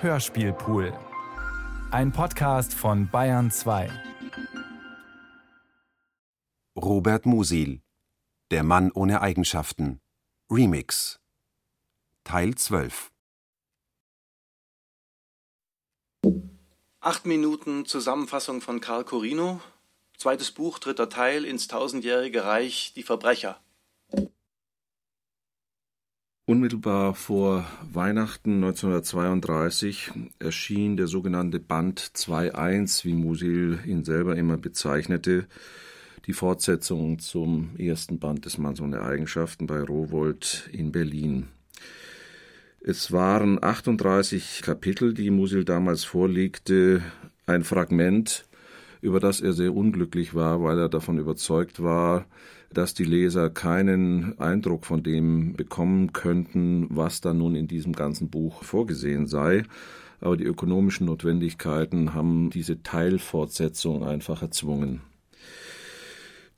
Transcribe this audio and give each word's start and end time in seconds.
Hörspielpool. 0.00 0.96
Ein 1.90 2.12
Podcast 2.12 2.72
von 2.72 3.10
Bayern 3.10 3.50
2. 3.50 3.90
Robert 6.76 7.26
Musil 7.26 7.82
Der 8.52 8.62
Mann 8.62 8.92
ohne 8.92 9.22
Eigenschaften 9.22 10.00
Remix 10.48 11.18
Teil 12.22 12.54
12 12.54 13.10
Acht 17.00 17.26
Minuten 17.26 17.84
Zusammenfassung 17.84 18.60
von 18.60 18.80
Karl 18.80 19.02
Corino, 19.02 19.60
zweites 20.16 20.52
Buch, 20.52 20.78
dritter 20.78 21.08
Teil 21.08 21.44
ins 21.44 21.66
tausendjährige 21.66 22.44
Reich 22.44 22.92
Die 22.94 23.02
Verbrecher. 23.02 23.60
Unmittelbar 26.48 27.14
vor 27.14 27.66
Weihnachten 27.92 28.54
1932 28.54 30.12
erschien 30.38 30.96
der 30.96 31.06
sogenannte 31.06 31.60
Band 31.60 32.00
2.1, 32.00 33.04
wie 33.04 33.12
Musil 33.12 33.80
ihn 33.84 34.02
selber 34.02 34.34
immer 34.34 34.56
bezeichnete, 34.56 35.44
die 36.24 36.32
Fortsetzung 36.32 37.18
zum 37.18 37.76
ersten 37.76 38.18
Band 38.18 38.46
des 38.46 38.56
Manns 38.56 38.80
ohne 38.80 39.02
Eigenschaften 39.02 39.66
bei 39.66 39.82
Rowold 39.82 40.70
in 40.72 40.90
Berlin. 40.90 41.48
Es 42.80 43.12
waren 43.12 43.62
38 43.62 44.62
Kapitel, 44.62 45.12
die 45.12 45.28
Musil 45.28 45.66
damals 45.66 46.04
vorlegte, 46.04 47.02
ein 47.44 47.62
Fragment, 47.62 48.46
über 49.02 49.20
das 49.20 49.42
er 49.42 49.52
sehr 49.52 49.74
unglücklich 49.74 50.34
war, 50.34 50.62
weil 50.62 50.78
er 50.78 50.88
davon 50.88 51.18
überzeugt 51.18 51.82
war, 51.82 52.24
dass 52.72 52.94
die 52.94 53.04
Leser 53.04 53.50
keinen 53.50 54.38
Eindruck 54.38 54.84
von 54.84 55.02
dem 55.02 55.54
bekommen 55.54 56.12
könnten, 56.12 56.86
was 56.90 57.20
da 57.20 57.32
nun 57.32 57.54
in 57.54 57.66
diesem 57.66 57.92
ganzen 57.92 58.28
Buch 58.28 58.62
vorgesehen 58.62 59.26
sei. 59.26 59.64
Aber 60.20 60.36
die 60.36 60.44
ökonomischen 60.44 61.06
Notwendigkeiten 61.06 62.12
haben 62.14 62.50
diese 62.50 62.82
Teilfortsetzung 62.82 64.04
einfach 64.04 64.42
erzwungen. 64.42 65.00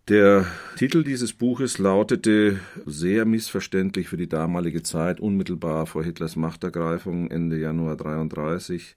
Der 0.08 0.46
Titel 0.76 1.04
dieses 1.04 1.32
Buches 1.32 1.78
lautete 1.78 2.58
sehr 2.84 3.24
missverständlich 3.26 4.08
für 4.08 4.16
die 4.16 4.28
damalige 4.28 4.82
Zeit, 4.82 5.20
unmittelbar 5.20 5.86
vor 5.86 6.02
Hitlers 6.02 6.34
Machtergreifung 6.34 7.30
Ende 7.30 7.60
Januar 7.60 7.96
33, 7.96 8.96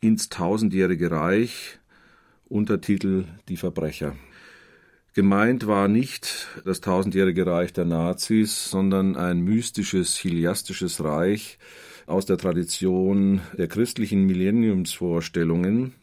ins 0.00 0.28
tausendjährige 0.28 1.10
Reich, 1.10 1.78
Untertitel 2.46 3.24
Die 3.48 3.56
Verbrecher. 3.56 4.16
Gemeint 5.14 5.68
war 5.68 5.86
nicht 5.86 6.48
das 6.64 6.80
tausendjährige 6.80 7.46
Reich 7.46 7.72
der 7.72 7.84
Nazis, 7.84 8.68
sondern 8.68 9.14
ein 9.14 9.42
mystisches, 9.42 10.16
chiliastisches 10.16 11.04
Reich 11.04 11.60
aus 12.06 12.26
der 12.26 12.36
Tradition 12.36 13.40
der 13.56 13.68
christlichen 13.68 14.24
Millenniumsvorstellungen. 14.26 15.94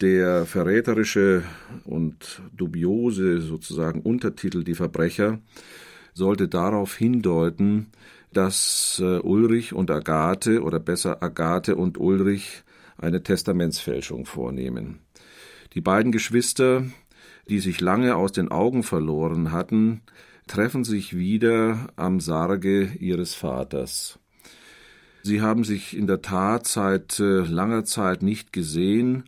Der 0.00 0.46
verräterische 0.46 1.42
und 1.84 2.42
dubiose 2.56 3.40
sozusagen 3.40 4.02
Untertitel 4.02 4.62
Die 4.62 4.76
Verbrecher 4.76 5.40
sollte 6.14 6.46
darauf 6.46 6.94
hindeuten, 6.94 7.88
dass 8.32 9.00
äh, 9.02 9.18
Ulrich 9.18 9.72
und 9.72 9.90
Agathe 9.90 10.62
oder 10.62 10.78
besser 10.78 11.24
Agathe 11.24 11.74
und 11.74 11.98
Ulrich 11.98 12.62
eine 12.98 13.24
Testamentsfälschung 13.24 14.26
vornehmen. 14.26 15.00
Die 15.74 15.80
beiden 15.80 16.12
Geschwister 16.12 16.84
die 17.48 17.60
sich 17.60 17.80
lange 17.80 18.16
aus 18.16 18.32
den 18.32 18.50
Augen 18.50 18.82
verloren 18.82 19.52
hatten, 19.52 20.02
treffen 20.46 20.84
sich 20.84 21.16
wieder 21.16 21.88
am 21.96 22.20
Sarge 22.20 22.92
ihres 22.98 23.34
Vaters. 23.34 24.18
Sie 25.22 25.40
haben 25.40 25.64
sich 25.64 25.96
in 25.96 26.06
der 26.06 26.20
Tat 26.20 26.66
seit 26.66 27.20
äh, 27.20 27.40
langer 27.40 27.84
Zeit 27.84 28.22
nicht 28.22 28.52
gesehen, 28.52 29.24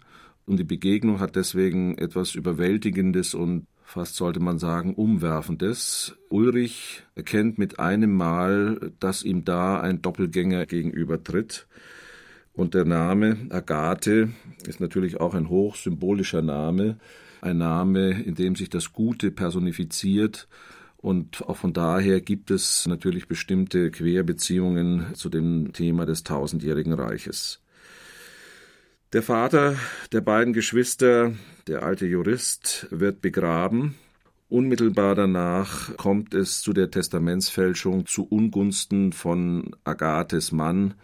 und 0.46 0.58
die 0.58 0.64
Begegnung 0.64 1.20
hat 1.20 1.36
deswegen 1.36 1.96
etwas 1.96 2.34
Überwältigendes 2.34 3.34
und 3.34 3.66
fast 3.82 4.16
sollte 4.16 4.40
man 4.40 4.58
sagen 4.58 4.94
Umwerfendes. 4.94 6.16
Ulrich 6.28 7.02
erkennt 7.14 7.58
mit 7.58 7.78
einem 7.78 8.14
Mal, 8.14 8.92
dass 9.00 9.22
ihm 9.22 9.44
da 9.44 9.80
ein 9.80 10.02
Doppelgänger 10.02 10.66
gegenübertritt. 10.66 11.66
Und 12.52 12.74
der 12.74 12.84
Name 12.84 13.38
Agathe 13.50 14.30
ist 14.66 14.80
natürlich 14.80 15.18
auch 15.18 15.34
ein 15.34 15.48
hochsymbolischer 15.48 16.42
Name 16.42 16.98
ein 17.44 17.58
Name, 17.58 18.22
in 18.22 18.34
dem 18.34 18.56
sich 18.56 18.70
das 18.70 18.92
Gute 18.92 19.30
personifiziert. 19.30 20.48
Und 20.96 21.42
auch 21.42 21.58
von 21.58 21.72
daher 21.72 22.20
gibt 22.20 22.50
es 22.50 22.86
natürlich 22.86 23.28
bestimmte 23.28 23.90
Querbeziehungen 23.90 25.14
zu 25.14 25.28
dem 25.28 25.72
Thema 25.72 26.06
des 26.06 26.24
tausendjährigen 26.24 26.94
Reiches. 26.94 27.60
Der 29.12 29.22
Vater 29.22 29.76
der 30.12 30.22
beiden 30.22 30.52
Geschwister, 30.52 31.32
der 31.68 31.82
alte 31.82 32.06
Jurist, 32.06 32.88
wird 32.90 33.20
begraben. 33.20 33.94
Unmittelbar 34.48 35.14
danach 35.14 35.96
kommt 35.96 36.34
es 36.34 36.62
zu 36.62 36.72
der 36.72 36.90
Testamentsfälschung 36.90 38.06
zu 38.06 38.26
Ungunsten 38.26 39.12
von 39.12 39.76
Agathes 39.84 40.52
Mann, 40.52 40.94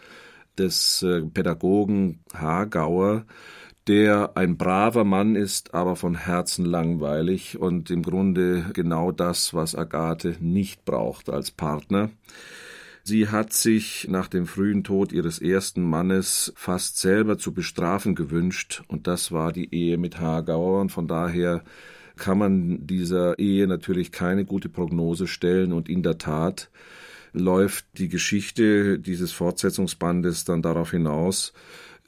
des 0.58 1.02
äh, 1.02 1.22
Pädagogen 1.22 2.20
Hagauer, 2.34 3.26
der 3.90 4.36
ein 4.36 4.56
braver 4.56 5.02
Mann 5.02 5.34
ist, 5.34 5.74
aber 5.74 5.96
von 5.96 6.14
Herzen 6.14 6.64
langweilig 6.64 7.58
und 7.58 7.90
im 7.90 8.04
Grunde 8.04 8.66
genau 8.72 9.10
das, 9.10 9.52
was 9.52 9.74
Agathe 9.74 10.36
nicht 10.38 10.84
braucht 10.84 11.28
als 11.28 11.50
Partner. 11.50 12.08
Sie 13.02 13.30
hat 13.30 13.52
sich 13.52 14.06
nach 14.08 14.28
dem 14.28 14.46
frühen 14.46 14.84
Tod 14.84 15.10
ihres 15.10 15.40
ersten 15.40 15.82
Mannes 15.82 16.52
fast 16.54 16.98
selber 16.98 17.36
zu 17.36 17.52
bestrafen 17.52 18.14
gewünscht, 18.14 18.84
und 18.86 19.08
das 19.08 19.32
war 19.32 19.50
die 19.50 19.74
Ehe 19.74 19.98
mit 19.98 20.20
Hagauer, 20.20 20.80
und 20.80 20.92
von 20.92 21.08
daher 21.08 21.64
kann 22.14 22.38
man 22.38 22.86
dieser 22.86 23.40
Ehe 23.40 23.66
natürlich 23.66 24.12
keine 24.12 24.44
gute 24.44 24.68
Prognose 24.68 25.26
stellen, 25.26 25.72
und 25.72 25.88
in 25.88 26.04
der 26.04 26.16
Tat 26.16 26.70
läuft 27.32 27.86
die 27.98 28.08
Geschichte 28.08 29.00
dieses 29.00 29.32
Fortsetzungsbandes 29.32 30.44
dann 30.44 30.62
darauf 30.62 30.92
hinaus, 30.92 31.52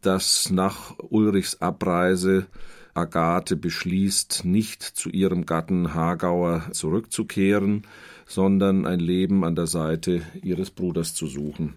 dass 0.03 0.51
nach 0.51 0.95
Ulrichs 0.99 1.61
Abreise 1.61 2.47
Agathe 2.95 3.57
beschließt, 3.57 4.45
nicht 4.45 4.83
zu 4.83 5.09
ihrem 5.09 5.47
Gatten 5.47 5.95
Hagauer 5.95 6.69
zurückzukehren, 6.73 7.83
sondern 8.27 8.87
ein 8.87 9.01
Leben 9.01 9.45
an 9.45 9.55
der 9.55 9.67
Seite 9.67 10.23
ihres 10.43 10.71
Bruders 10.71 11.15
zu 11.15 11.27
suchen. 11.27 11.75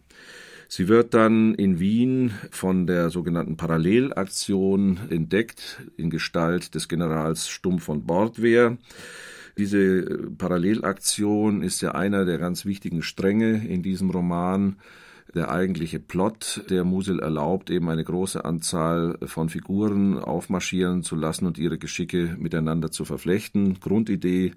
Sie 0.67 0.87
wird 0.87 1.13
dann 1.13 1.53
in 1.55 1.79
Wien 1.79 2.31
von 2.51 2.87
der 2.87 3.09
sogenannten 3.09 3.55
Parallelaktion 3.55 4.99
entdeckt 5.09 5.83
in 5.95 6.09
Gestalt 6.09 6.75
des 6.75 6.87
Generals 6.87 7.47
Stumm 7.47 7.79
von 7.79 8.05
Bordwehr. 8.05 8.77
Diese 9.57 10.03
Parallelaktion 10.37 11.61
ist 11.61 11.81
ja 11.81 11.91
einer 11.91 12.25
der 12.25 12.39
ganz 12.39 12.65
wichtigen 12.65 13.03
Stränge 13.03 13.65
in 13.65 13.83
diesem 13.83 14.09
Roman, 14.09 14.77
der 15.33 15.51
eigentliche 15.51 15.99
Plot 15.99 16.65
der 16.69 16.83
Musil 16.83 17.19
erlaubt, 17.19 17.69
eben 17.69 17.89
eine 17.89 18.03
große 18.03 18.45
Anzahl 18.45 19.17
von 19.25 19.49
Figuren 19.49 20.19
aufmarschieren 20.19 21.03
zu 21.03 21.15
lassen 21.15 21.45
und 21.45 21.57
ihre 21.57 21.77
Geschicke 21.77 22.35
miteinander 22.39 22.91
zu 22.91 23.05
verflechten. 23.05 23.79
Grundidee 23.79 24.53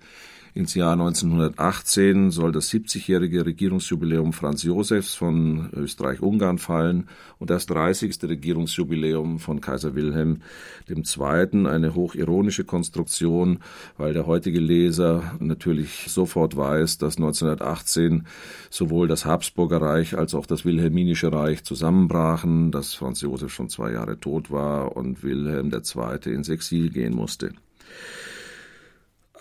ins 0.55 0.75
Jahr 0.75 0.93
1918 0.93 2.31
soll 2.31 2.53
das 2.53 2.71
70-jährige 2.71 3.47
Regierungsjubiläum 3.47 4.33
Franz 4.33 4.63
Josefs 4.63 5.15
von 5.15 5.71
Österreich-Ungarn 5.73 6.59
fallen 6.59 7.09
und 7.39 7.51
das 7.51 7.67
30. 7.67 8.19
Regierungsjubiläum 8.23 9.39
von 9.39 9.61
Kaiser 9.61 9.95
Wilhelm 9.95 10.43
II. 10.89 11.67
Eine 11.67 11.95
hochironische 11.95 12.65
Konstruktion, 12.65 13.61
weil 13.97 14.13
der 14.13 14.27
heutige 14.27 14.61
Leser 14.61 15.35
natürlich 15.39 16.07
sofort 16.09 16.57
weiß, 16.57 16.99
dass 16.99 17.17
1918 17.17 18.27
sowohl 18.71 19.09
das 19.09 19.25
Habsburger 19.25 19.81
Reich 19.81 20.17
als 20.17 20.35
auch 20.35 20.47
das 20.47 20.65
Wilhelminische 20.65 21.33
Reich 21.33 21.63
zusammenbrachen, 21.65 22.71
dass 22.71 22.95
Franz 22.95 23.21
Josef 23.21 23.53
schon 23.53 23.69
zwei 23.69 23.93
Jahre 23.93 24.19
tot 24.19 24.51
war 24.51 24.97
und 24.97 25.23
Wilhelm 25.23 25.71
II. 25.73 26.33
ins 26.33 26.49
Exil 26.49 26.91
gehen 26.91 27.15
musste. 27.15 27.53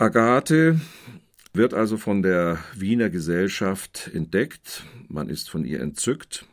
Agathe 0.00 0.80
wird 1.52 1.74
also 1.74 1.96
von 1.96 2.22
der 2.22 2.58
Wiener 2.72 3.10
Gesellschaft 3.10 4.08
entdeckt, 4.14 4.84
man 5.08 5.28
ist 5.28 5.50
von 5.50 5.64
ihr 5.64 5.80
entzückt. 5.80 6.46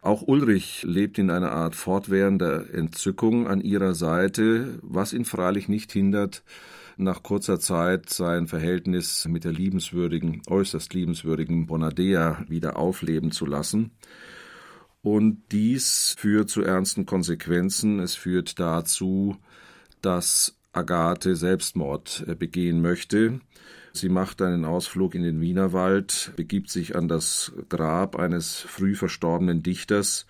Auch 0.00 0.22
Ulrich 0.22 0.82
lebt 0.84 1.18
in 1.18 1.30
einer 1.30 1.52
Art 1.52 1.74
fortwährender 1.74 2.72
Entzückung 2.72 3.46
an 3.46 3.60
ihrer 3.60 3.94
Seite, 3.94 4.78
was 4.80 5.12
ihn 5.12 5.26
freilich 5.26 5.68
nicht 5.68 5.92
hindert, 5.92 6.42
nach 6.96 7.22
kurzer 7.22 7.60
Zeit 7.60 8.08
sein 8.08 8.46
Verhältnis 8.46 9.26
mit 9.28 9.44
der 9.44 9.52
liebenswürdigen, 9.52 10.40
äußerst 10.48 10.94
liebenswürdigen 10.94 11.66
Bonadea 11.66 12.46
wieder 12.48 12.78
aufleben 12.78 13.30
zu 13.30 13.44
lassen. 13.44 13.90
Und 15.02 15.42
dies 15.52 16.14
führt 16.18 16.48
zu 16.48 16.62
ernsten 16.62 17.04
Konsequenzen. 17.04 18.00
Es 18.00 18.14
führt 18.14 18.58
dazu, 18.58 19.36
dass 20.00 20.59
Agathe 20.72 21.36
Selbstmord 21.36 22.24
äh, 22.26 22.34
begehen 22.34 22.80
möchte. 22.80 23.40
Sie 23.92 24.08
macht 24.08 24.40
einen 24.40 24.64
Ausflug 24.64 25.14
in 25.14 25.22
den 25.22 25.40
Wienerwald, 25.40 26.32
begibt 26.36 26.70
sich 26.70 26.94
an 26.94 27.08
das 27.08 27.52
Grab 27.68 28.16
eines 28.16 28.60
früh 28.60 28.94
verstorbenen 28.94 29.62
Dichters 29.62 30.26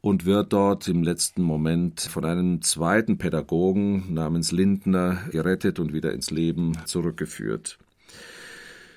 und 0.00 0.26
wird 0.26 0.52
dort 0.52 0.88
im 0.88 1.02
letzten 1.02 1.42
Moment 1.42 2.00
von 2.00 2.24
einem 2.24 2.62
zweiten 2.62 3.16
Pädagogen 3.16 4.12
namens 4.12 4.50
Lindner 4.50 5.18
gerettet 5.30 5.78
und 5.78 5.92
wieder 5.92 6.12
ins 6.12 6.30
Leben 6.30 6.72
zurückgeführt. 6.84 7.78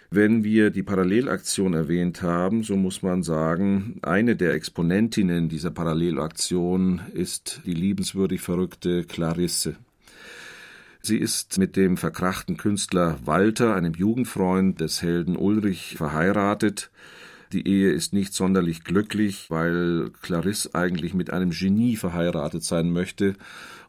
Wenn 0.09 0.43
wir 0.43 0.69
die 0.69 0.83
Parallelaktion 0.83 1.73
erwähnt 1.73 2.21
haben, 2.21 2.63
so 2.63 2.75
muss 2.77 3.03
man 3.03 3.23
sagen, 3.23 3.99
eine 4.01 4.35
der 4.35 4.53
Exponentinnen 4.53 5.49
dieser 5.49 5.69
Parallelaktion 5.71 7.01
ist 7.13 7.61
die 7.65 7.73
liebenswürdig 7.73 8.41
verrückte 8.41 9.03
Clarisse. 9.03 9.75
Sie 11.01 11.17
ist 11.17 11.57
mit 11.57 11.75
dem 11.75 11.97
verkrachten 11.97 12.57
Künstler 12.57 13.17
Walter, 13.23 13.75
einem 13.75 13.93
Jugendfreund 13.93 14.81
des 14.81 15.01
Helden 15.01 15.35
Ulrich, 15.37 15.95
verheiratet. 15.97 16.91
Die 17.53 17.65
Ehe 17.65 17.91
ist 17.91 18.11
nicht 18.11 18.33
sonderlich 18.33 18.83
glücklich, 18.83 19.49
weil 19.49 20.11
Clarisse 20.21 20.75
eigentlich 20.75 21.13
mit 21.13 21.31
einem 21.31 21.51
Genie 21.51 21.95
verheiratet 21.95 22.63
sein 22.63 22.91
möchte. 22.91 23.35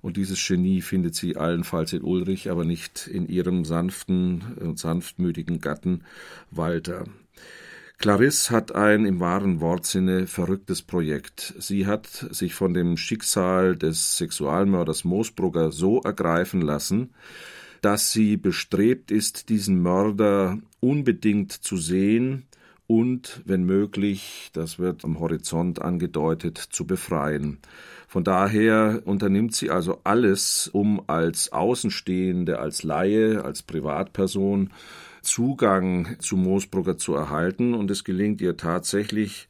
Und 0.01 0.17
dieses 0.17 0.47
Genie 0.47 0.81
findet 0.81 1.17
sie 1.17 1.37
allenfalls 1.37 1.93
in 1.93 2.03
Ulrich, 2.03 2.51
aber 2.51 2.65
nicht 2.65 3.09
in 3.09 3.29
ihrem 3.29 3.65
sanften 3.65 4.43
und 4.61 4.79
sanftmütigen 4.79 5.61
Gatten 5.61 6.05
Walter. 6.53 7.05
Clarisse 7.99 8.55
hat 8.55 8.77
ein 8.77 9.05
im 9.05 9.19
wahren 9.19 9.61
Wortsinne 9.61 10.29
verrücktes 10.29 10.83
Projekt. 10.83 11.55
Sie 11.59 11.85
hat 11.85 12.07
sich 12.07 12.55
von 12.55 12.73
dem 12.73 12.97
Schicksal 12.97 13.75
des 13.75 14.17
Sexualmörders 14.19 15.03
Moosbrugger 15.03 15.73
so 15.73 16.01
ergreifen 16.03 16.61
lassen, 16.61 17.11
dass 17.81 18.13
sie 18.13 18.37
bestrebt 18.37 19.11
ist, 19.11 19.49
diesen 19.49 19.83
Mörder 19.83 20.59
unbedingt 20.79 21.51
zu 21.51 21.77
sehen 21.77 22.47
und, 22.87 23.43
wenn 23.45 23.65
möglich, 23.65 24.51
das 24.53 24.79
wird 24.79 25.05
am 25.05 25.19
Horizont 25.19 25.83
angedeutet, 25.83 26.57
zu 26.57 26.87
befreien. 26.87 27.59
Von 28.07 28.23
daher 28.23 29.03
unternimmt 29.07 29.57
sie 29.57 29.71
also 29.71 30.01
alles, 30.05 30.71
um 30.73 31.03
als 31.09 31.53
Außenstehende, 31.53 32.61
als 32.61 32.85
Laie, 32.85 33.45
als 33.45 33.63
Privatperson 33.63 34.71
Zugang 35.23 36.17
zu 36.19 36.37
Moosbrugger 36.37 36.97
zu 36.97 37.15
erhalten. 37.15 37.75
Und 37.75 37.91
es 37.91 38.05
gelingt 38.05 38.41
ihr 38.41 38.57
tatsächlich 38.57 39.49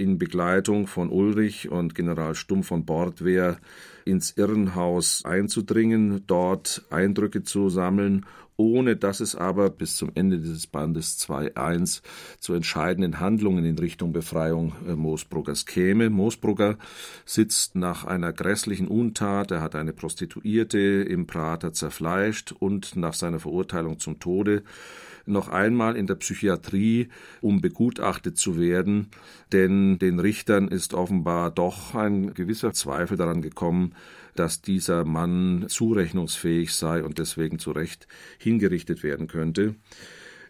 in 0.00 0.18
Begleitung 0.18 0.86
von 0.86 1.10
Ulrich 1.10 1.70
und 1.70 1.94
General 1.94 2.34
Stumm 2.34 2.64
von 2.64 2.86
Bordwehr 2.86 3.58
ins 4.04 4.32
Irrenhaus 4.36 5.24
einzudringen, 5.24 6.22
dort 6.26 6.82
Eindrücke 6.90 7.42
zu 7.42 7.68
sammeln 7.68 8.24
ohne 8.60 8.94
dass 8.94 9.20
es 9.20 9.34
aber 9.34 9.70
bis 9.70 9.96
zum 9.96 10.10
Ende 10.14 10.36
dieses 10.36 10.66
Bandes 10.66 11.18
2.1 11.18 12.02
zu 12.40 12.52
entscheidenden 12.52 13.18
Handlungen 13.18 13.64
in 13.64 13.78
Richtung 13.78 14.12
Befreiung 14.12 14.74
äh, 14.86 14.94
Moosbruggers 14.94 15.64
käme. 15.64 16.10
Moosbrugger 16.10 16.76
sitzt 17.24 17.74
nach 17.74 18.04
einer 18.04 18.34
grässlichen 18.34 18.86
Untat, 18.86 19.50
er 19.50 19.62
hat 19.62 19.74
eine 19.74 19.94
Prostituierte 19.94 20.78
im 20.78 21.26
Prater 21.26 21.72
zerfleischt 21.72 22.52
und 22.52 22.96
nach 22.96 23.14
seiner 23.14 23.40
Verurteilung 23.40 23.98
zum 23.98 24.20
Tode 24.20 24.62
noch 25.30 25.48
einmal 25.48 25.96
in 25.96 26.06
der 26.06 26.16
Psychiatrie, 26.16 27.08
um 27.40 27.60
begutachtet 27.60 28.38
zu 28.38 28.58
werden, 28.58 29.08
denn 29.52 29.98
den 29.98 30.20
Richtern 30.20 30.68
ist 30.68 30.94
offenbar 30.94 31.50
doch 31.50 31.94
ein 31.94 32.34
gewisser 32.34 32.72
Zweifel 32.72 33.16
daran 33.16 33.42
gekommen, 33.42 33.94
dass 34.34 34.62
dieser 34.62 35.04
Mann 35.04 35.66
zurechnungsfähig 35.68 36.74
sei 36.74 37.02
und 37.02 37.18
deswegen 37.18 37.58
zu 37.58 37.72
Recht 37.72 38.06
hingerichtet 38.38 39.02
werden 39.02 39.26
könnte. 39.26 39.74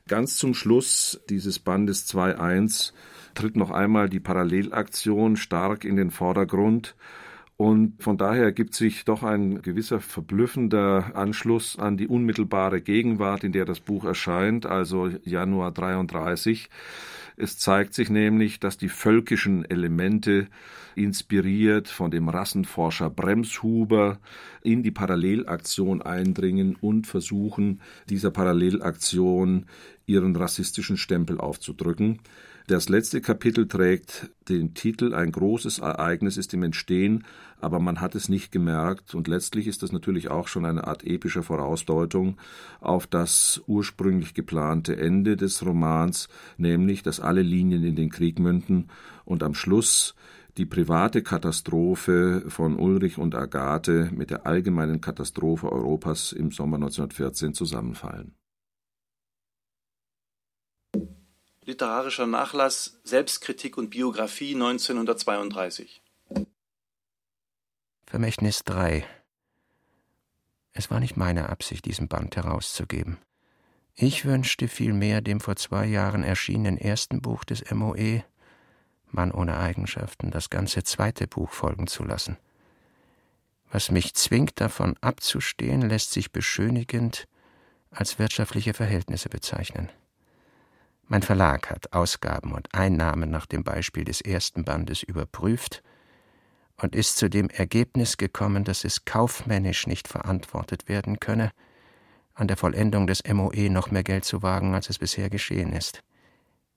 Ganz 0.09 0.37
zum 0.37 0.55
Schluss 0.55 1.21
dieses 1.29 1.59
Bandes 1.59 2.07
2.1 2.13 2.93
tritt 3.35 3.57
noch 3.57 3.71
einmal 3.71 4.09
die 4.09 4.21
Parallelaktion 4.21 5.37
stark 5.37 5.85
in 5.85 5.97
den 5.97 6.11
Vordergrund 6.11 6.97
und 7.61 8.03
von 8.03 8.17
daher 8.17 8.45
ergibt 8.45 8.73
sich 8.73 9.05
doch 9.05 9.23
ein 9.23 9.61
gewisser 9.61 10.01
verblüffender 10.01 11.15
Anschluss 11.15 11.79
an 11.79 11.99
die 11.99 12.09
unmittelbare 12.09 12.81
Gegenwart, 12.81 13.45
in 13.45 13.53
der 13.53 13.67
das 13.67 13.81
Buch 13.81 14.07
erscheint, 14.07 14.65
also 14.65 15.11
Januar 15.25 15.71
33. 15.71 16.71
Es 17.37 17.59
zeigt 17.59 17.93
sich 17.93 18.09
nämlich, 18.09 18.61
dass 18.61 18.79
die 18.79 18.89
völkischen 18.89 19.67
Elemente, 19.67 20.47
inspiriert 20.97 21.89
von 21.89 22.11
dem 22.11 22.31
Rassenforscher 22.31 23.11
Bremshuber, 23.11 24.21
in 24.63 24.83
die 24.83 24.91
Parallelaktion 24.91 26.01
eindringen 26.01 26.77
und 26.81 27.07
versuchen, 27.07 27.83
dieser 28.09 28.31
Parallelaktion 28.31 29.67
ihren 30.07 30.35
rassistischen 30.35 30.97
Stempel 30.97 31.39
aufzudrücken. 31.39 32.21
Das 32.71 32.89
letzte 32.89 33.21
Kapitel 33.21 33.67
trägt 33.67 34.31
den 34.49 34.75
Titel 34.75 35.13
Ein 35.13 35.33
großes 35.33 35.81
Ereignis 35.81 36.37
ist 36.37 36.55
im 36.55 36.63
Entstehen, 36.63 37.25
aber 37.61 37.81
man 37.81 38.01
hat 38.01 38.15
es 38.15 38.29
nicht 38.29 38.53
gemerkt 38.53 39.13
und 39.17 39.27
letztlich 39.27 39.67
ist 39.67 39.83
das 39.83 39.91
natürlich 39.91 40.31
auch 40.31 40.47
schon 40.47 40.65
eine 40.65 40.87
Art 40.87 41.03
epische 41.03 41.43
Vorausdeutung 41.43 42.39
auf 42.81 43.09
das 43.09 43.61
ursprünglich 43.67 44.35
geplante 44.35 44.97
Ende 44.97 45.37
des 45.37 45.67
Romans, 45.67 46.29
nämlich 46.59 47.03
dass 47.03 47.19
alle 47.19 47.43
Linien 47.43 47.83
in 47.83 47.97
den 47.97 48.09
Krieg 48.09 48.39
münden 48.39 48.87
und 49.25 49.43
am 49.43 49.55
Schluss 49.55 50.15
die 50.57 50.67
private 50.67 51.23
Katastrophe 51.25 52.45
von 52.47 52.79
Ulrich 52.79 53.19
und 53.19 53.35
Agathe 53.35 54.11
mit 54.15 54.31
der 54.31 54.47
allgemeinen 54.47 55.01
Katastrophe 55.01 55.73
Europas 55.73 56.31
im 56.31 56.53
Sommer 56.53 56.77
1914 56.77 57.53
zusammenfallen. 57.53 58.37
Literarischer 61.71 62.27
Nachlass 62.27 62.99
Selbstkritik 63.05 63.79
und 63.79 63.91
Biografie 63.91 64.55
1932. 64.55 66.03
Vermächtnis 68.09 68.65
3 68.65 69.07
Es 70.73 70.91
war 70.91 70.99
nicht 70.99 71.17
meine 71.17 71.49
Absicht, 71.49 71.85
diesen 71.85 72.09
Band 72.09 72.35
herauszugeben. 72.35 73.19
Ich 73.95 74.25
wünschte 74.25 74.67
vielmehr 74.67 75.21
dem 75.21 75.39
vor 75.39 75.55
zwei 75.55 75.87
Jahren 75.87 76.25
erschienenen 76.25 76.77
ersten 76.77 77.23
Buch 77.23 77.45
des 77.45 77.71
MOE, 77.71 78.25
Mann 79.07 79.31
ohne 79.31 79.57
Eigenschaften, 79.57 80.33
das 80.33 80.51
ganze 80.51 80.83
zweite 80.83 81.29
Buch 81.29 81.53
folgen 81.53 81.87
zu 81.87 82.03
lassen. 82.03 82.37
Was 83.71 83.93
mich 83.93 84.15
zwingt, 84.15 84.61
davon 84.61 84.97
abzustehen, 85.03 85.83
lässt 85.83 86.11
sich 86.11 86.33
beschönigend 86.33 87.29
als 87.93 88.19
wirtschaftliche 88.19 88.75
Verhältnisse 88.75 89.29
bezeichnen. 89.29 89.89
Mein 91.13 91.23
Verlag 91.23 91.71
hat 91.71 91.93
Ausgaben 91.93 92.53
und 92.53 92.73
Einnahmen 92.73 93.33
nach 93.33 93.47
dem 93.47 93.65
Beispiel 93.65 94.05
des 94.05 94.21
ersten 94.21 94.63
Bandes 94.63 95.03
überprüft 95.03 95.83
und 96.77 96.95
ist 96.95 97.17
zu 97.17 97.29
dem 97.29 97.51
Ergebnis 97.51 98.17
gekommen, 98.17 98.63
dass 98.63 98.85
es 98.85 99.05
kaufmännisch 99.05 99.89
nicht 99.89 100.07
verantwortet 100.07 100.89
werden 100.89 101.19
könne, 101.19 101.51
an 102.35 102.47
der 102.47 102.57
Vollendung 102.57 103.09
des 103.09 103.25
MOE 103.27 103.71
noch 103.71 103.91
mehr 103.91 104.05
Geld 104.05 104.25
zu 104.25 104.45
wagen, 104.45 104.73
als 104.73 104.89
es 104.89 105.01
bisher 105.01 105.31
geschehen 105.31 105.73
ist. 105.73 106.05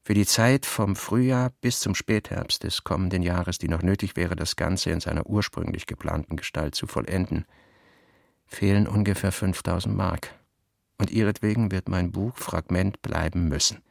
Für 0.01 0.15
die 0.15 0.25
Zeit 0.25 0.65
vom 0.65 0.95
Frühjahr 0.95 1.51
bis 1.61 1.79
zum 1.79 1.93
Spätherbst 1.93 2.63
des 2.63 2.83
kommenden 2.83 3.21
Jahres, 3.21 3.59
die 3.59 3.67
noch 3.67 3.83
nötig 3.83 4.15
wäre, 4.15 4.35
das 4.35 4.55
Ganze 4.55 4.89
in 4.89 4.99
seiner 4.99 5.27
ursprünglich 5.27 5.85
geplanten 5.85 6.37
Gestalt 6.37 6.73
zu 6.73 6.87
vollenden, 6.87 7.45
fehlen 8.47 8.87
ungefähr 8.87 9.31
5000 9.31 9.95
Mark. 9.95 10.33
Und 10.97 11.11
ihretwegen 11.11 11.71
wird 11.71 11.87
mein 11.87 12.11
Buch 12.11 12.35
Fragment 12.35 13.03
bleiben 13.03 13.47
müssen. 13.47 13.83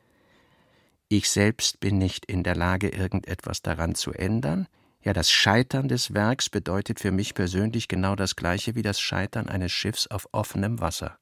Ich 1.15 1.29
selbst 1.29 1.79
bin 1.79 1.99
nicht 1.99 2.25
in 2.25 2.43
der 2.43 2.57
Lage, 2.57 2.89
irgendetwas 2.89 3.61
daran 3.61 3.95
zu 3.95 4.13
ändern. 4.13 4.67
Ja, 5.03 5.13
das 5.13 5.31
Scheitern 5.31 5.87
des 5.87 6.15
Werks 6.15 6.49
bedeutet 6.49 7.01
für 7.01 7.11
mich 7.11 7.35
persönlich 7.35 7.87
genau 7.87 8.17
das 8.17 8.35
gleiche 8.35 8.77
wie 8.77 8.81
das 8.81 8.99
Scheitern 8.99 9.47
eines 9.47 9.73
Schiffs 9.73 10.07
auf 10.07 10.27
offenem 10.33 10.81
Wasser. 10.81 11.19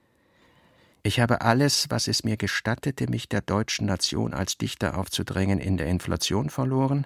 Ich 1.03 1.19
habe 1.19 1.41
alles, 1.41 1.87
was 1.91 2.07
es 2.07 2.23
mir 2.23 2.37
gestattete, 2.37 3.11
mich 3.11 3.29
der 3.29 3.41
deutschen 3.41 3.87
Nation 3.87 4.33
als 4.33 4.57
Dichter 4.59 4.97
aufzudrängen, 4.97 5.59
in 5.59 5.77
der 5.77 5.89
Inflation 5.89 6.51
verloren. 6.51 7.05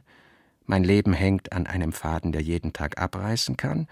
Mein 0.67 0.85
Leben 0.85 1.15
hängt 1.15 1.55
an 1.55 1.67
einem 1.67 1.95
Faden, 1.95 2.33
der 2.33 2.43
jeden 2.43 2.75
Tag 2.75 3.01
abreißen 3.01 3.57
kann 3.57 3.89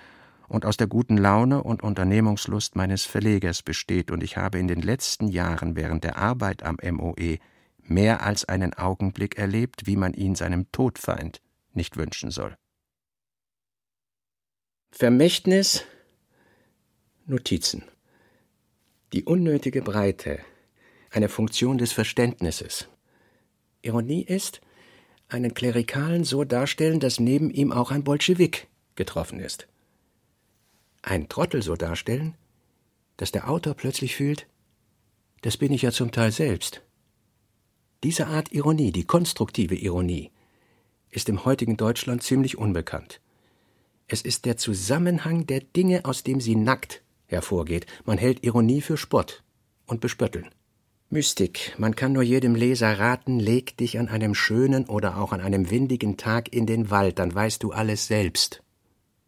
und 0.49 0.67
aus 0.67 0.77
der 0.77 0.87
guten 0.87 1.17
Laune 1.17 1.63
und 1.63 1.83
Unternehmungslust 1.83 2.77
meines 2.77 3.07
Verlegers 3.07 3.63
besteht, 3.63 4.11
und 4.11 4.23
ich 4.23 4.37
habe 4.37 4.59
in 4.59 4.69
den 4.69 4.83
letzten 4.83 5.29
Jahren 5.29 5.77
während 5.77 6.05
der 6.05 6.19
Arbeit 6.19 6.63
am 6.63 6.77
MOE 6.91 7.39
mehr 7.83 8.25
als 8.25 8.45
einen 8.45 8.75
Augenblick 8.75 9.39
erlebt, 9.39 9.87
wie 9.87 9.97
man 9.97 10.15
ihn 10.15 10.35
seinem 10.35 10.71
Todfeind 10.73 11.41
nicht 11.73 11.97
wünschen 11.97 12.31
soll. 12.31 12.57
Vermächtnis 14.91 15.85
Notizen 17.27 17.85
Die 19.13 19.25
unnötige 19.25 19.83
Breite, 19.83 20.41
eine 21.11 21.29
Funktion 21.29 21.79
des 21.79 21.93
Verständnisses. 21.93 22.89
Ironie 23.83 24.23
ist, 24.23 24.61
einen 25.29 25.55
Klerikalen 25.55 26.25
so 26.25 26.45
darstellen, 26.45 27.01
dass 27.01 27.21
neben 27.21 27.51
ihm 27.51 27.73
auch 27.73 27.91
ein 27.91 28.05
Bolschewik 28.05 28.69
getroffen 28.95 29.41
ist. 29.41 29.67
Ein 31.01 31.29
Trottel 31.29 31.63
so 31.63 31.75
darstellen, 31.75 32.35
dass 33.17 33.33
der 33.33 33.49
Autor 33.49 33.75
plötzlich 33.75 34.15
fühlt, 34.15 34.47
das 35.41 35.57
bin 35.57 35.73
ich 35.73 35.83
ja 35.83 35.91
zum 35.91 36.13
Teil 36.13 36.33
selbst. 36.33 36.83
Diese 38.03 38.27
Art 38.27 38.53
Ironie, 38.53 38.91
die 38.91 39.05
konstruktive 39.05 39.77
Ironie, 39.77 40.31
ist 41.11 41.29
im 41.29 41.45
heutigen 41.45 41.77
Deutschland 41.77 42.23
ziemlich 42.23 42.59
unbekannt. 42.59 43.21
Es 44.09 44.23
ist 44.23 44.45
der 44.45 44.57
Zusammenhang 44.57 45.47
der 45.47 45.61
Dinge, 45.61 46.05
aus 46.05 46.25
dem 46.25 46.41
sie 46.41 46.57
nackt 46.57 47.03
hervorgeht. 47.27 47.87
Man 48.05 48.19
hält 48.19 48.45
Ironie 48.45 48.81
für 48.81 48.97
Spott 48.97 49.45
und 49.87 50.01
Bespötteln. 50.01 50.51
Mystik. 51.11 51.75
Man 51.79 51.95
kann 51.95 52.13
nur 52.13 52.23
jedem 52.23 52.55
Leser 52.55 52.99
raten, 52.99 53.39
leg 53.39 53.77
dich 53.77 53.99
an 53.99 54.09
einem 54.09 54.35
schönen 54.35 54.87
oder 54.87 55.19
auch 55.19 55.33
an 55.33 55.41
einem 55.41 55.71
windigen 55.71 56.17
Tag 56.17 56.53
in 56.53 56.67
den 56.67 56.91
Wald, 56.91 57.19
dann 57.19 57.35
weißt 57.35 57.63
du 57.63 57.71
alles 57.71 58.07
selbst. 58.07 58.63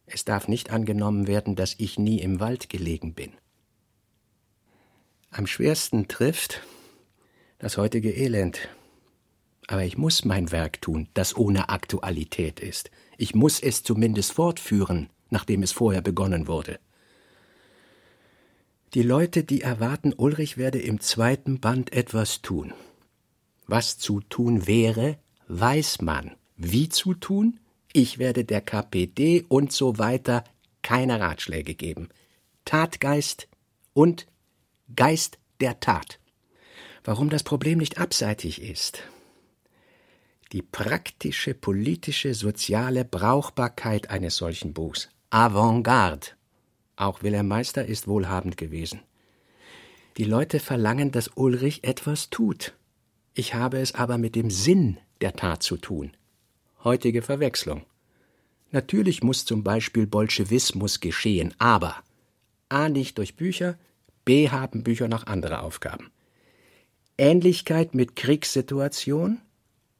Es 0.07 0.25
darf 0.25 0.47
nicht 0.47 0.71
angenommen 0.71 1.27
werden, 1.27 1.55
dass 1.55 1.75
ich 1.77 1.97
nie 1.99 2.19
im 2.19 2.39
Wald 2.39 2.69
gelegen 2.69 3.13
bin. 3.13 3.33
Am 5.29 5.47
schwersten 5.47 6.07
trifft 6.07 6.61
das 7.65 7.79
heutige 7.79 8.11
Elend. 8.11 8.69
Aber 9.65 9.83
ich 9.83 9.97
muss 9.97 10.23
mein 10.23 10.51
Werk 10.51 10.83
tun, 10.83 11.07
das 11.15 11.35
ohne 11.35 11.69
Aktualität 11.69 12.59
ist. 12.59 12.91
Ich 13.17 13.33
muss 13.33 13.59
es 13.59 13.81
zumindest 13.81 14.33
fortführen, 14.33 15.09
nachdem 15.31 15.63
es 15.63 15.71
vorher 15.71 16.03
begonnen 16.03 16.47
wurde. 16.47 16.77
Die 18.93 19.01
Leute, 19.01 19.43
die 19.43 19.61
erwarten, 19.61 20.13
Ulrich 20.15 20.57
werde 20.57 20.79
im 20.79 20.99
zweiten 20.99 21.59
Band 21.59 21.91
etwas 21.91 22.43
tun. 22.43 22.71
Was 23.65 23.97
zu 23.97 24.21
tun 24.21 24.67
wäre, 24.67 25.17
weiß 25.47 26.03
man. 26.03 26.35
Wie 26.57 26.87
zu 26.87 27.15
tun? 27.15 27.59
Ich 27.93 28.19
werde 28.19 28.45
der 28.45 28.61
KPD 28.61 29.43
und 29.49 29.71
so 29.71 29.97
weiter 29.97 30.43
keine 30.83 31.19
Ratschläge 31.19 31.73
geben. 31.73 32.09
Tatgeist 32.63 33.47
und 33.93 34.27
Geist 34.95 35.39
der 35.59 35.79
Tat. 35.79 36.19
Warum 37.05 37.29
das 37.29 37.43
Problem 37.43 37.77
nicht 37.77 37.99
abseitig 37.99 38.61
ist? 38.61 39.03
Die 40.51 40.61
praktische, 40.61 41.53
politische, 41.53 42.33
soziale 42.33 43.05
Brauchbarkeit 43.05 44.09
eines 44.09 44.37
solchen 44.37 44.73
Buchs. 44.73 45.09
Avantgarde 45.29 46.27
auch 46.95 47.23
Wilhelm 47.23 47.47
Meister 47.47 47.85
ist 47.85 48.07
wohlhabend 48.07 48.57
gewesen. 48.57 49.01
Die 50.17 50.23
Leute 50.23 50.59
verlangen, 50.59 51.11
dass 51.11 51.29
Ulrich 51.35 51.83
etwas 51.83 52.29
tut. 52.29 52.73
Ich 53.33 53.53
habe 53.53 53.79
es 53.79 53.95
aber 53.95 54.17
mit 54.17 54.35
dem 54.35 54.49
Sinn 54.49 54.97
der 55.21 55.33
Tat 55.33 55.61
zu 55.61 55.77
tun. 55.77 56.11
Heutige 56.83 57.21
Verwechslung. 57.21 57.85
Natürlich 58.71 59.23
muss 59.23 59.45
zum 59.45 59.63
Beispiel 59.63 60.07
Bolschewismus 60.07 61.01
geschehen, 61.01 61.53
aber 61.57 61.97
A 62.69 62.89
nicht 62.89 63.17
durch 63.17 63.35
Bücher, 63.35 63.77
B 64.23 64.49
haben 64.49 64.83
Bücher 64.83 65.07
noch 65.07 65.27
andere 65.27 65.61
Aufgaben. 65.61 66.11
Ähnlichkeit 67.17 67.95
mit 67.95 68.17
Kriegssituation 68.17 69.39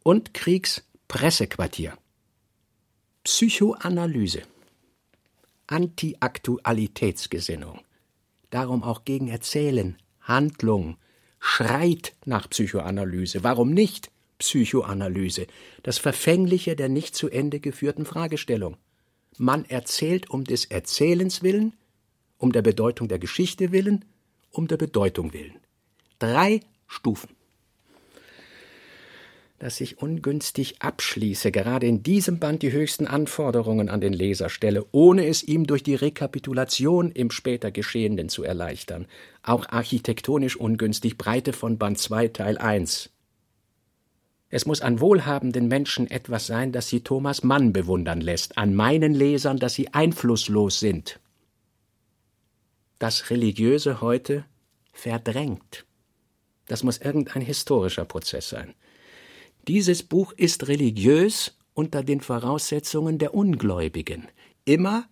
und 0.03 0.33
Kriegspressequartier. 0.33 1.97
Psychoanalyse. 3.23 4.41
Anti-Aktualitätsgesinnung. 5.67 7.79
Darum 8.49 8.83
auch 8.83 9.05
gegen 9.05 9.29
Erzählen, 9.29 9.95
Handlung, 10.19 10.97
schreit 11.39 12.13
nach 12.25 12.49
Psychoanalyse. 12.49 13.43
Warum 13.43 13.73
nicht 13.73 14.11
Psychoanalyse? 14.39 15.47
Das 15.83 15.97
Verfängliche 15.97 16.75
der 16.75 16.89
nicht 16.89 17.15
zu 17.15 17.29
Ende 17.29 17.61
geführten 17.61 18.05
Fragestellung. 18.05 18.75
Man 19.37 19.63
erzählt 19.65 20.29
um 20.29 20.43
des 20.43 20.65
Erzählens 20.65 21.43
willen, 21.43 21.71
um 22.37 22.51
der 22.51 22.61
Bedeutung 22.61 23.07
der 23.07 23.19
Geschichte 23.19 23.71
willen, 23.71 24.03
um 24.51 24.67
der 24.67 24.75
Bedeutung 24.77 25.31
willen. 25.31 25.61
Drei 26.19 26.59
Stufen 26.87 27.35
dass 29.59 29.79
ich 29.79 29.99
ungünstig 29.99 30.81
abschließe, 30.81 31.51
gerade 31.51 31.87
in 31.87 32.03
diesem 32.03 32.39
Band 32.39 32.61
die 32.61 32.71
höchsten 32.71 33.07
Anforderungen 33.07 33.89
an 33.89 34.01
den 34.01 34.13
Leser 34.13 34.49
stelle, 34.49 34.85
ohne 34.91 35.27
es 35.27 35.43
ihm 35.43 35.65
durch 35.65 35.81
die 35.81 35.95
Rekapitulation 35.95 37.11
im 37.11 37.31
später 37.31 37.71
Geschehenen 37.71 38.27
zu 38.29 38.43
erleichtern. 38.43 39.07
Auch 39.43 39.67
architektonisch 39.69 40.57
ungünstig 40.57 41.17
Breite 41.17 41.53
von 41.53 41.77
Band 41.77 41.97
2 41.99 42.27
Teil 42.29 42.57
1. 42.57 43.09
Es 44.49 44.65
muss 44.65 44.81
an 44.81 44.99
wohlhabenden 44.99 45.67
Menschen 45.67 46.09
etwas 46.11 46.47
sein, 46.47 46.71
das 46.71 46.89
sie 46.89 47.01
Thomas 47.01 47.43
Mann 47.43 47.73
bewundern 47.73 48.21
lässt, 48.21 48.57
an 48.57 48.75
meinen 48.75 49.13
Lesern, 49.13 49.57
dass 49.57 49.73
sie 49.73 49.93
einflusslos 49.93 50.79
sind. 50.79 51.19
Das 52.99 53.29
Religiöse 53.29 54.01
heute 54.01 54.45
verdrängt. 54.91 55.85
Das 56.67 56.83
muss 56.83 56.97
irgendein 56.97 57.41
historischer 57.41 58.05
Prozess 58.05 58.49
sein. 58.49 58.73
Dieses 59.67 60.03
Buch 60.03 60.31
ist 60.33 60.67
religiös 60.67 61.57
unter 61.73 62.03
den 62.03 62.21
Voraussetzungen 62.21 63.17
der 63.17 63.33
Ungläubigen. 63.33 64.27
Immer 64.63 65.05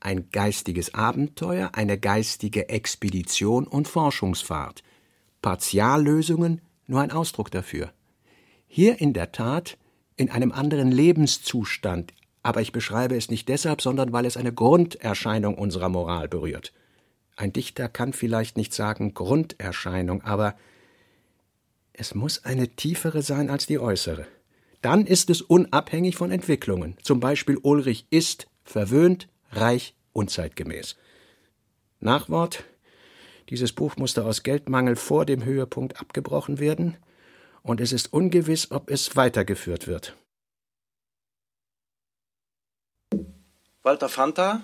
ein 0.00 0.30
geistiges 0.30 0.94
Abenteuer, 0.94 1.70
eine 1.72 1.98
geistige 1.98 2.68
Expedition 2.68 3.66
und 3.66 3.88
Forschungsfahrt. 3.88 4.82
Partiallösungen 5.40 6.60
nur 6.86 7.00
ein 7.00 7.10
Ausdruck 7.10 7.50
dafür. 7.50 7.92
Hier 8.66 9.00
in 9.00 9.12
der 9.12 9.32
Tat 9.32 9.78
in 10.16 10.30
einem 10.30 10.52
anderen 10.52 10.92
Lebenszustand, 10.92 12.12
aber 12.42 12.60
ich 12.60 12.72
beschreibe 12.72 13.16
es 13.16 13.30
nicht 13.30 13.48
deshalb, 13.48 13.80
sondern 13.80 14.12
weil 14.12 14.26
es 14.26 14.36
eine 14.36 14.52
Grunderscheinung 14.52 15.56
unserer 15.56 15.88
Moral 15.88 16.28
berührt. 16.28 16.72
Ein 17.36 17.52
Dichter 17.52 17.88
kann 17.88 18.12
vielleicht 18.12 18.56
nicht 18.56 18.74
sagen 18.74 19.14
Grunderscheinung, 19.14 20.22
aber 20.22 20.54
es 22.04 22.14
muss 22.14 22.44
eine 22.44 22.68
tiefere 22.68 23.22
sein 23.22 23.48
als 23.48 23.66
die 23.66 23.78
äußere. 23.78 24.26
Dann 24.82 25.06
ist 25.06 25.30
es 25.30 25.40
unabhängig 25.40 26.16
von 26.16 26.30
Entwicklungen. 26.30 26.98
Zum 27.02 27.18
Beispiel 27.18 27.56
Ulrich 27.56 28.06
ist 28.10 28.46
verwöhnt, 28.62 29.28
reich, 29.52 29.94
unzeitgemäß. 30.12 30.96
Nachwort 32.00 32.64
dieses 33.48 33.72
Buch 33.72 33.96
musste 33.96 34.26
aus 34.26 34.42
Geldmangel 34.42 34.96
vor 34.96 35.24
dem 35.24 35.44
Höhepunkt 35.44 35.98
abgebrochen 35.98 36.58
werden, 36.58 36.96
und 37.62 37.80
es 37.80 37.92
ist 37.92 38.12
ungewiss, 38.12 38.70
ob 38.70 38.90
es 38.90 39.16
weitergeführt 39.16 39.86
wird. 39.86 40.14
Walter 43.82 44.10
Fanta 44.10 44.60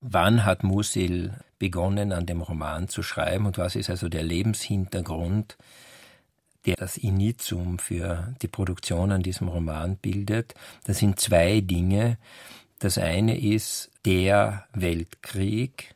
Wann 0.00 0.46
hat 0.46 0.64
Musil 0.64 1.34
begonnen, 1.58 2.12
an 2.12 2.26
dem 2.26 2.40
Roman 2.40 2.88
zu 2.88 3.02
schreiben 3.02 3.46
und 3.46 3.58
was 3.58 3.76
ist 3.76 3.90
also 3.90 4.08
der 4.08 4.22
Lebenshintergrund, 4.22 5.56
der 6.66 6.76
das 6.76 6.96
Initium 6.96 7.78
für 7.78 8.34
die 8.42 8.48
Produktion 8.48 9.12
an 9.12 9.22
diesem 9.22 9.48
Roman 9.48 9.96
bildet. 9.96 10.54
Das 10.84 10.98
sind 10.98 11.18
zwei 11.20 11.60
Dinge. 11.60 12.18
Das 12.78 12.98
eine 12.98 13.38
ist 13.40 13.90
der 14.04 14.66
Weltkrieg, 14.72 15.94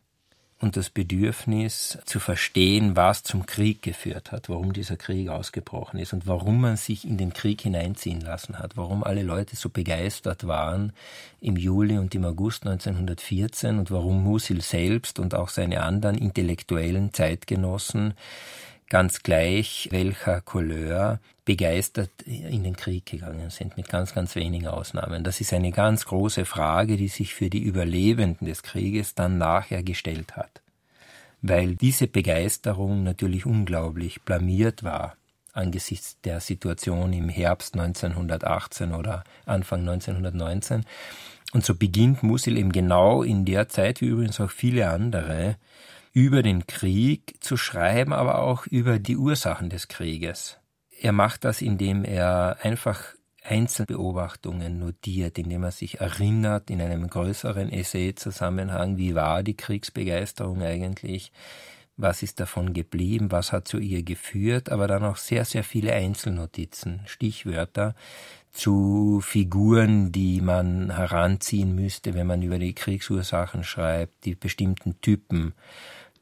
und 0.62 0.76
das 0.76 0.90
Bedürfnis 0.90 1.99
zu 2.07 2.21
verstehen, 2.21 2.95
was 2.95 3.25
zum 3.25 3.47
Krieg 3.47 3.83
geführt 3.83 4.31
hat, 4.31 4.49
warum 4.49 4.73
dieser 4.73 4.97
Krieg 4.97 5.28
ausgebrochen 5.28 5.99
ist 5.99 6.12
und 6.12 6.28
warum 6.28 6.61
man 6.61 6.76
sich 6.76 7.04
in 7.04 7.19
den 7.19 7.33
Krieg 7.33 7.61
hineinziehen 7.61 8.21
lassen 8.21 8.61
hat, 8.61 8.76
warum 8.76 9.02
alle 9.02 9.25
Leute 9.25 9.57
so 9.57 9.69
begeistert 9.69 10.47
waren 10.47 10.92
im 11.40 11.57
Juli 11.57 11.99
und 11.99 12.14
im 12.14 12.25
August 12.25 12.64
1914 12.64 13.78
und 13.78 13.90
warum 13.90 14.23
Musil 14.23 14.62
selbst 14.62 15.19
und 15.19 15.35
auch 15.35 15.49
seine 15.49 15.83
anderen 15.83 16.16
intellektuellen 16.16 17.12
Zeitgenossen 17.12 18.14
ganz 18.92 19.22
gleich 19.22 19.88
welcher 19.90 20.42
Couleur 20.42 21.18
begeistert 21.46 22.11
in 22.26 22.62
den 22.62 22.76
Krieg 22.76 23.06
gegangen 23.06 23.49
sind, 23.49 23.78
mit 23.78 23.88
ganz, 23.88 24.12
ganz 24.12 24.34
wenigen 24.34 24.66
Ausnahmen. 24.66 25.25
Das 25.25 25.40
ist 25.40 25.54
eine 25.54 25.72
ganz 25.72 26.04
große 26.04 26.44
Frage, 26.44 26.99
die 26.99 27.08
sich 27.08 27.32
für 27.32 27.49
die 27.49 27.62
Überlebenden 27.62 28.46
des 28.46 28.62
Krieges 28.62 29.14
dann 29.14 29.38
nachher 29.38 29.82
gestellt 29.82 30.37
hat. 30.37 30.61
Weil 31.40 31.75
diese 31.75 32.06
Begeisterung 32.06 33.02
natürlich 33.02 33.46
unglaublich 33.46 34.20
blamiert 34.20 34.84
war 34.84 35.16
angesichts 35.54 36.18
der 36.22 36.40
Situation 36.40 37.12
im 37.12 37.28
Herbst 37.28 37.75
1918 37.75 38.92
oder 38.92 39.25
Anfang 39.44 39.80
1919. 39.80 40.84
Und 41.52 41.64
so 41.64 41.75
beginnt 41.75 42.22
Musil 42.22 42.56
eben 42.56 42.72
genau 42.72 43.22
in 43.22 43.44
der 43.44 43.68
Zeit, 43.68 44.00
wie 44.00 44.06
übrigens 44.06 44.40
auch 44.40 44.50
viele 44.50 44.88
andere, 44.88 45.56
über 46.12 46.42
den 46.42 46.66
Krieg 46.66 47.37
zu 47.40 47.57
schreiben, 47.57 48.12
aber 48.12 48.38
auch 48.38 48.66
über 48.66 48.99
die 48.99 49.16
Ursachen 49.16 49.71
des 49.71 49.88
Krieges. 49.88 50.59
Er 51.00 51.12
macht 51.12 51.45
das, 51.45 51.62
indem 51.62 52.04
er 52.04 52.59
einfach 52.62 53.02
Einzelbeobachtungen 53.45 54.78
notiert, 54.78 55.38
indem 55.38 55.64
er 55.64 55.73
sich 55.73 56.00
erinnert 56.00 56.71
in 56.71 56.81
einem 56.81 57.09
größeren 57.09 57.73
Essay-Zusammenhang, 57.73 58.99
wie 58.99 59.14
war 59.14 59.42
die 59.42 59.57
Kriegsbegeisterung 59.57 60.62
eigentlich, 60.62 61.33
was 61.97 62.23
ist 62.23 62.40
davon 62.40 62.73
geblieben, 62.73 63.33
was 63.33 63.52
hat 63.52 63.66
zu 63.66 63.78
ihr 63.78 64.02
geführt, 64.02 64.71
aber 64.71 64.87
dann 64.87 65.04
auch 65.04 65.16
sehr, 65.16 65.45
sehr 65.45 65.64
viele 65.64 65.92
Einzelnotizen, 65.92 67.00
Stichwörter 67.07 67.95
zu 68.50 69.21
Figuren, 69.23 70.12
die 70.12 70.40
man 70.40 70.95
heranziehen 70.95 71.75
müsste, 71.75 72.14
wenn 72.14 72.26
man 72.26 72.42
über 72.42 72.59
die 72.59 72.75
Kriegsursachen 72.75 73.64
schreibt, 73.64 74.25
die 74.25 74.35
bestimmten 74.35 75.00
Typen 75.00 75.54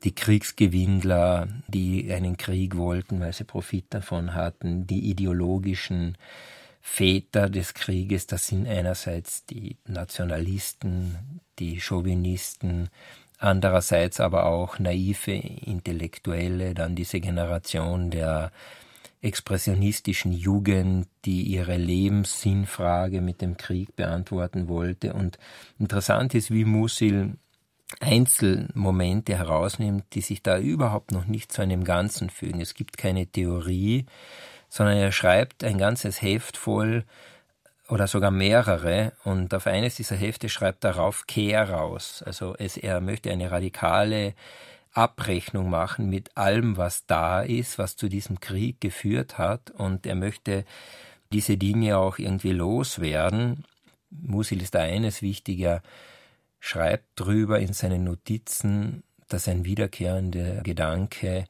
die 0.04 0.14
Kriegsgewinnler, 0.14 1.48
die 1.68 2.10
einen 2.12 2.36
Krieg 2.36 2.76
wollten, 2.76 3.20
weil 3.20 3.32
sie 3.32 3.44
Profit 3.44 3.86
davon 3.90 4.34
hatten, 4.34 4.86
die 4.86 5.10
ideologischen 5.10 6.16
Väter 6.80 7.50
des 7.50 7.74
Krieges, 7.74 8.26
das 8.26 8.46
sind 8.46 8.66
einerseits 8.66 9.44
die 9.44 9.76
Nationalisten, 9.86 11.40
die 11.58 11.78
Chauvinisten, 11.80 12.88
andererseits 13.38 14.20
aber 14.20 14.46
auch 14.46 14.78
naive 14.78 15.32
Intellektuelle, 15.32 16.72
dann 16.72 16.96
diese 16.96 17.20
Generation 17.20 18.10
der 18.10 18.50
expressionistischen 19.22 20.32
Jugend, 20.32 21.06
die 21.26 21.42
ihre 21.42 21.76
Lebenssinnfrage 21.76 23.20
mit 23.20 23.42
dem 23.42 23.58
Krieg 23.58 23.94
beantworten 23.94 24.68
wollte. 24.68 25.12
Und 25.12 25.38
interessant 25.78 26.34
ist, 26.34 26.50
wie 26.50 26.64
Musil 26.64 27.34
Einzelmomente 27.98 29.36
herausnimmt, 29.36 30.04
die 30.12 30.20
sich 30.20 30.42
da 30.42 30.58
überhaupt 30.58 31.10
noch 31.10 31.26
nicht 31.26 31.52
zu 31.52 31.62
einem 31.62 31.84
Ganzen 31.84 32.30
fügen. 32.30 32.60
Es 32.60 32.74
gibt 32.74 32.96
keine 32.96 33.26
Theorie, 33.26 34.06
sondern 34.68 34.96
er 34.96 35.12
schreibt 35.12 35.64
ein 35.64 35.78
ganzes 35.78 36.22
Heft 36.22 36.56
voll 36.56 37.04
oder 37.88 38.06
sogar 38.06 38.30
mehrere 38.30 39.12
und 39.24 39.52
auf 39.52 39.66
eines 39.66 39.96
dieser 39.96 40.14
Hefte 40.14 40.48
schreibt 40.48 40.84
er 40.84 40.92
rauf 40.92 41.26
Kehr 41.26 41.68
raus. 41.68 42.22
Also 42.24 42.54
es, 42.56 42.76
er 42.76 43.00
möchte 43.00 43.32
eine 43.32 43.50
radikale 43.50 44.34
Abrechnung 44.92 45.70
machen 45.70 46.08
mit 46.08 46.36
allem, 46.36 46.76
was 46.76 47.06
da 47.06 47.42
ist, 47.42 47.78
was 47.78 47.96
zu 47.96 48.08
diesem 48.08 48.38
Krieg 48.40 48.80
geführt 48.80 49.38
hat 49.38 49.72
und 49.72 50.06
er 50.06 50.14
möchte 50.14 50.64
diese 51.32 51.56
Dinge 51.56 51.98
auch 51.98 52.18
irgendwie 52.18 52.52
loswerden. 52.52 53.64
Musil 54.10 54.62
ist 54.62 54.74
da 54.74 54.80
eines 54.80 55.22
wichtiger, 55.22 55.82
schreibt 56.60 57.08
drüber 57.16 57.58
in 57.58 57.72
seinen 57.72 58.04
Notizen, 58.04 59.02
dass 59.28 59.48
ein 59.48 59.64
wiederkehrender 59.64 60.62
Gedanke 60.62 61.46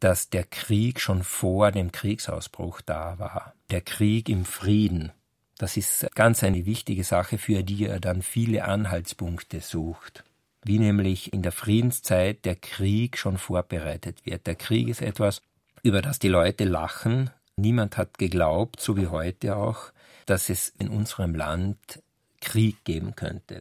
dass 0.00 0.28
der 0.28 0.44
Krieg 0.44 1.00
schon 1.00 1.22
vor 1.22 1.72
dem 1.72 1.92
Kriegsausbruch 1.92 2.80
da 2.80 3.18
war. 3.18 3.54
Der 3.70 3.80
Krieg 3.80 4.28
im 4.28 4.44
Frieden. 4.44 5.12
Das 5.58 5.76
ist 5.76 6.06
ganz 6.14 6.44
eine 6.44 6.66
wichtige 6.66 7.02
Sache, 7.02 7.38
für 7.38 7.62
die 7.62 7.86
er 7.86 7.98
dann 7.98 8.22
viele 8.22 8.64
Anhaltspunkte 8.64 9.60
sucht. 9.60 10.24
Wie 10.62 10.78
nämlich 10.78 11.32
in 11.32 11.42
der 11.42 11.52
Friedenszeit 11.52 12.44
der 12.44 12.56
Krieg 12.56 13.16
schon 13.16 13.38
vorbereitet 13.38 14.26
wird. 14.26 14.46
Der 14.46 14.54
Krieg 14.54 14.88
ist 14.88 15.00
etwas, 15.00 15.40
über 15.82 16.02
das 16.02 16.18
die 16.18 16.28
Leute 16.28 16.64
lachen. 16.64 17.30
Niemand 17.56 17.96
hat 17.96 18.18
geglaubt, 18.18 18.80
so 18.80 18.96
wie 18.96 19.06
heute 19.06 19.56
auch, 19.56 19.92
dass 20.26 20.50
es 20.50 20.68
in 20.78 20.88
unserem 20.88 21.34
Land 21.34 22.02
Krieg 22.40 22.84
geben 22.84 23.16
könnte. 23.16 23.60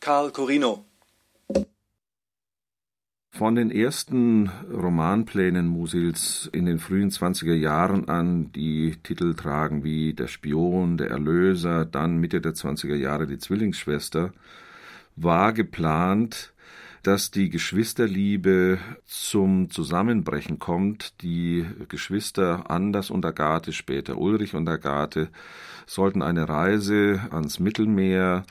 Karl 0.00 0.30
Corino 0.30 0.86
von 3.32 3.54
den 3.54 3.70
ersten 3.70 4.50
Romanplänen 4.72 5.66
Musils 5.66 6.48
in 6.52 6.64
den 6.64 6.78
frühen 6.78 7.10
20er 7.10 7.54
Jahren 7.54 8.08
an, 8.08 8.50
die 8.52 8.96
Titel 9.02 9.34
tragen 9.34 9.84
wie 9.84 10.14
Der 10.14 10.26
Spion, 10.26 10.96
Der 10.96 11.10
Erlöser, 11.10 11.84
dann 11.84 12.16
Mitte 12.16 12.40
der 12.40 12.54
20er 12.54 12.96
Jahre 12.96 13.26
Die 13.26 13.36
Zwillingsschwester, 13.36 14.32
war 15.16 15.52
geplant, 15.52 16.54
dass 17.02 17.30
die 17.30 17.50
Geschwisterliebe 17.50 18.78
zum 19.04 19.70
Zusammenbrechen 19.70 20.58
kommt. 20.58 21.20
Die 21.22 21.66
Geschwister 21.88 22.70
Anders 22.70 23.10
und 23.10 23.24
Agathe, 23.26 23.72
später 23.72 24.16
Ulrich 24.16 24.54
und 24.54 24.66
Agathe, 24.66 25.28
sollten 25.86 26.22
eine 26.22 26.48
Reise 26.48 27.20
ans 27.30 27.58
Mittelmeer 27.60 28.44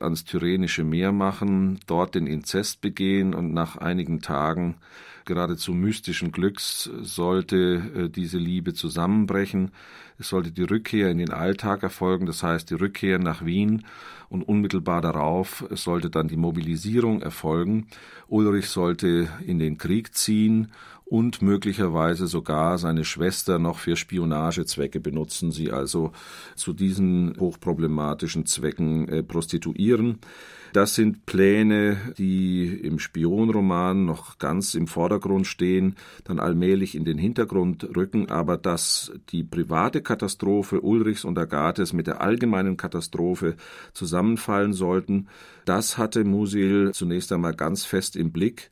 ans 0.00 0.24
Tyrrhenische 0.24 0.84
Meer 0.84 1.12
machen, 1.12 1.80
dort 1.86 2.14
den 2.14 2.26
Inzest 2.26 2.80
begehen 2.80 3.34
und 3.34 3.52
nach 3.52 3.76
einigen 3.76 4.20
Tagen 4.20 4.76
geradezu 5.24 5.74
mystischen 5.74 6.32
Glücks 6.32 6.88
sollte 7.02 7.82
äh, 7.94 8.08
diese 8.08 8.38
Liebe 8.38 8.72
zusammenbrechen. 8.74 9.72
Es 10.18 10.28
sollte 10.28 10.52
die 10.52 10.62
Rückkehr 10.62 11.10
in 11.10 11.18
den 11.18 11.30
Alltag 11.30 11.82
erfolgen, 11.82 12.26
das 12.26 12.42
heißt 12.42 12.70
die 12.70 12.74
Rückkehr 12.74 13.18
nach 13.18 13.44
Wien 13.44 13.84
und 14.28 14.42
unmittelbar 14.42 15.02
darauf 15.02 15.66
sollte 15.70 16.08
dann 16.08 16.28
die 16.28 16.36
Mobilisierung 16.36 17.20
erfolgen. 17.20 17.88
Ulrich 18.28 18.68
sollte 18.68 19.28
in 19.46 19.58
den 19.58 19.76
Krieg 19.76 20.14
ziehen 20.14 20.72
und 21.06 21.40
möglicherweise 21.40 22.26
sogar 22.26 22.78
seine 22.78 23.04
Schwester 23.04 23.60
noch 23.60 23.78
für 23.78 23.94
Spionagezwecke 23.94 24.98
benutzen, 24.98 25.52
sie 25.52 25.70
also 25.70 26.12
zu 26.56 26.72
diesen 26.72 27.36
hochproblematischen 27.38 28.44
Zwecken 28.44 29.08
äh, 29.08 29.22
prostituieren. 29.22 30.18
Das 30.72 30.96
sind 30.96 31.24
Pläne, 31.24 31.96
die 32.18 32.66
im 32.66 32.98
Spionroman 32.98 34.04
noch 34.04 34.38
ganz 34.38 34.74
im 34.74 34.88
Vordergrund 34.88 35.46
stehen, 35.46 35.94
dann 36.24 36.40
allmählich 36.40 36.96
in 36.96 37.04
den 37.04 37.18
Hintergrund 37.18 37.96
rücken, 37.96 38.28
aber 38.28 38.56
dass 38.56 39.12
die 39.30 39.44
private 39.44 40.02
Katastrophe 40.02 40.80
Ulrichs 40.80 41.24
und 41.24 41.38
Agathes 41.38 41.92
mit 41.92 42.08
der 42.08 42.20
allgemeinen 42.20 42.76
Katastrophe 42.76 43.54
zusammenfallen 43.92 44.72
sollten, 44.72 45.28
das 45.64 45.98
hatte 45.98 46.24
Musil 46.24 46.90
zunächst 46.92 47.32
einmal 47.32 47.54
ganz 47.54 47.84
fest 47.84 48.16
im 48.16 48.32
Blick 48.32 48.70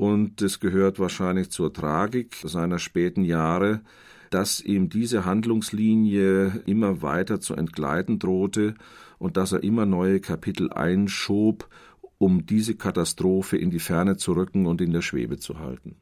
und 0.00 0.40
es 0.40 0.60
gehört 0.60 0.98
wahrscheinlich 0.98 1.50
zur 1.50 1.74
Tragik 1.74 2.36
seiner 2.42 2.78
späten 2.78 3.22
Jahre, 3.22 3.82
dass 4.30 4.62
ihm 4.62 4.88
diese 4.88 5.26
Handlungslinie 5.26 6.62
immer 6.64 7.02
weiter 7.02 7.38
zu 7.38 7.54
entgleiten 7.54 8.18
drohte 8.18 8.76
und 9.18 9.36
dass 9.36 9.52
er 9.52 9.62
immer 9.62 9.84
neue 9.84 10.20
Kapitel 10.20 10.72
einschob, 10.72 11.68
um 12.16 12.46
diese 12.46 12.76
Katastrophe 12.76 13.58
in 13.58 13.70
die 13.70 13.78
Ferne 13.78 14.16
zu 14.16 14.32
rücken 14.32 14.64
und 14.64 14.80
in 14.80 14.94
der 14.94 15.02
Schwebe 15.02 15.36
zu 15.36 15.58
halten. 15.58 16.00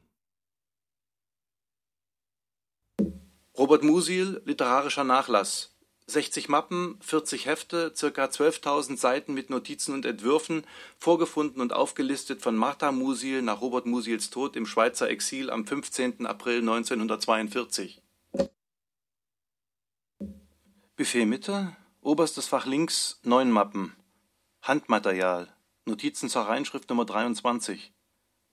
Robert 3.57 3.83
Musil, 3.83 4.41
literarischer 4.45 5.03
Nachlass 5.03 5.77
60 6.09 6.49
Mappen, 6.49 6.97
40 7.01 7.45
Hefte, 7.45 7.93
ca. 7.97 8.25
12.000 8.25 8.97
Seiten 8.97 9.33
mit 9.33 9.49
Notizen 9.49 9.93
und 9.93 10.05
Entwürfen, 10.05 10.65
vorgefunden 10.97 11.61
und 11.61 11.73
aufgelistet 11.73 12.41
von 12.41 12.55
Martha 12.55 12.91
Musil 12.91 13.41
nach 13.41 13.61
Robert 13.61 13.85
Musils 13.85 14.29
Tod 14.29 14.55
im 14.55 14.65
Schweizer 14.65 15.09
Exil 15.09 15.49
am 15.49 15.65
15. 15.65 16.25
April 16.25 16.59
1942. 16.59 18.01
Buffet 20.95 21.25
Mitte, 21.25 21.75
oberstes 22.01 22.47
Fach 22.47 22.65
links, 22.65 23.19
neun 23.23 23.51
Mappen. 23.51 23.95
Handmaterial, 24.61 25.47
Notizen 25.85 26.29
zur 26.29 26.41
Reinschrift 26.43 26.89
Nummer 26.89 27.05
23, 27.05 27.93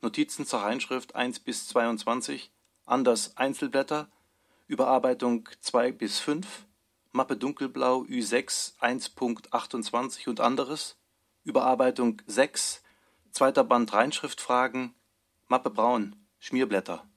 Notizen 0.03 0.47
zur 0.47 0.61
Reinschrift 0.61 1.15
1 1.15 1.41
bis 1.41 1.67
22, 1.69 2.53
anders 2.85 3.37
Einzelblätter, 3.37 4.09
Überarbeitung 4.69 5.49
2 5.61 5.93
bis 5.93 6.19
5, 6.21 6.66
Mappe 7.17 7.39
Dunkelblau 7.39 8.03
Ü6 8.03 8.79
1.28 8.79 10.29
und 10.29 10.41
anderes, 10.41 10.99
Überarbeitung 11.45 12.21
6, 12.27 12.83
zweiter 13.31 13.65
Band 13.65 13.91
Reinschriftfragen, 13.95 14.95
Mappe 15.49 15.71
Braun, 15.71 16.15
Schmierblätter. 16.39 17.09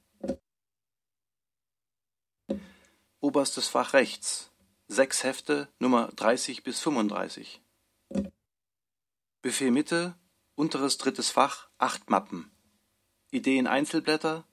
Oberstes 3.19 3.67
Fach 3.67 3.91
rechts, 3.91 4.51
sechs 4.87 5.25
Hefte, 5.25 5.67
Nummer 5.79 6.07
30 6.15 6.63
bis 6.63 6.79
35. 6.79 7.61
Buffet 9.41 9.71
Mitte, 9.71 10.15
unteres 10.55 10.97
drittes 10.97 11.29
Fach, 11.29 11.67
acht 11.77 12.09
Mappen. 12.09 12.49
Ideen 13.31 13.67
Einzelblätter, 13.67 14.45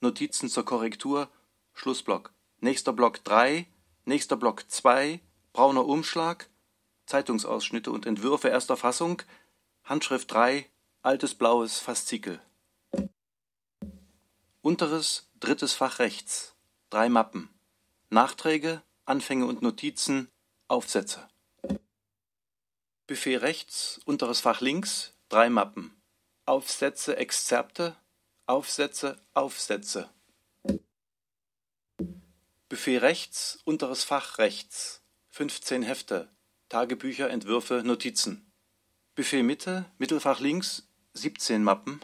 Notizen 0.00 0.50
zur 0.50 0.66
Korrektur, 0.66 1.30
Schlussblock. 1.72 2.34
Nächster 2.60 2.92
Block 2.92 3.24
3, 3.24 3.66
Nächster 4.04 4.36
Block 4.36 4.68
2, 4.68 5.20
brauner 5.52 5.86
Umschlag, 5.86 6.50
Zeitungsausschnitte 7.06 7.92
und 7.92 8.04
Entwürfe 8.04 8.48
erster 8.48 8.76
Fassung, 8.76 9.22
Handschrift 9.84 10.32
3, 10.32 10.68
altes 11.02 11.34
blaues 11.36 11.78
Faszikel. 11.78 12.40
Unteres, 14.60 15.30
drittes 15.38 15.74
Fach 15.74 16.00
rechts, 16.00 16.56
drei 16.90 17.08
Mappen. 17.08 17.48
Nachträge, 18.10 18.82
Anfänge 19.04 19.46
und 19.46 19.62
Notizen, 19.62 20.28
Aufsätze. 20.68 21.28
Buffet 23.06 23.36
rechts, 23.36 24.00
unteres 24.04 24.40
Fach 24.40 24.60
links, 24.60 25.14
drei 25.28 25.48
Mappen. 25.48 25.94
Aufsätze, 26.44 27.16
Exzerpte, 27.16 27.96
Aufsätze, 28.46 29.24
Aufsätze. 29.32 30.10
Buffet 32.72 33.02
rechts, 33.02 33.58
unteres 33.66 34.02
Fach 34.02 34.38
rechts, 34.38 35.02
15 35.28 35.82
Hefte, 35.82 36.30
Tagebücher, 36.70 37.28
Entwürfe, 37.28 37.82
Notizen. 37.84 38.50
Buffet 39.14 39.42
Mitte, 39.42 39.84
Mittelfach 39.98 40.40
links, 40.40 40.88
17 41.12 41.62
Mappen. 41.62 42.00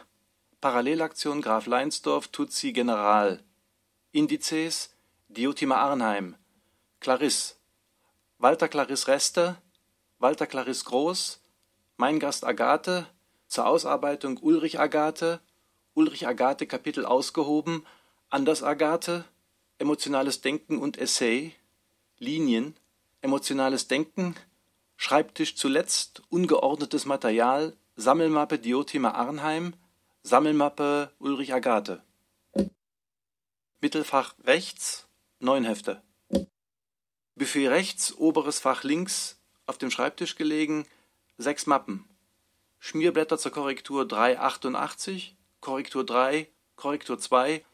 Parallelaktion 0.60 1.40
Graf 1.40 1.64
Leinsdorf, 1.64 2.28
Tutsi 2.28 2.74
General. 2.74 3.42
Indizes, 4.12 4.94
Diotima 5.28 5.76
Arnheim, 5.76 6.36
Clarisse, 7.00 7.54
Walter 8.36 8.68
Clarisse 8.68 9.08
Reste, 9.08 9.56
Walter 10.18 10.46
Clarisse 10.46 10.84
Groß, 10.84 11.40
Mein 11.96 12.20
Gast 12.20 12.44
Agathe, 12.44 13.06
zur 13.46 13.66
Ausarbeitung 13.66 14.36
Ulrich 14.36 14.78
Agathe, 14.78 15.40
Ulrich 15.94 16.26
Agathe 16.26 16.66
Kapitel 16.66 17.06
ausgehoben, 17.06 17.86
Anders 18.28 18.62
Agathe, 18.62 19.24
emotionales 19.78 20.40
Denken 20.40 20.78
und 20.78 20.98
Essay, 20.98 21.54
Linien, 22.18 22.76
emotionales 23.20 23.88
Denken, 23.88 24.34
Schreibtisch 25.00 25.54
zuletzt, 25.54 26.22
ungeordnetes 26.28 27.06
Material, 27.06 27.76
Sammelmappe 27.94 28.58
Diotima 28.58 29.12
Arnheim, 29.12 29.74
Sammelmappe 30.24 31.12
Ulrich 31.20 31.54
Agathe. 31.54 32.02
Mittelfach 33.80 34.34
rechts, 34.42 35.06
neun 35.38 35.64
Hefte. 35.64 36.02
Buffet 37.36 37.68
rechts, 37.68 38.12
oberes 38.18 38.58
Fach 38.58 38.82
links, 38.82 39.38
auf 39.66 39.78
dem 39.78 39.92
Schreibtisch 39.92 40.34
gelegen, 40.34 40.84
sechs 41.36 41.66
Mappen. 41.66 42.04
Schmierblätter 42.80 43.38
zur 43.38 43.52
Korrektur 43.52 44.06
388, 44.06 45.36
Korrektur 45.60 46.04
3, 46.04 46.48
Korrektur 46.74 47.20
2, 47.20 47.64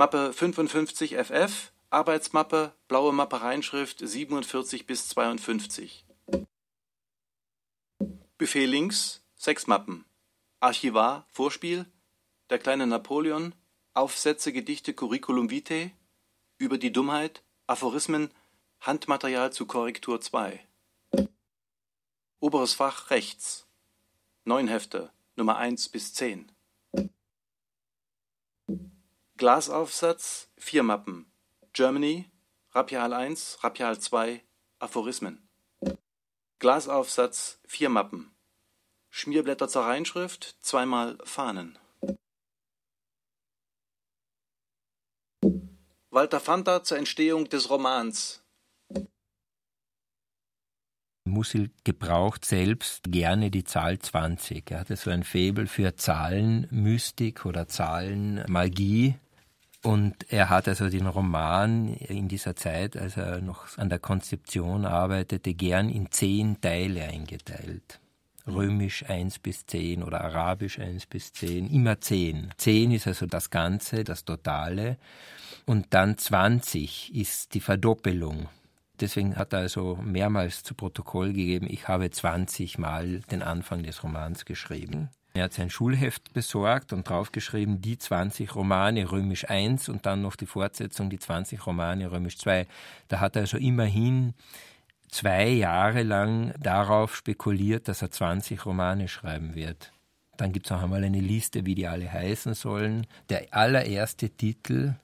Mappe 0.00 0.32
55 0.32 1.14
FF, 1.14 1.72
Arbeitsmappe, 1.90 2.72
blaue 2.88 3.12
Mappe 3.12 3.42
Reinschrift 3.42 3.98
47 3.98 4.86
bis 4.86 5.10
52. 5.10 6.06
Buffet 8.38 8.64
links, 8.64 9.22
sechs 9.36 9.66
Mappen. 9.66 10.06
Archivar, 10.58 11.26
Vorspiel, 11.28 11.84
Der 12.48 12.58
kleine 12.58 12.86
Napoleon, 12.86 13.54
Aufsätze, 13.92 14.54
Gedichte, 14.54 14.94
Curriculum 14.94 15.50
vitae, 15.50 15.92
Über 16.56 16.78
die 16.78 16.92
Dummheit, 16.92 17.42
Aphorismen, 17.66 18.30
Handmaterial 18.80 19.52
zu 19.52 19.66
Korrektur 19.66 20.18
2. 20.22 20.66
Oberes 22.38 22.72
Fach 22.72 23.10
rechts. 23.10 23.66
Neun 24.44 24.66
Hefte, 24.66 25.12
Nummer 25.36 25.58
1 25.58 25.90
bis 25.90 26.14
10. 26.14 26.50
Glasaufsatz, 29.40 30.50
vier 30.58 30.82
Mappen. 30.82 31.24
Germany, 31.72 32.30
Rapial 32.72 33.14
1, 33.14 33.64
Rapial 33.64 33.98
2, 33.98 34.44
Aphorismen. 34.78 35.48
Glasaufsatz, 36.58 37.58
vier 37.66 37.88
Mappen. 37.88 38.32
Schmierblätter 39.08 39.66
zur 39.66 39.86
Reinschrift, 39.86 40.58
zweimal 40.60 41.16
Fahnen. 41.24 41.78
Walter 46.10 46.40
Fanta 46.40 46.84
zur 46.84 46.98
Entstehung 46.98 47.48
des 47.48 47.70
Romans. 47.70 48.44
Musil 51.24 51.70
gebraucht 51.84 52.44
selbst 52.44 53.04
gerne 53.10 53.50
die 53.50 53.64
Zahl 53.64 53.98
20. 53.98 54.70
Er 54.70 54.80
hatte 54.80 54.96
so 54.96 55.08
ein 55.08 55.24
Faible 55.24 55.66
für 55.66 55.96
Zahlenmystik 55.96 57.46
oder 57.46 57.68
Zahlenmagie. 57.68 59.14
Und 59.82 60.30
er 60.30 60.50
hat 60.50 60.68
also 60.68 60.90
den 60.90 61.06
Roman 61.06 61.94
in 61.94 62.28
dieser 62.28 62.54
Zeit, 62.54 62.96
als 62.96 63.16
er 63.16 63.40
noch 63.40 63.78
an 63.78 63.88
der 63.88 63.98
Konzeption 63.98 64.84
arbeitete, 64.84 65.54
gern 65.54 65.88
in 65.88 66.10
zehn 66.10 66.60
Teile 66.60 67.04
eingeteilt. 67.04 67.98
Römisch 68.46 69.08
1 69.08 69.38
bis 69.38 69.66
10 69.66 70.02
oder 70.02 70.22
Arabisch 70.22 70.78
1 70.78 71.06
bis 71.06 71.32
10, 71.32 71.70
immer 71.70 72.00
10. 72.00 72.52
10 72.56 72.90
ist 72.90 73.06
also 73.06 73.26
das 73.26 73.50
Ganze, 73.50 74.04
das 74.04 74.24
Totale. 74.24 74.98
Und 75.66 75.88
dann 75.90 76.18
20 76.18 77.14
ist 77.14 77.54
die 77.54 77.60
Verdoppelung. 77.60 78.48
Deswegen 79.00 79.36
hat 79.36 79.54
er 79.54 79.60
also 79.60 79.98
mehrmals 80.02 80.62
zu 80.62 80.74
Protokoll 80.74 81.28
gegeben, 81.32 81.66
ich 81.70 81.88
habe 81.88 82.10
20 82.10 82.76
Mal 82.78 83.20
den 83.30 83.42
Anfang 83.42 83.82
des 83.82 84.02
Romans 84.02 84.44
geschrieben. 84.44 85.08
Er 85.32 85.44
hat 85.44 85.52
sein 85.52 85.70
Schulheft 85.70 86.32
besorgt 86.32 86.92
und 86.92 87.08
draufgeschrieben, 87.08 87.80
die 87.80 87.98
20 87.98 88.54
Romane 88.54 89.10
Römisch 89.10 89.48
1 89.48 89.88
und 89.88 90.04
dann 90.06 90.22
noch 90.22 90.34
die 90.34 90.46
Fortsetzung, 90.46 91.08
die 91.08 91.18
20 91.18 91.66
Romane 91.66 92.10
Römisch 92.10 92.36
2. 92.38 92.66
Da 93.08 93.20
hat 93.20 93.36
er 93.36 93.42
also 93.42 93.56
immerhin 93.56 94.34
zwei 95.08 95.48
Jahre 95.48 96.02
lang 96.02 96.54
darauf 96.60 97.14
spekuliert, 97.14 97.86
dass 97.86 98.02
er 98.02 98.10
20 98.10 98.66
Romane 98.66 99.06
schreiben 99.06 99.54
wird. 99.54 99.92
Dann 100.36 100.52
gibt 100.52 100.66
es 100.66 100.72
auch 100.72 100.82
einmal 100.82 101.04
eine 101.04 101.20
Liste, 101.20 101.66
wie 101.66 101.74
die 101.74 101.86
alle 101.86 102.10
heißen 102.10 102.54
sollen. 102.54 103.06
Der 103.28 103.48
allererste 103.52 104.30
Titel 104.30 104.94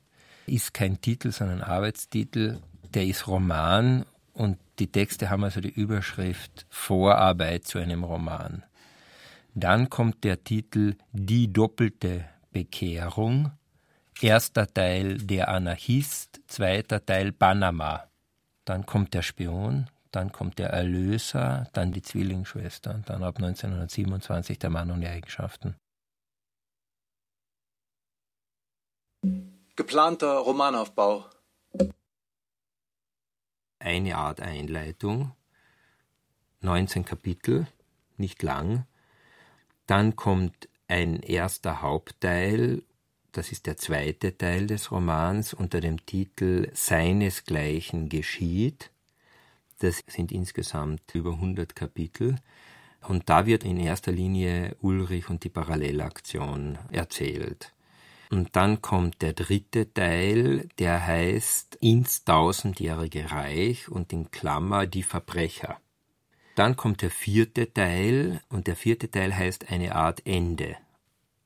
ist 0.47 0.75
kein 0.75 1.01
Titel, 1.01 1.31
sondern 1.31 1.61
Arbeitstitel. 1.63 2.59
Der 2.95 3.05
ist 3.05 3.29
Roman 3.29 4.07
und 4.33 4.59
die 4.79 4.87
Texte 4.91 5.31
haben 5.31 5.45
also 5.45 5.61
die 5.61 5.71
Überschrift 5.71 6.67
Vorarbeit 6.71 7.67
zu 7.67 7.79
einem 7.79 8.03
Roman. 8.03 8.63
Dann 9.59 9.89
kommt 9.89 10.23
der 10.23 10.45
Titel 10.45 10.97
Die 11.13 11.51
doppelte 11.51 12.29
Bekehrung. 12.53 13.53
Erster 14.21 14.67
Teil 14.67 15.17
Der 15.17 15.49
Anarchist, 15.49 16.43
zweiter 16.47 17.05
Teil 17.05 17.33
Panama. 17.33 18.07
Dann 18.67 18.85
kommt 18.85 19.15
der 19.15 19.23
Spion, 19.23 19.89
dann 20.11 20.31
kommt 20.31 20.59
der 20.59 20.69
Erlöser, 20.69 21.71
dann 21.73 21.91
die 21.91 22.03
Zwillingsschwester 22.03 22.95
und 22.95 23.09
dann 23.09 23.25
ab 23.25 23.37
1927 23.37 24.59
der 24.59 24.69
Mann 24.69 24.91
und 24.91 25.01
die 25.01 25.09
Eigenschaften. 25.09 25.75
Geplanter 29.75 30.37
Romanaufbau. 30.37 31.31
Eine 33.79 34.17
Art 34.19 34.43
Einleitung, 34.43 35.33
19 36.61 37.07
Kapitel, 37.07 37.67
nicht 38.19 38.43
lang, 38.43 38.87
dann 39.87 40.17
kommt 40.17 40.69
ein 40.89 41.21
erster 41.21 41.83
Hauptteil, 41.83 42.83
das 43.33 43.53
ist 43.53 43.67
der 43.67 43.77
zweite 43.77 44.37
Teil 44.39 44.67
des 44.67 44.91
Romans 44.91 45.53
unter 45.53 45.81
dem 45.81 46.05
Titel 46.07 46.71
Seinesgleichen 46.73 48.09
geschieht. 48.09 48.91
Das 49.81 50.03
sind 50.07 50.33
insgesamt 50.33 51.03
über 51.15 51.33
100 51.33 51.77
Kapitel. 51.77 52.37
Und 53.03 53.29
da 53.29 53.45
wird 53.47 53.65
in 53.65 53.79
erster 53.79 54.11
Linie 54.11 54.75
Ulrich 54.81 55.29
und 55.29 55.45
die 55.45 55.51
Parallelaktion 55.51 56.79
erzählt. 56.91 57.73
Und 58.31 58.57
dann 58.57 58.83
kommt 58.83 59.23
der 59.23 59.35
dritte 59.35 59.93
Teil, 59.93 60.69
der 60.79 61.07
heißt 61.07 61.77
Ins 61.77 62.25
tausendjährige 62.25 63.31
Reich 63.31 63.89
und 63.89 64.13
in 64.13 64.31
Klammer 64.31 64.87
die 64.87 65.05
Verbrecher. 65.05 65.79
Dann 66.57 66.75
kommt 66.75 67.03
der 67.03 67.11
vierte 67.11 67.73
Teil 67.73 68.41
und 68.49 68.67
der 68.67 68.77
vierte 68.77 69.11
Teil 69.11 69.37
heißt 69.37 69.71
eine 69.71 69.95
Art 69.95 70.27
Ende. 70.27 70.77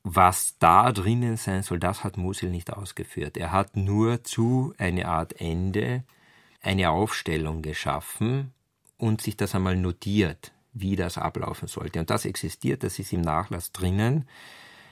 Was 0.03 0.55
da 0.57 0.91
drinnen 0.93 1.35
sein 1.37 1.63
soll, 1.63 1.79
das 1.79 2.03
hat 2.03 2.17
Musil 2.17 2.49
nicht 2.49 2.71
ausgeführt. 2.71 3.37
Er 3.37 3.51
hat 3.51 3.75
nur 3.75 4.23
zu 4.23 4.73
eine 4.77 5.07
Art 5.07 5.39
Ende 5.39 6.03
eine 6.61 6.91
Aufstellung 6.91 7.61
geschaffen 7.61 8.53
und 8.97 9.21
sich 9.21 9.35
das 9.35 9.53
einmal 9.53 9.75
notiert, 9.75 10.53
wie 10.73 10.95
das 10.95 11.17
ablaufen 11.17 11.67
sollte. 11.67 11.99
Und 11.99 12.09
das 12.09 12.23
existiert, 12.23 12.83
das 12.83 12.97
ist 12.97 13.11
im 13.11 13.21
Nachlass 13.21 13.73
drinnen. 13.73 14.27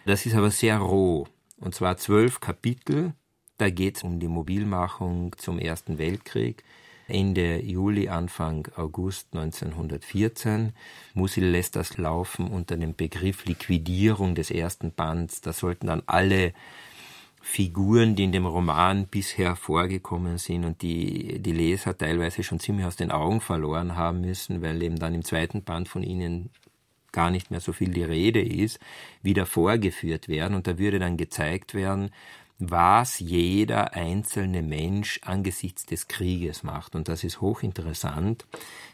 Das 0.06 0.26
ist 0.26 0.36
aber 0.36 0.52
sehr 0.52 0.80
roh. 0.80 1.28
Und 1.58 1.76
zwar 1.76 1.96
zwölf 1.96 2.42
Kapitel. 2.42 3.14
Da 3.58 3.70
geht 3.70 3.96
es 3.98 4.04
um 4.04 4.20
die 4.20 4.28
Mobilmachung 4.28 5.34
zum 5.38 5.60
Ersten 5.60 5.98
Weltkrieg. 5.98 6.64
Ende 7.10 7.62
Juli, 7.62 8.08
Anfang 8.10 8.68
August 8.76 9.28
1914. 9.34 10.74
Musil 11.14 11.46
lässt 11.46 11.76
das 11.76 11.98
laufen 11.98 12.48
unter 12.48 12.78
dem 12.78 12.96
Begriff 12.96 13.46
Liquidierung 13.46 14.36
des 14.36 14.52
ersten 14.52 14.92
Bands. 14.92 15.42
Da 15.42 15.54
sollten 15.54 15.88
dann 15.88 16.04
alle 16.06 16.54
Figuren, 17.42 18.16
die 18.16 18.26
in 18.26 18.32
dem 18.32 18.46
Roman 18.46 19.08
bisher 19.08 19.56
vorgekommen 19.56 20.38
sind 20.38 20.66
und 20.66 20.82
die 20.82 21.40
die 21.40 21.52
Leser 21.52 21.98
teilweise 21.98 22.44
schon 22.44 22.60
ziemlich 22.60 22.86
aus 22.86 22.96
den 22.96 23.12
Augen 23.12 23.42
verloren 23.42 23.96
haben 23.96 24.22
müssen, 24.22 24.62
weil 24.62 24.82
eben 24.84 24.98
dann 24.98 25.16
im 25.16 25.24
zweiten 25.24 25.64
Band 25.64 25.88
von 25.88 26.04
ihnen 26.04 26.50
gar 27.12 27.32
nicht 27.32 27.50
mehr 27.50 27.60
so 27.60 27.74
viel 27.74 27.90
die 27.90 28.04
Rede 28.04 28.42
ist, 28.42 28.80
wieder 29.22 29.46
vorgeführt 29.46 30.28
werden 30.28 30.54
und 30.54 30.68
da 30.68 30.78
würde 30.78 31.00
dann 31.00 31.18
gezeigt 31.18 31.74
werden, 31.74 32.12
was 32.60 33.20
jeder 33.20 33.94
einzelne 33.94 34.62
Mensch 34.62 35.22
angesichts 35.24 35.86
des 35.86 36.10
Krieges 36.10 36.62
macht. 36.62 36.94
Und 36.94 37.08
das 37.08 37.24
ist 37.24 37.40
hochinteressant. 37.40 38.46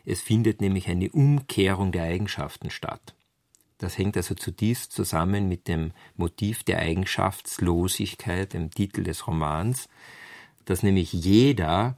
Es 0.06 0.21
findet 0.21 0.62
nämlich 0.62 0.88
eine 0.88 1.10
Umkehrung 1.12 1.91
der 1.91 2.04
Eigenschaften 2.04 2.69
statt. 2.69 3.15
Das 3.80 3.97
hängt 3.97 4.15
also 4.15 4.36
zutiefst 4.36 4.93
zusammen 4.93 5.49
mit 5.49 5.67
dem 5.67 5.91
Motiv 6.15 6.63
der 6.63 6.80
Eigenschaftslosigkeit, 6.80 8.54
dem 8.54 8.71
Titel 8.71 9.04
des 9.04 9.28
Romans, 9.28 9.89
dass 10.65 10.84
nämlich 10.84 11.12
jeder 11.12 11.97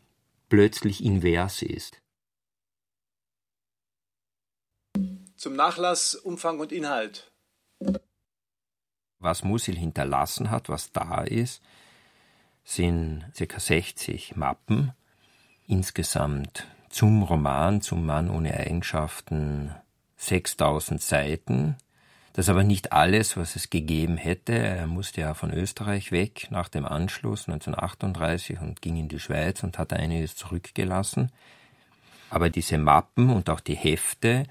plötzlich 0.49 1.03
invers 1.03 1.62
ist. 1.62 2.01
Zum 5.36 5.56
Nachlass 5.56 6.15
Umfang 6.15 6.60
und 6.60 6.71
Inhalt 6.71 7.32
was 9.19 9.43
Musil 9.43 9.77
hinterlassen 9.77 10.51
hat, 10.51 10.69
was 10.69 10.91
da 10.91 11.21
ist, 11.21 11.62
sind 12.63 13.25
ca. 13.38 13.60
60 13.60 14.36
Mappen, 14.36 14.91
insgesamt 15.67 16.67
zum 16.89 17.23
Roman, 17.23 17.82
zum 17.82 18.06
Mann 18.06 18.30
ohne 18.30 18.53
Eigenschaften 18.56 19.73
6000 20.17 21.01
Seiten. 21.01 21.75
Das 22.34 22.45
ist 22.45 22.49
aber 22.49 22.63
nicht 22.63 22.91
alles, 22.91 23.38
was 23.38 23.56
es 23.56 23.69
gegeben 23.69 24.17
hätte. 24.17 24.53
Er 24.53 24.88
musste 24.88 25.21
ja 25.21 25.34
von 25.34 25.51
Österreich 25.51 26.12
weg 26.12 26.47
nach 26.51 26.69
dem 26.69 26.86
Anschluss 26.86 27.47
1938 27.47 28.60
und 28.60 28.82
ging 28.82 28.97
in 28.97 29.08
die 29.08 29.19
Schweiz 29.19 29.63
und 29.63 29.80
hat 29.80 29.93
einiges 29.93 30.36
zurückgelassen. 30.36 31.32
Aber 32.30 32.49
diese 32.49 32.77
Mappen 32.77 33.30
und 33.30 33.49
auch 33.49 33.60
die 33.60 33.75
Hefte, 33.75 34.45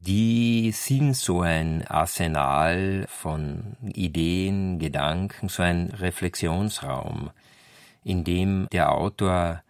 die 0.00 0.70
sind 0.72 1.16
so 1.16 1.40
ein 1.40 1.86
Arsenal 1.86 3.06
von 3.08 3.76
Ideen, 3.82 4.78
Gedanken, 4.78 5.48
so 5.48 5.62
ein 5.62 5.88
Reflexionsraum, 5.90 7.30
in 8.04 8.24
dem 8.24 8.68
der 8.72 8.92
Autor 8.92 9.62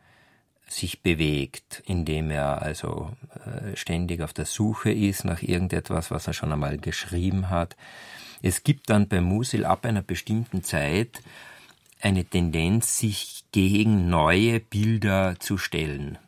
sich 0.68 1.02
bewegt, 1.02 1.82
indem 1.86 2.30
er 2.30 2.60
also 2.62 3.10
äh, 3.46 3.76
ständig 3.76 4.20
auf 4.22 4.32
der 4.34 4.44
Suche 4.44 4.92
ist 4.92 5.24
nach 5.24 5.42
irgendetwas, 5.42 6.10
was 6.10 6.26
er 6.26 6.34
schon 6.34 6.52
einmal 6.52 6.76
geschrieben 6.76 7.48
hat. 7.48 7.76
Es 8.42 8.62
gibt 8.62 8.90
dann 8.90 9.08
bei 9.08 9.20
Musil 9.20 9.64
ab 9.64 9.86
einer 9.86 10.02
bestimmten 10.02 10.62
Zeit 10.62 11.22
eine 12.00 12.24
Tendenz, 12.24 12.98
sich 12.98 13.44
gegen 13.50 14.08
neue 14.08 14.60
Bilder 14.60 15.36
zu 15.40 15.58
stellen. 15.58 16.18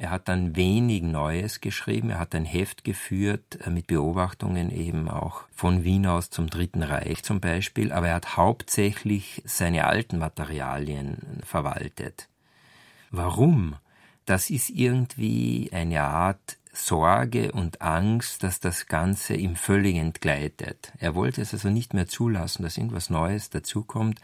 Er 0.00 0.10
hat 0.10 0.28
dann 0.28 0.56
wenig 0.56 1.02
Neues 1.02 1.60
geschrieben. 1.60 2.08
Er 2.08 2.20
hat 2.20 2.34
ein 2.34 2.46
Heft 2.46 2.84
geführt 2.84 3.58
äh, 3.66 3.68
mit 3.68 3.86
Beobachtungen 3.86 4.70
eben 4.70 5.10
auch 5.10 5.42
von 5.54 5.84
Wien 5.84 6.06
aus 6.06 6.30
zum 6.30 6.48
Dritten 6.48 6.82
Reich 6.82 7.22
zum 7.22 7.38
Beispiel. 7.38 7.92
Aber 7.92 8.08
er 8.08 8.14
hat 8.14 8.38
hauptsächlich 8.38 9.42
seine 9.44 9.86
alten 9.86 10.16
Materialien 10.16 11.40
verwaltet. 11.44 12.30
Warum? 13.10 13.76
Das 14.24 14.48
ist 14.48 14.70
irgendwie 14.70 15.68
eine 15.70 16.00
Art 16.00 16.56
Sorge 16.72 17.52
und 17.52 17.82
Angst, 17.82 18.42
dass 18.42 18.58
das 18.58 18.86
Ganze 18.86 19.34
ihm 19.34 19.54
völlig 19.54 19.96
entgleitet. 19.96 20.92
Er 20.98 21.14
wollte 21.14 21.42
es 21.42 21.52
also 21.52 21.68
nicht 21.68 21.92
mehr 21.92 22.06
zulassen, 22.06 22.62
dass 22.62 22.78
irgendwas 22.78 23.10
Neues 23.10 23.50
dazukommt. 23.50 24.18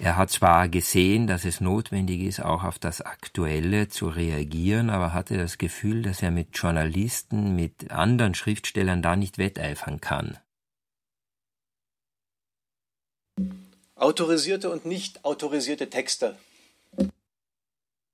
Er 0.00 0.16
hat 0.16 0.30
zwar 0.30 0.68
gesehen, 0.68 1.26
dass 1.26 1.44
es 1.44 1.60
notwendig 1.60 2.20
ist, 2.22 2.40
auch 2.40 2.64
auf 2.64 2.78
das 2.78 3.00
Aktuelle 3.00 3.88
zu 3.88 4.08
reagieren, 4.08 4.90
aber 4.90 5.12
hatte 5.12 5.36
das 5.36 5.56
Gefühl, 5.56 6.02
dass 6.02 6.20
er 6.20 6.30
mit 6.30 6.58
Journalisten, 6.58 7.54
mit 7.54 7.90
anderen 7.92 8.34
Schriftstellern 8.34 9.02
da 9.02 9.14
nicht 9.14 9.38
wetteifern 9.38 10.00
kann. 10.00 10.38
Autorisierte 13.94 14.70
und 14.70 14.84
nicht 14.84 15.24
autorisierte 15.24 15.88
Texte 15.88 16.36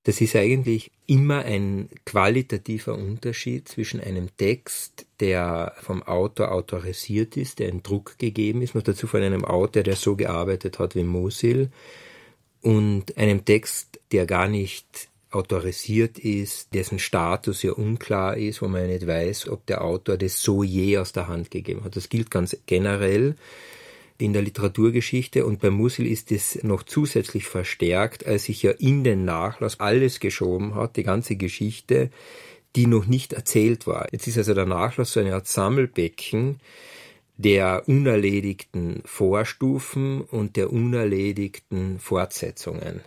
das 0.04 0.20
ist 0.20 0.34
eigentlich 0.34 0.90
immer 1.06 1.44
ein 1.44 1.90
qualitativer 2.06 2.94
Unterschied 2.94 3.68
zwischen 3.68 4.00
einem 4.00 4.34
Text, 4.36 5.06
der 5.20 5.74
vom 5.80 6.02
Autor 6.02 6.52
autorisiert 6.52 7.36
ist, 7.36 7.58
der 7.58 7.68
in 7.68 7.82
Druck 7.82 8.18
gegeben 8.18 8.62
ist, 8.62 8.74
noch 8.74 8.82
dazu 8.82 9.06
von 9.06 9.22
einem 9.22 9.44
Autor, 9.44 9.82
der 9.82 9.96
so 9.96 10.16
gearbeitet 10.16 10.78
hat 10.78 10.94
wie 10.94 11.04
Musil, 11.04 11.70
und 12.62 13.16
einem 13.16 13.44
Text, 13.44 14.00
der 14.12 14.26
gar 14.26 14.48
nicht 14.48 15.08
autorisiert 15.30 16.18
ist, 16.18 16.74
dessen 16.74 16.98
Status 16.98 17.62
ja 17.62 17.72
unklar 17.72 18.36
ist, 18.36 18.62
wo 18.62 18.68
man 18.68 18.86
nicht 18.86 19.06
weiß, 19.06 19.48
ob 19.48 19.64
der 19.66 19.82
Autor 19.84 20.16
das 20.16 20.42
so 20.42 20.62
je 20.62 20.98
aus 20.98 21.12
der 21.12 21.28
Hand 21.28 21.50
gegeben 21.50 21.84
hat. 21.84 21.96
Das 21.96 22.08
gilt 22.08 22.30
ganz 22.30 22.56
generell 22.66 23.36
in 24.20 24.32
der 24.32 24.42
Literaturgeschichte 24.42 25.44
und 25.46 25.60
bei 25.60 25.70
Musil 25.70 26.06
ist 26.06 26.32
es 26.32 26.62
noch 26.62 26.82
zusätzlich 26.82 27.46
verstärkt, 27.46 28.26
als 28.26 28.44
sich 28.44 28.62
ja 28.62 28.72
in 28.72 29.04
den 29.04 29.24
Nachlass 29.24 29.80
alles 29.80 30.20
geschoben 30.20 30.74
hat, 30.74 30.96
die 30.96 31.02
ganze 31.02 31.36
Geschichte, 31.36 32.10
die 32.76 32.86
noch 32.86 33.06
nicht 33.06 33.32
erzählt 33.32 33.86
war. 33.86 34.08
Jetzt 34.12 34.26
ist 34.26 34.38
also 34.38 34.54
der 34.54 34.66
Nachlass 34.66 35.12
so 35.12 35.20
eine 35.20 35.34
Art 35.34 35.46
Sammelbecken 35.46 36.60
der 37.36 37.88
unerledigten 37.88 39.00
Vorstufen 39.06 40.20
und 40.20 40.56
der 40.56 40.70
unerledigten 40.70 41.98
Fortsetzungen. 41.98 43.00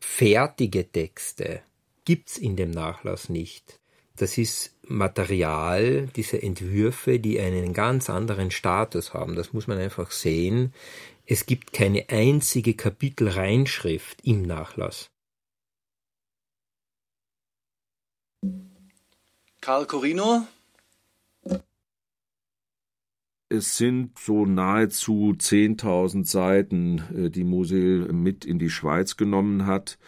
Fertige 0.00 0.90
Texte 0.92 1.62
gibt's 2.04 2.36
in 2.36 2.56
dem 2.56 2.70
Nachlass 2.70 3.30
nicht. 3.30 3.80
Das 4.16 4.36
ist 4.36 4.73
Material, 4.88 6.08
diese 6.16 6.42
Entwürfe, 6.42 7.18
die 7.18 7.40
einen 7.40 7.72
ganz 7.72 8.10
anderen 8.10 8.50
Status 8.50 9.14
haben. 9.14 9.34
Das 9.34 9.52
muss 9.52 9.66
man 9.66 9.78
einfach 9.78 10.10
sehen. 10.10 10.72
Es 11.26 11.46
gibt 11.46 11.72
keine 11.72 12.08
einzige 12.08 12.74
Kapitelreinschrift 12.74 14.20
im 14.22 14.42
Nachlass. 14.42 15.10
Karl 19.60 19.86
Corino. 19.86 20.46
Es 23.48 23.76
sind 23.76 24.18
so 24.18 24.46
nahezu 24.46 25.34
10.000 25.38 26.24
Seiten, 26.24 26.98
äh, 27.14 27.30
die 27.30 27.44
Musil 27.44 28.12
mit 28.12 28.44
in 28.44 28.58
die 28.58 28.70
Schweiz 28.70 29.16
genommen 29.16 29.66
hat 29.66 29.98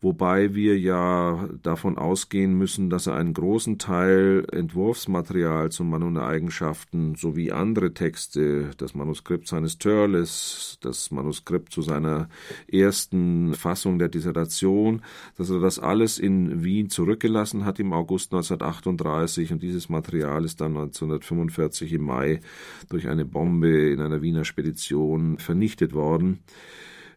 wobei 0.00 0.54
wir 0.54 0.78
ja 0.78 1.48
davon 1.62 1.98
ausgehen 1.98 2.54
müssen, 2.56 2.88
dass 2.88 3.06
er 3.06 3.14
einen 3.14 3.34
großen 3.34 3.78
Teil 3.78 4.46
Entwurfsmaterial 4.50 5.70
zum 5.70 5.90
Mann 5.90 6.02
und 6.02 6.16
Eigenschaften 6.16 7.14
sowie 7.16 7.52
andere 7.52 7.92
Texte, 7.92 8.70
das 8.78 8.94
Manuskript 8.94 9.46
seines 9.46 9.78
Törles, 9.78 10.78
das 10.80 11.10
Manuskript 11.10 11.72
zu 11.72 11.82
seiner 11.82 12.28
ersten 12.66 13.52
Fassung 13.54 13.98
der 13.98 14.08
Dissertation, 14.08 15.02
dass 15.36 15.50
er 15.50 15.60
das 15.60 15.78
alles 15.78 16.18
in 16.18 16.64
Wien 16.64 16.88
zurückgelassen 16.88 17.66
hat 17.66 17.78
im 17.78 17.92
August 17.92 18.32
1938 18.32 19.52
und 19.52 19.62
dieses 19.62 19.90
Material 19.90 20.44
ist 20.44 20.60
dann 20.60 20.76
1945 20.76 21.92
im 21.92 22.02
Mai 22.02 22.40
durch 22.88 23.08
eine 23.08 23.26
Bombe 23.26 23.90
in 23.90 24.00
einer 24.00 24.22
Wiener 24.22 24.44
Spedition 24.44 25.38
vernichtet 25.38 25.92
worden. 25.92 26.40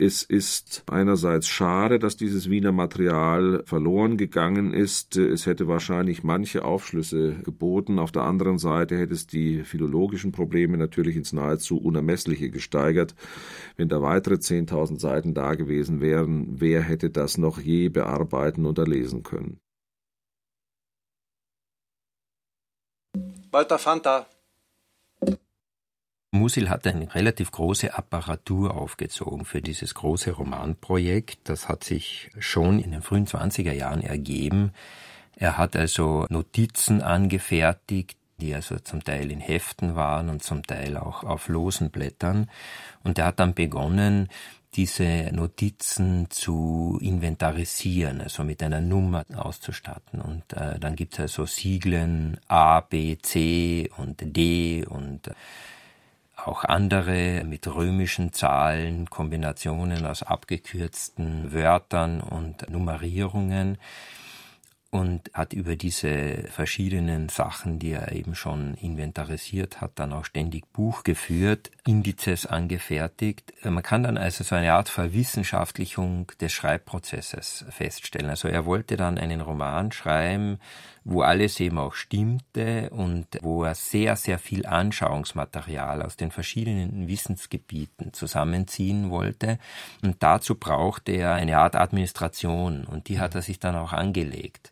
Es 0.05 0.21
ist 0.21 0.83
einerseits 0.91 1.47
schade, 1.47 1.97
dass 1.97 2.17
dieses 2.17 2.49
Wiener 2.49 2.73
Material 2.73 3.63
verloren 3.65 4.17
gegangen 4.17 4.73
ist. 4.73 5.15
Es 5.15 5.45
hätte 5.45 5.69
wahrscheinlich 5.69 6.25
manche 6.25 6.65
Aufschlüsse 6.65 7.35
geboten. 7.35 7.99
Auf 7.99 8.11
der 8.11 8.23
anderen 8.23 8.57
Seite 8.57 8.97
hätte 8.97 9.13
es 9.13 9.27
die 9.27 9.63
philologischen 9.63 10.33
Probleme 10.33 10.75
natürlich 10.75 11.15
ins 11.15 11.31
nahezu 11.31 11.77
Unermessliche 11.77 12.49
gesteigert. 12.49 13.15
Wenn 13.77 13.87
da 13.87 14.01
weitere 14.01 14.33
10.000 14.33 14.99
Seiten 14.99 15.33
da 15.33 15.55
gewesen 15.55 16.01
wären, 16.01 16.59
wer 16.59 16.81
hätte 16.81 17.09
das 17.09 17.37
noch 17.37 17.57
je 17.61 17.87
bearbeiten 17.87 18.65
und 18.65 18.77
erlesen 18.77 19.23
können? 19.23 19.61
Walter 23.51 23.79
Fanta 23.79 24.27
Musil 26.33 26.69
hat 26.69 26.87
eine 26.87 27.13
relativ 27.13 27.51
große 27.51 27.93
Apparatur 27.93 28.75
aufgezogen 28.75 29.45
für 29.45 29.61
dieses 29.61 29.93
große 29.93 30.31
Romanprojekt. 30.31 31.37
Das 31.43 31.69
hat 31.69 31.83
sich 31.83 32.31
schon 32.39 32.79
in 32.79 32.91
den 32.91 33.03
frühen 33.03 33.27
20er 33.27 33.71
Jahren 33.71 34.01
ergeben. 34.01 34.71
Er 35.35 35.59
hat 35.59 35.75
also 35.75 36.25
Notizen 36.29 37.03
angefertigt, 37.03 38.17
die 38.41 38.55
also 38.55 38.79
zum 38.79 39.03
Teil 39.03 39.31
in 39.31 39.41
Heften 39.41 39.95
waren 39.95 40.29
und 40.29 40.41
zum 40.41 40.63
Teil 40.63 40.97
auch 40.97 41.23
auf 41.23 41.49
losen 41.49 41.91
Blättern. 41.91 42.49
Und 43.03 43.19
er 43.19 43.25
hat 43.25 43.39
dann 43.39 43.53
begonnen, 43.53 44.27
diese 44.73 45.29
Notizen 45.33 46.31
zu 46.31 46.97
inventarisieren, 46.99 48.21
also 48.21 48.43
mit 48.43 48.63
einer 48.63 48.81
Nummer 48.81 49.23
auszustatten. 49.35 50.19
Und 50.19 50.51
äh, 50.53 50.79
dann 50.79 50.95
gibt 50.95 51.13
es 51.13 51.19
also 51.19 51.45
Sieglen 51.45 52.39
A, 52.47 52.79
B, 52.79 53.19
C 53.21 53.91
und 53.97 54.35
D 54.35 54.83
und 54.87 55.27
äh, 55.27 55.33
auch 56.45 56.63
andere 56.63 57.43
mit 57.45 57.67
römischen 57.67 58.33
Zahlen, 58.33 59.09
Kombinationen 59.09 60.05
aus 60.05 60.23
abgekürzten 60.23 61.53
Wörtern 61.53 62.21
und 62.21 62.69
Nummerierungen 62.69 63.77
und 64.93 65.31
hat 65.33 65.53
über 65.53 65.75
diese 65.75 66.43
verschiedenen 66.49 67.27
Sachen, 67.27 67.79
die 67.79 67.93
er 67.93 68.11
eben 68.11 68.35
schon 68.35 68.75
inventarisiert 68.75 69.81
hat, 69.81 69.93
dann 69.95 70.13
auch 70.13 70.23
ständig 70.23 70.71
Buch 70.71 71.01
geführt, 71.03 71.71
Indizes 71.83 72.45
angefertigt. 72.45 73.53
Man 73.63 73.81
kann 73.81 74.03
dann 74.03 74.19
also 74.19 74.43
so 74.43 74.53
eine 74.53 74.73
Art 74.73 74.89
Verwissenschaftlichung 74.89 76.31
des 76.39 76.53
Schreibprozesses 76.53 77.65
feststellen. 77.69 78.29
Also 78.29 78.47
er 78.47 78.67
wollte 78.67 78.95
dann 78.95 79.17
einen 79.17 79.41
Roman 79.41 79.91
schreiben, 79.91 80.59
wo 81.05 81.21
alles 81.21 81.59
eben 81.59 81.77
auch 81.77 81.93
stimmte 81.93 82.89
und 82.91 83.27
wo 83.41 83.63
er 83.63 83.75
sehr, 83.75 84.15
sehr 84.15 84.39
viel 84.39 84.65
Anschauungsmaterial 84.65 86.01
aus 86.01 86.15
den 86.15 86.31
verschiedenen 86.31 87.07
Wissensgebieten 87.07 88.13
zusammenziehen 88.13 89.09
wollte. 89.09 89.59
Und 90.01 90.23
dazu 90.23 90.55
brauchte 90.55 91.11
er 91.11 91.33
eine 91.33 91.57
Art 91.57 91.75
Administration 91.75 92.85
und 92.85 93.09
die 93.09 93.19
hat 93.19 93.35
er 93.35 93.41
sich 93.41 93.59
dann 93.59 93.75
auch 93.75 93.93
angelegt. 93.93 94.71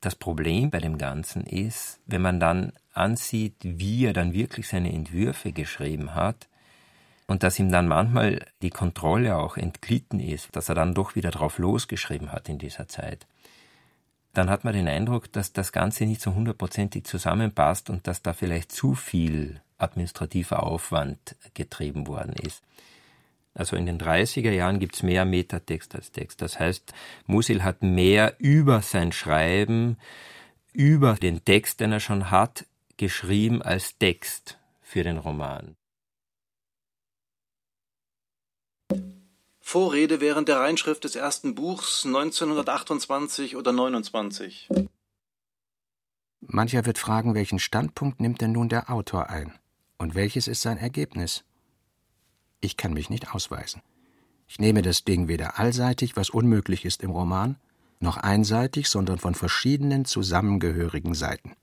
Das 0.00 0.14
Problem 0.16 0.70
bei 0.70 0.80
dem 0.80 0.98
Ganzen 0.98 1.44
ist, 1.44 2.00
wenn 2.06 2.22
man 2.22 2.40
dann 2.40 2.72
ansieht, 2.92 3.54
wie 3.62 4.04
er 4.04 4.12
dann 4.12 4.34
wirklich 4.34 4.68
seine 4.68 4.92
Entwürfe 4.92 5.52
geschrieben 5.52 6.14
hat, 6.14 6.48
und 7.32 7.42
dass 7.42 7.58
ihm 7.58 7.70
dann 7.70 7.88
manchmal 7.88 8.44
die 8.60 8.70
Kontrolle 8.70 9.36
auch 9.36 9.56
entglitten 9.56 10.20
ist, 10.20 10.54
dass 10.54 10.68
er 10.68 10.74
dann 10.74 10.92
doch 10.92 11.14
wieder 11.14 11.30
drauf 11.30 11.58
losgeschrieben 11.58 12.30
hat 12.30 12.48
in 12.48 12.58
dieser 12.58 12.88
Zeit, 12.88 13.26
dann 14.32 14.48
hat 14.48 14.64
man 14.64 14.72
den 14.72 14.88
Eindruck, 14.88 15.30
dass 15.32 15.52
das 15.52 15.72
Ganze 15.72 16.06
nicht 16.06 16.20
so 16.20 16.34
hundertprozentig 16.34 17.04
zusammenpasst 17.04 17.90
und 17.90 18.06
dass 18.06 18.22
da 18.22 18.32
vielleicht 18.32 18.72
zu 18.72 18.94
viel 18.94 19.60
administrativer 19.78 20.62
Aufwand 20.62 21.36
getrieben 21.54 22.06
worden 22.06 22.34
ist. 22.34 22.62
Also 23.54 23.76
in 23.76 23.84
den 23.84 23.98
30er 23.98 24.50
Jahren 24.50 24.78
gibt 24.78 24.94
es 24.94 25.02
mehr 25.02 25.24
Metatext 25.26 25.94
als 25.94 26.10
Text. 26.10 26.40
Das 26.40 26.58
heißt, 26.58 26.94
Musil 27.26 27.62
hat 27.62 27.82
mehr 27.82 28.34
über 28.38 28.80
sein 28.80 29.12
Schreiben, 29.12 29.98
über 30.72 31.14
den 31.14 31.44
Text, 31.44 31.80
den 31.80 31.92
er 31.92 32.00
schon 32.00 32.30
hat, 32.30 32.64
geschrieben 32.96 33.60
als 33.60 33.98
Text 33.98 34.58
für 34.80 35.04
den 35.04 35.18
Roman. 35.18 35.76
Vorrede 39.64 40.20
während 40.20 40.48
der 40.48 40.58
Reinschrift 40.58 41.04
des 41.04 41.16
ersten 41.16 41.54
Buchs 41.54 42.04
1928 42.04 43.56
oder 43.56 43.72
29. 43.72 44.68
Mancher 46.40 46.84
wird 46.84 46.98
fragen, 46.98 47.34
welchen 47.34 47.60
Standpunkt 47.60 48.20
nimmt 48.20 48.40
denn 48.40 48.52
nun 48.52 48.68
der 48.68 48.90
Autor 48.90 49.30
ein? 49.30 49.58
Und 49.96 50.14
welches 50.14 50.48
ist 50.48 50.60
sein 50.60 50.76
Ergebnis? 50.76 51.44
Ich 52.60 52.76
kann 52.76 52.92
mich 52.92 53.08
nicht 53.08 53.34
ausweisen. 53.34 53.80
Ich 54.48 54.58
nehme 54.58 54.82
das 54.82 55.04
Ding 55.04 55.28
weder 55.28 55.58
allseitig, 55.58 56.16
was 56.16 56.28
unmöglich 56.28 56.84
ist 56.84 57.02
im 57.02 57.10
Roman, 57.10 57.56
noch 58.00 58.16
einseitig, 58.16 58.90
sondern 58.90 59.18
von 59.18 59.34
verschiedenen 59.34 60.04
zusammengehörigen 60.04 61.14
Seiten. 61.14 61.54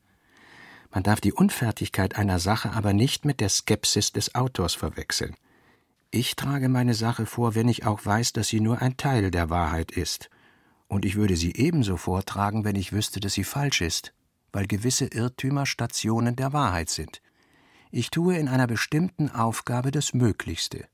Man 0.89 1.03
darf 1.03 1.19
die 1.19 1.33
Unfertigkeit 1.33 2.15
einer 2.15 2.39
Sache 2.39 2.71
aber 2.71 2.93
nicht 2.93 3.25
mit 3.25 3.41
der 3.41 3.49
Skepsis 3.49 4.13
des 4.13 4.33
Autors 4.33 4.73
verwechseln. 4.73 5.35
Ich 6.11 6.35
trage 6.35 6.69
meine 6.69 6.95
Sache 6.95 7.27
vor, 7.27 7.53
wenn 7.53 7.67
ich 7.67 7.85
auch 7.85 8.03
weiß, 8.03 8.33
dass 8.33 8.47
sie 8.47 8.61
nur 8.61 8.81
ein 8.81 8.97
Teil 8.97 9.29
der 9.29 9.51
Wahrheit 9.51 9.91
ist. 9.91 10.29
Und 10.87 11.05
ich 11.05 11.15
würde 11.15 11.37
sie 11.37 11.53
ebenso 11.55 11.97
vortragen, 11.97 12.63
wenn 12.65 12.75
ich 12.75 12.91
wüsste, 12.91 13.19
dass 13.19 13.33
sie 13.33 13.43
falsch 13.43 13.81
ist, 13.81 14.13
weil 14.51 14.65
gewisse 14.65 15.05
Irrtümer 15.05 15.67
Stationen 15.67 16.35
der 16.35 16.51
Wahrheit 16.51 16.89
sind. 16.89 17.21
Ich 17.91 18.09
tue 18.09 18.37
in 18.37 18.47
einer 18.47 18.65
bestimmten 18.65 19.29
Aufgabe 19.29 19.91
das 19.91 20.13
Möglichste. 20.13 20.87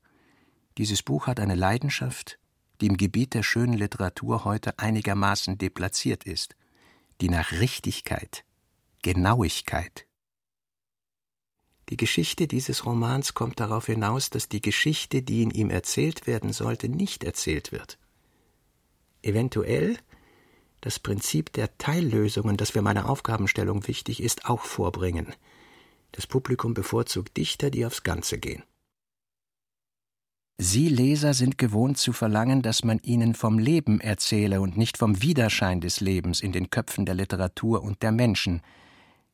Dieses 0.76 1.02
Buch 1.02 1.26
hat 1.26 1.40
eine 1.40 1.54
Leidenschaft, 1.54 2.38
die 2.82 2.86
im 2.86 2.98
Gebiet 2.98 3.32
der 3.32 3.42
schönen 3.42 3.72
Literatur 3.72 4.44
heute 4.44 4.78
einigermaßen 4.78 5.56
deplatziert 5.56 6.24
ist, 6.24 6.56
die 7.22 7.30
nach 7.30 7.52
Richtigkeit, 7.52 8.44
Genauigkeit. 9.00 10.06
Die 11.88 11.96
Geschichte 11.96 12.48
dieses 12.48 12.84
Romans 12.84 13.34
kommt 13.34 13.60
darauf 13.60 13.86
hinaus, 13.86 14.30
dass 14.30 14.48
die 14.48 14.60
Geschichte, 14.60 15.22
die 15.22 15.42
in 15.42 15.50
ihm 15.50 15.70
erzählt 15.70 16.26
werden 16.26 16.52
sollte, 16.52 16.88
nicht 16.88 17.22
erzählt 17.22 17.72
wird. 17.72 17.98
Eventuell 19.22 19.96
das 20.80 20.98
Prinzip 20.98 21.52
der 21.52 21.78
Teillösungen, 21.78 22.56
das 22.56 22.70
für 22.70 22.82
meine 22.82 23.08
Aufgabenstellung 23.08 23.86
wichtig 23.88 24.22
ist, 24.22 24.46
auch 24.46 24.62
vorbringen– 24.62 25.34
das 26.16 26.26
Publikum 26.26 26.72
bevorzugt 26.72 27.36
Dichter, 27.36 27.70
die 27.70 27.84
aufs 27.84 28.02
Ganze 28.02 28.38
gehen. 28.38 28.62
Sie 30.58 30.88
Leser 30.88 31.34
sind 31.34 31.58
gewohnt 31.58 31.98
zu 31.98 32.14
verlangen, 32.14 32.62
dass 32.62 32.82
man 32.82 32.98
ihnen 33.00 33.34
vom 33.34 33.58
Leben 33.58 34.00
erzähle 34.00 34.62
und 34.62 34.78
nicht 34.78 34.96
vom 34.96 35.20
Widerschein 35.20 35.82
des 35.82 36.00
Lebens 36.00 36.40
in 36.40 36.52
den 36.52 36.70
Köpfen 36.70 37.04
der 37.04 37.14
Literatur 37.14 37.82
und 37.82 38.02
der 38.02 38.12
Menschen. 38.12 38.62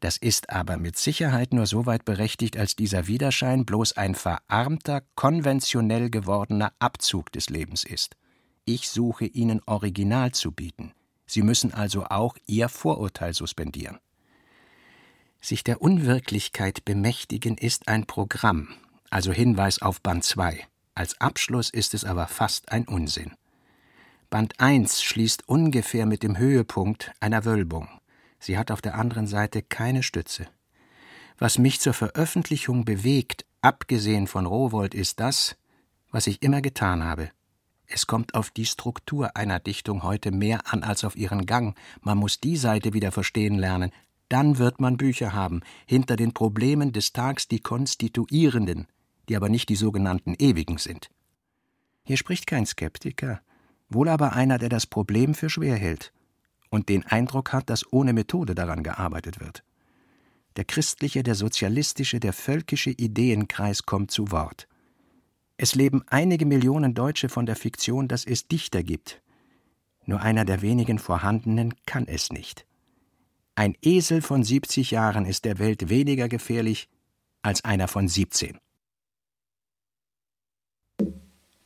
Das 0.02 0.16
ist 0.16 0.50
aber 0.50 0.78
mit 0.78 0.98
Sicherheit 0.98 1.54
nur 1.54 1.66
so 1.66 1.86
weit 1.86 2.04
berechtigt, 2.04 2.56
als 2.56 2.74
dieser 2.74 3.06
Widerschein 3.06 3.64
bloß 3.64 3.96
ein 3.96 4.16
verarmter, 4.16 5.04
konventionell 5.14 6.10
gewordener 6.10 6.72
Abzug 6.80 7.30
des 7.30 7.50
Lebens 7.50 7.84
ist. 7.84 8.16
Ich 8.64 8.90
suche 8.90 9.26
ihnen 9.26 9.60
Original 9.64 10.32
zu 10.32 10.50
bieten. 10.50 10.92
Sie 11.24 11.42
müssen 11.42 11.72
also 11.72 12.06
auch 12.06 12.36
ihr 12.48 12.68
Vorurteil 12.68 13.32
suspendieren. 13.32 14.00
Sich 15.40 15.62
der 15.62 15.80
Unwirklichkeit 15.80 16.84
bemächtigen 16.84 17.56
ist 17.56 17.86
ein 17.86 18.04
Programm, 18.06 18.74
also 19.08 19.30
Hinweis 19.30 19.82
auf 19.82 20.00
Band 20.00 20.24
2. 20.24 20.66
Als 20.96 21.20
Abschluss 21.20 21.70
ist 21.70 21.94
es 21.94 22.04
aber 22.04 22.26
fast 22.26 22.72
ein 22.72 22.88
Unsinn. 22.88 23.34
Band 24.30 24.58
1 24.58 25.00
schließt 25.00 25.48
ungefähr 25.48 26.06
mit 26.06 26.24
dem 26.24 26.38
Höhepunkt 26.38 27.12
einer 27.20 27.44
Wölbung. 27.44 27.88
Sie 28.42 28.58
hat 28.58 28.72
auf 28.72 28.82
der 28.82 28.96
anderen 28.96 29.28
Seite 29.28 29.62
keine 29.62 30.02
Stütze. 30.02 30.48
Was 31.38 31.58
mich 31.58 31.78
zur 31.78 31.94
Veröffentlichung 31.94 32.84
bewegt, 32.84 33.46
abgesehen 33.60 34.26
von 34.26 34.46
Rowold, 34.46 34.94
ist 34.94 35.20
das, 35.20 35.56
was 36.10 36.26
ich 36.26 36.42
immer 36.42 36.60
getan 36.60 37.04
habe. 37.04 37.30
Es 37.86 38.08
kommt 38.08 38.34
auf 38.34 38.50
die 38.50 38.66
Struktur 38.66 39.36
einer 39.36 39.60
Dichtung 39.60 40.02
heute 40.02 40.32
mehr 40.32 40.72
an 40.72 40.82
als 40.82 41.04
auf 41.04 41.14
ihren 41.14 41.46
Gang. 41.46 41.78
Man 42.00 42.18
muss 42.18 42.40
die 42.40 42.56
Seite 42.56 42.92
wieder 42.92 43.12
verstehen 43.12 43.58
lernen, 43.58 43.92
dann 44.28 44.58
wird 44.58 44.80
man 44.80 44.96
Bücher 44.96 45.34
haben, 45.34 45.60
hinter 45.86 46.16
den 46.16 46.34
Problemen 46.34 46.92
des 46.92 47.12
Tags 47.12 47.46
die 47.46 47.60
konstituierenden, 47.60 48.88
die 49.28 49.36
aber 49.36 49.50
nicht 49.50 49.68
die 49.68 49.76
sogenannten 49.76 50.34
ewigen 50.36 50.78
sind. 50.78 51.10
Hier 52.02 52.16
spricht 52.16 52.48
kein 52.48 52.66
Skeptiker, 52.66 53.40
wohl 53.88 54.08
aber 54.08 54.32
einer, 54.32 54.58
der 54.58 54.68
das 54.68 54.86
Problem 54.86 55.34
für 55.34 55.48
schwer 55.48 55.76
hält 55.76 56.12
und 56.72 56.88
den 56.88 57.04
Eindruck 57.06 57.52
hat, 57.52 57.68
dass 57.68 57.92
ohne 57.92 58.14
Methode 58.14 58.54
daran 58.54 58.82
gearbeitet 58.82 59.40
wird. 59.40 59.62
Der 60.56 60.64
christliche, 60.64 61.22
der 61.22 61.34
sozialistische, 61.34 62.18
der 62.18 62.32
völkische 62.32 62.90
Ideenkreis 62.90 63.84
kommt 63.84 64.10
zu 64.10 64.30
Wort. 64.32 64.66
Es 65.58 65.74
leben 65.74 66.02
einige 66.06 66.46
Millionen 66.46 66.94
Deutsche 66.94 67.28
von 67.28 67.44
der 67.44 67.56
Fiktion, 67.56 68.08
dass 68.08 68.24
es 68.24 68.48
Dichter 68.48 68.82
gibt. 68.82 69.20
Nur 70.06 70.22
einer 70.22 70.46
der 70.46 70.62
wenigen 70.62 70.98
vorhandenen 70.98 71.74
kann 71.84 72.08
es 72.08 72.32
nicht. 72.32 72.66
Ein 73.54 73.76
Esel 73.82 74.22
von 74.22 74.42
70 74.42 74.90
Jahren 74.90 75.26
ist 75.26 75.44
der 75.44 75.58
Welt 75.58 75.90
weniger 75.90 76.28
gefährlich 76.28 76.88
als 77.42 77.64
einer 77.64 77.86
von 77.86 78.08
17. 78.08 78.58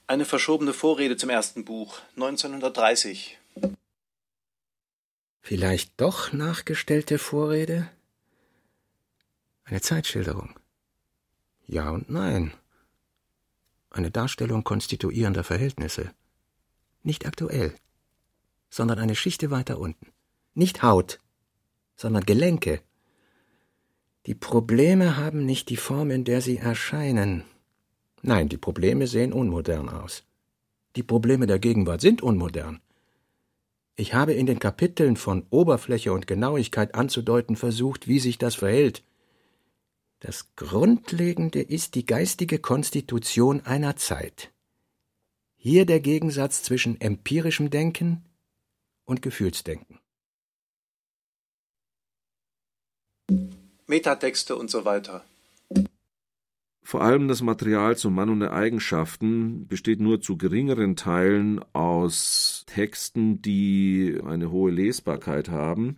Eine 0.09 0.25
verschobene 0.25 0.73
Vorrede 0.73 1.16
zum 1.16 1.31
ersten 1.31 1.64
Buch 1.64 2.01
1930. 2.16 3.38
Vielleicht 5.48 6.00
doch 6.00 6.32
nachgestellte 6.32 7.18
Vorrede? 7.18 7.88
Eine 9.62 9.80
Zeitschilderung. 9.80 10.59
Ja 11.68 11.90
und 11.90 12.11
nein. 12.11 12.52
Eine 13.88 14.11
Darstellung 14.11 14.64
konstituierender 14.64 15.44
Verhältnisse. 15.44 16.12
Nicht 17.04 17.26
aktuell, 17.26 17.72
sondern 18.70 18.98
eine 18.98 19.14
Schichte 19.14 19.52
weiter 19.52 19.78
unten. 19.78 20.09
Nicht 20.54 20.82
Haut, 20.82 21.20
sondern 21.94 22.26
Gelenke. 22.26 22.82
Die 24.26 24.35
Probleme 24.35 25.16
haben 25.16 25.46
nicht 25.46 25.68
die 25.68 25.76
Form, 25.76 26.11
in 26.11 26.24
der 26.24 26.40
sie 26.40 26.56
erscheinen. 26.56 27.44
Nein, 28.20 28.48
die 28.48 28.59
Probleme 28.59 29.06
sehen 29.06 29.32
unmodern 29.32 29.90
aus. 29.90 30.24
Die 30.96 31.04
Probleme 31.04 31.46
der 31.46 31.61
Gegenwart 31.61 32.00
sind 32.00 32.20
unmodern. 32.20 32.80
Ich 33.96 34.12
habe 34.12 34.35
in 34.35 34.44
den 34.44 34.59
Kapiteln 34.59 35.16
von 35.16 35.46
Oberfläche 35.48 36.12
und 36.12 36.26
Genauigkeit 36.26 36.94
anzudeuten 36.94 37.56
versucht, 37.56 38.06
wie 38.06 38.18
sich 38.18 38.37
das 38.37 38.54
verhält. 38.54 39.02
Das 40.20 40.54
Grundlegende 40.54 41.62
ist 41.62 41.94
die 41.94 42.04
geistige 42.04 42.59
Konstitution 42.59 43.62
einer 43.62 43.96
Zeit. 43.96 44.52
Hier 45.56 45.87
der 45.87 46.00
Gegensatz 46.00 46.62
zwischen 46.62 47.00
empirischem 47.00 47.70
Denken 47.70 48.22
und 49.04 49.22
Gefühlsdenken. 49.22 49.98
Metatexte 53.87 54.56
und 54.56 54.70
so 54.70 54.85
weiter. 54.85 55.24
Vor 56.87 57.03
allem 57.03 57.27
das 57.27 57.42
Material 57.42 57.96
und 58.31 58.38
der 58.38 58.53
Eigenschaften 58.53 59.66
besteht 59.66 59.99
nur 59.99 60.20
zu 60.20 60.37
geringeren 60.37 60.94
Teilen 60.94 61.61
aus 61.72 62.62
Texten, 62.68 63.42
die 63.42 64.16
eine 64.25 64.53
hohe 64.53 64.70
Lesbarkeit 64.70 65.49
haben. 65.49 65.96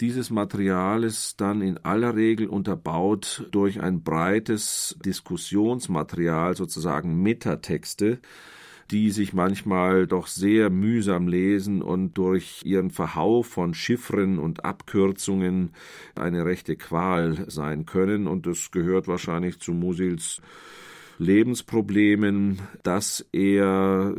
Dieses 0.00 0.30
Material 0.30 1.02
ist 1.02 1.40
dann 1.40 1.60
in 1.60 1.78
aller 1.78 2.14
Regel 2.14 2.46
unterbaut 2.46 3.48
durch 3.50 3.80
ein 3.80 4.04
breites 4.04 4.96
Diskussionsmaterial, 5.04 6.54
sozusagen 6.54 7.20
Metatexte, 7.20 8.20
die 8.90 9.10
sich 9.10 9.32
manchmal 9.32 10.06
doch 10.06 10.26
sehr 10.26 10.70
mühsam 10.70 11.28
lesen 11.28 11.82
und 11.82 12.14
durch 12.14 12.62
ihren 12.64 12.90
Verhau 12.90 13.42
von 13.42 13.74
Chiffren 13.74 14.38
und 14.38 14.64
Abkürzungen 14.64 15.72
eine 16.14 16.44
rechte 16.44 16.76
Qual 16.76 17.44
sein 17.48 17.86
können. 17.86 18.26
Und 18.26 18.46
es 18.46 18.70
gehört 18.70 19.08
wahrscheinlich 19.08 19.58
zu 19.58 19.72
Musils 19.72 20.40
Lebensproblemen, 21.18 22.60
dass 22.82 23.26
er 23.32 24.14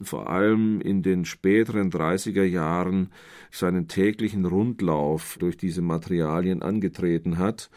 vor 0.00 0.30
allem 0.30 0.80
in 0.80 1.02
den 1.02 1.24
späteren 1.24 1.90
30er 1.90 2.44
Jahren 2.44 3.10
seinen 3.50 3.88
täglichen 3.88 4.44
Rundlauf 4.44 5.36
durch 5.38 5.56
diese 5.56 5.82
Materialien 5.82 6.62
angetreten 6.62 7.38
hat 7.38 7.70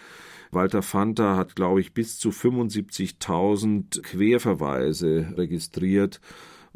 Walter 0.56 0.82
Fanta 0.82 1.36
hat, 1.36 1.56
glaube 1.56 1.82
ich, 1.82 1.94
bis 1.94 2.18
zu 2.18 2.30
75.000 2.30 4.02
Querverweise 4.02 5.34
registriert 5.38 6.22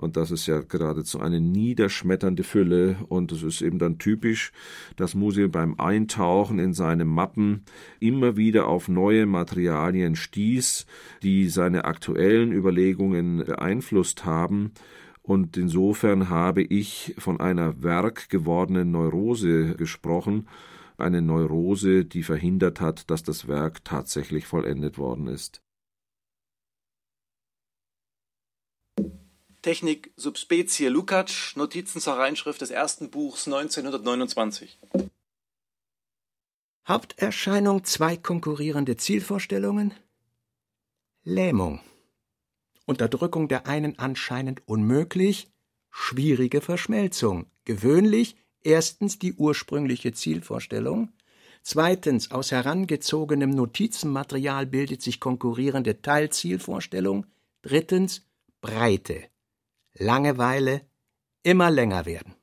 Und 0.02 0.16
das 0.16 0.32
ist 0.32 0.48
ja 0.48 0.62
geradezu 0.62 1.20
eine 1.20 1.42
niederschmetternde 1.42 2.44
Fülle. 2.44 2.98
Und 3.10 3.32
es 3.32 3.44
ist 3.44 3.62
eben 3.62 3.80
dann 3.80 3.98
typisch, 3.98 4.52
dass 4.96 5.16
Musil 5.16 5.50
beim 5.50 5.76
Eintauchen 5.78 6.58
in 6.60 6.74
seine 6.74 7.06
Mappen 7.06 7.64
immer 8.00 8.38
wieder 8.38 8.68
auf 8.68 8.88
neue 8.88 9.26
Materialien 9.26 10.16
stieß, 10.16 10.86
die 11.22 11.50
seine 11.50 11.86
aktuellen 11.86 12.52
Überlegungen 12.52 13.44
beeinflusst 13.46 14.26
haben. 14.26 14.72
Und 15.22 15.58
insofern 15.58 16.30
habe 16.30 16.64
ich 16.64 17.14
von 17.18 17.40
einer 17.40 17.84
werkgewordenen 17.84 18.92
Neurose 18.92 19.76
gesprochen, 19.76 20.48
eine 21.00 21.22
Neurose, 21.22 22.06
die 22.06 22.24
verhindert 22.24 22.82
hat, 22.82 23.10
dass 23.10 23.24
das 23.24 23.48
Werk 23.48 23.84
tatsächlich 23.84 24.46
vollendet 24.46 24.98
worden 24.98 25.28
ist. 25.28 25.62
Technik 29.62 30.14
Subspezie 30.16 30.88
Lukács, 30.88 31.56
Notizen 31.56 32.00
zur 32.00 32.14
Reinschrift 32.14 32.62
des 32.62 32.72
ersten 32.72 33.10
Buchs 33.10 33.46
1929. 33.48 34.80
Haupterscheinung 36.88 37.84
zwei 37.84 38.16
konkurrierende 38.16 38.96
Zielvorstellungen? 38.96 39.94
Lähmung. 41.24 41.82
Unterdrückung 42.86 43.48
der 43.48 43.68
einen 43.68 44.00
anscheinend 44.00 44.68
unmöglich, 44.68 45.52
schwierige 45.92 46.62
Verschmelzung. 46.62 47.46
Gewöhnlich 47.66 48.38
erstens 48.64 49.20
die 49.20 49.34
ursprüngliche 49.34 50.12
Zielvorstellung, 50.12 51.10
zweitens 51.62 52.32
aus 52.32 52.52
herangezogenem 52.52 53.50
Notizenmaterial 53.52 54.66
bildet 54.66 55.02
sich 55.02 55.20
konkurrierende 55.20 56.02
Teilzielvorstellung, 56.02 57.26
drittens 57.62 58.26
Breite. 58.62 59.24
Langeweile 59.94 60.82
immer 61.44 61.72
länger 61.72 62.06
werden. 62.06 62.36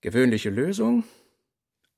Gewöhnliche 0.00 0.50
Lösung. 0.50 1.04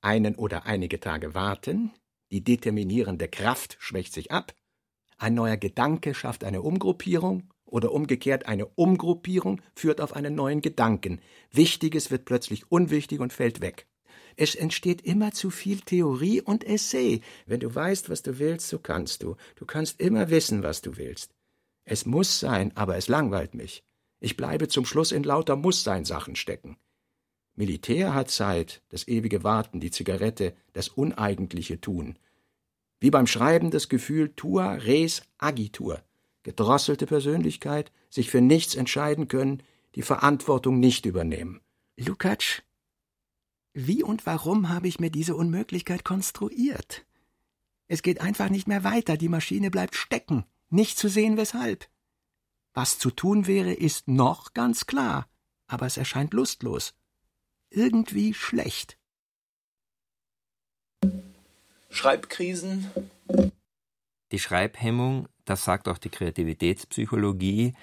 Einen 0.01 0.35
oder 0.35 0.67
einige 0.67 1.01
Tage 1.01 1.35
warten, 1.35 1.93
die 2.31 2.45
determinierende 2.45 3.29
Kraft 3.29 3.77
schwächt 3.81 4.13
sich 4.13 4.31
ab, 4.33 4.55
ein 5.17 5.35
neuer 5.35 5.57
Gedanke 5.57 6.15
schafft 6.15 6.45
eine 6.45 6.63
Umgruppierung 6.63 7.54
oder 7.75 7.91
umgekehrt 7.91 8.47
eine 8.47 8.67
Umgruppierung 8.67 9.61
führt 9.75 10.01
auf 10.01 10.15
einen 10.15 10.37
neuen 10.37 10.61
Gedanken. 10.61 11.21
Wichtiges 11.51 12.13
wird 12.13 12.25
plötzlich 12.25 12.71
unwichtig 12.71 13.19
und 13.19 13.33
fällt 13.33 13.61
weg. 13.61 13.89
Es 14.37 14.55
entsteht 14.55 15.01
immer 15.01 15.33
zu 15.33 15.51
viel 15.51 15.81
Theorie 15.81 16.41
und 16.41 16.63
Essay. 16.63 17.21
Wenn 17.47 17.59
du 17.59 17.75
weißt, 17.75 18.11
was 18.11 18.23
du 18.23 18.39
willst, 18.39 18.69
so 18.69 18.79
kannst 18.79 19.25
du. 19.25 19.35
Du 19.57 19.67
kannst 19.67 20.01
immer 20.01 20.31
wissen, 20.31 20.63
was 20.63 20.83
du 20.83 20.97
willst. 20.97 21.35
Es 21.85 22.07
muss 22.07 22.39
sein, 22.39 22.71
aber 22.77 22.97
es 22.97 23.09
langweilt 23.09 23.55
mich. 23.55 23.83
Ich 24.21 24.37
bleibe 24.37 24.69
zum 24.69 24.87
Schluss 24.87 25.11
in 25.11 25.25
lauter 25.25 25.57
Musssein-Sachen 25.57 26.37
stecken. 26.37 26.77
Militär 27.57 28.15
hat 28.15 28.31
Zeit, 28.31 28.83
das 28.89 29.09
ewige 29.09 29.43
Warten, 29.43 29.81
die 29.81 29.91
Zigarette, 29.91 30.55
das 30.75 30.91
uneigentliche 30.91 31.81
Tun. 31.81 32.21
Wie 33.01 33.11
beim 33.11 33.27
Schreiben 33.27 33.73
das 33.73 33.89
Gefühl 33.89 34.33
tua 34.37 34.75
res 34.75 35.23
agitur. 35.39 36.05
Gedrosselte 36.45 37.07
Persönlichkeit, 37.07 37.91
sich 38.09 38.31
für 38.31 38.41
nichts 38.41 38.77
entscheiden 38.77 39.27
können, 39.27 39.63
die 39.97 40.03
Verantwortung 40.03 40.79
nicht 40.79 41.07
übernehmen. 41.07 41.61
Lukács, 41.97 42.63
wie 43.73 44.05
und 44.05 44.25
warum 44.27 44.69
habe 44.69 44.87
ich 44.87 45.01
mir 45.01 45.11
diese 45.11 45.35
Unmöglichkeit 45.35 46.05
konstruiert? 46.05 47.05
Es 47.89 48.03
geht 48.03 48.21
einfach 48.21 48.49
nicht 48.49 48.69
mehr 48.69 48.85
weiter, 48.85 49.17
die 49.17 49.29
Maschine 49.29 49.71
bleibt 49.71 49.97
stecken, 49.97 50.45
nicht 50.71 50.97
zu 50.97 51.09
sehen 51.09 51.37
weshalb. 51.37 51.89
Was 52.73 52.99
zu 52.99 53.11
tun 53.11 53.47
wäre, 53.47 53.73
ist 53.73 54.07
noch 54.07 54.53
ganz 54.53 54.87
klar, 54.87 55.29
aber 55.67 55.87
es 55.87 55.97
erscheint 55.97 56.35
lustlos. 56.35 56.95
Irgendwie 57.71 58.35
schlecht. 58.35 58.99
Schreibkrisen? 61.91 62.91
Die 64.33 64.39
Schreibhemmung, 64.39 65.29
das 65.45 65.65
sagt 65.65 65.89
auch 65.89 65.99
die 65.99 66.11
Kreativitätspsychologie, 66.11 67.75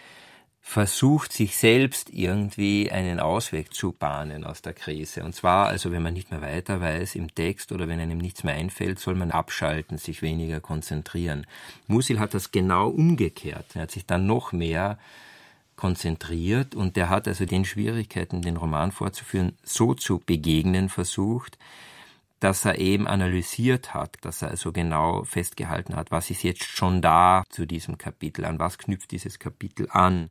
versucht 0.63 1.33
sich 1.33 1.57
selbst 1.57 2.11
irgendwie 2.11 2.91
einen 2.91 3.19
Ausweg 3.19 3.73
zu 3.73 3.93
bahnen 3.93 4.43
aus 4.45 4.61
der 4.61 4.73
Krise. 4.73 5.23
Und 5.23 5.33
zwar, 5.33 5.67
also 5.67 5.91
wenn 5.91 6.03
man 6.03 6.13
nicht 6.13 6.29
mehr 6.29 6.41
weiter 6.41 6.79
weiß 6.79 7.15
im 7.15 7.33
Text 7.33 7.71
oder 7.71 7.87
wenn 7.87 7.99
einem 7.99 8.19
nichts 8.19 8.43
mehr 8.43 8.53
einfällt, 8.53 8.99
soll 8.99 9.15
man 9.15 9.31
abschalten, 9.31 9.97
sich 9.97 10.21
weniger 10.21 10.59
konzentrieren. 10.59 11.47
Musil 11.87 12.19
hat 12.19 12.35
das 12.35 12.51
genau 12.51 12.89
umgekehrt. 12.89 13.65
Er 13.73 13.81
hat 13.83 13.91
sich 13.91 14.05
dann 14.05 14.27
noch 14.27 14.51
mehr 14.51 14.99
konzentriert 15.75 16.75
und 16.75 16.95
der 16.95 17.09
hat 17.09 17.27
also 17.27 17.45
den 17.45 17.65
Schwierigkeiten, 17.65 18.43
den 18.43 18.55
Roman 18.55 18.91
fortzuführen, 18.91 19.57
so 19.63 19.95
zu 19.95 20.19
begegnen 20.19 20.89
versucht, 20.89 21.57
dass 22.41 22.65
er 22.65 22.79
eben 22.79 23.07
analysiert 23.07 23.93
hat, 23.93 24.17
dass 24.21 24.41
er 24.41 24.49
also 24.49 24.71
genau 24.71 25.23
festgehalten 25.23 25.95
hat, 25.95 26.09
was 26.09 26.31
ist 26.31 26.43
jetzt 26.43 26.63
schon 26.63 27.01
da 27.01 27.43
zu 27.49 27.67
diesem 27.67 27.99
Kapitel, 27.99 28.45
an 28.45 28.57
was 28.57 28.79
knüpft 28.79 29.11
dieses 29.11 29.37
Kapitel 29.37 29.87
an. 29.91 30.29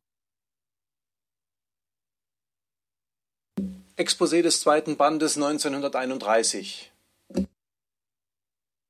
Exposé 3.97 4.43
des 4.43 4.61
zweiten 4.61 4.97
Bandes 4.97 5.37
1931. 5.37 6.93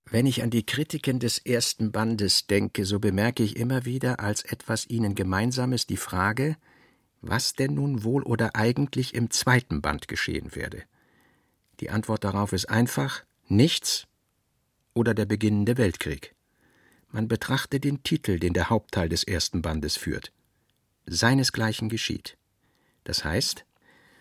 Wenn 0.07 0.27
ich 0.27 0.43
an 0.43 0.51
die 0.51 0.65
Kritiken 0.65 1.21
des 1.21 1.39
ersten 1.39 1.93
Bandes 1.93 2.47
denke, 2.47 2.87
so 2.87 3.01
bemerke 3.01 3.43
ich 3.43 3.57
immer 3.57 3.85
wieder 3.85 4.21
als 4.21 4.43
etwas 4.43 4.89
ihnen 4.89 5.15
Gemeinsames 5.15 5.87
die 5.87 5.99
Frage, 5.99 6.57
was 7.21 7.53
denn 7.53 7.75
nun 7.75 8.03
wohl 8.03 8.23
oder 8.23 8.57
eigentlich 8.57 9.15
im 9.15 9.31
zweiten 9.31 9.83
Band 9.83 10.09
geschehen 10.09 10.55
werde. 10.55 10.85
Die 11.81 11.91
Antwort 11.91 12.25
darauf 12.25 12.53
ist 12.53 12.67
einfach 12.67 13.25
nichts 13.49 14.07
oder 14.95 15.15
der 15.15 15.25
beginnende 15.25 15.79
Weltkrieg. 15.79 16.35
Man 17.09 17.27
betrachte 17.27 17.81
den 17.81 18.03
Titel, 18.03 18.39
den 18.39 18.53
der 18.53 18.71
Hauptteil 18.71 19.09
des 19.09 19.25
ersten 19.25 19.63
Bandes 19.63 19.97
führt. 19.97 20.33
Seinesgleichen 21.07 21.89
geschieht. 21.89 22.37
Das 23.05 23.25
heißt, 23.25 23.65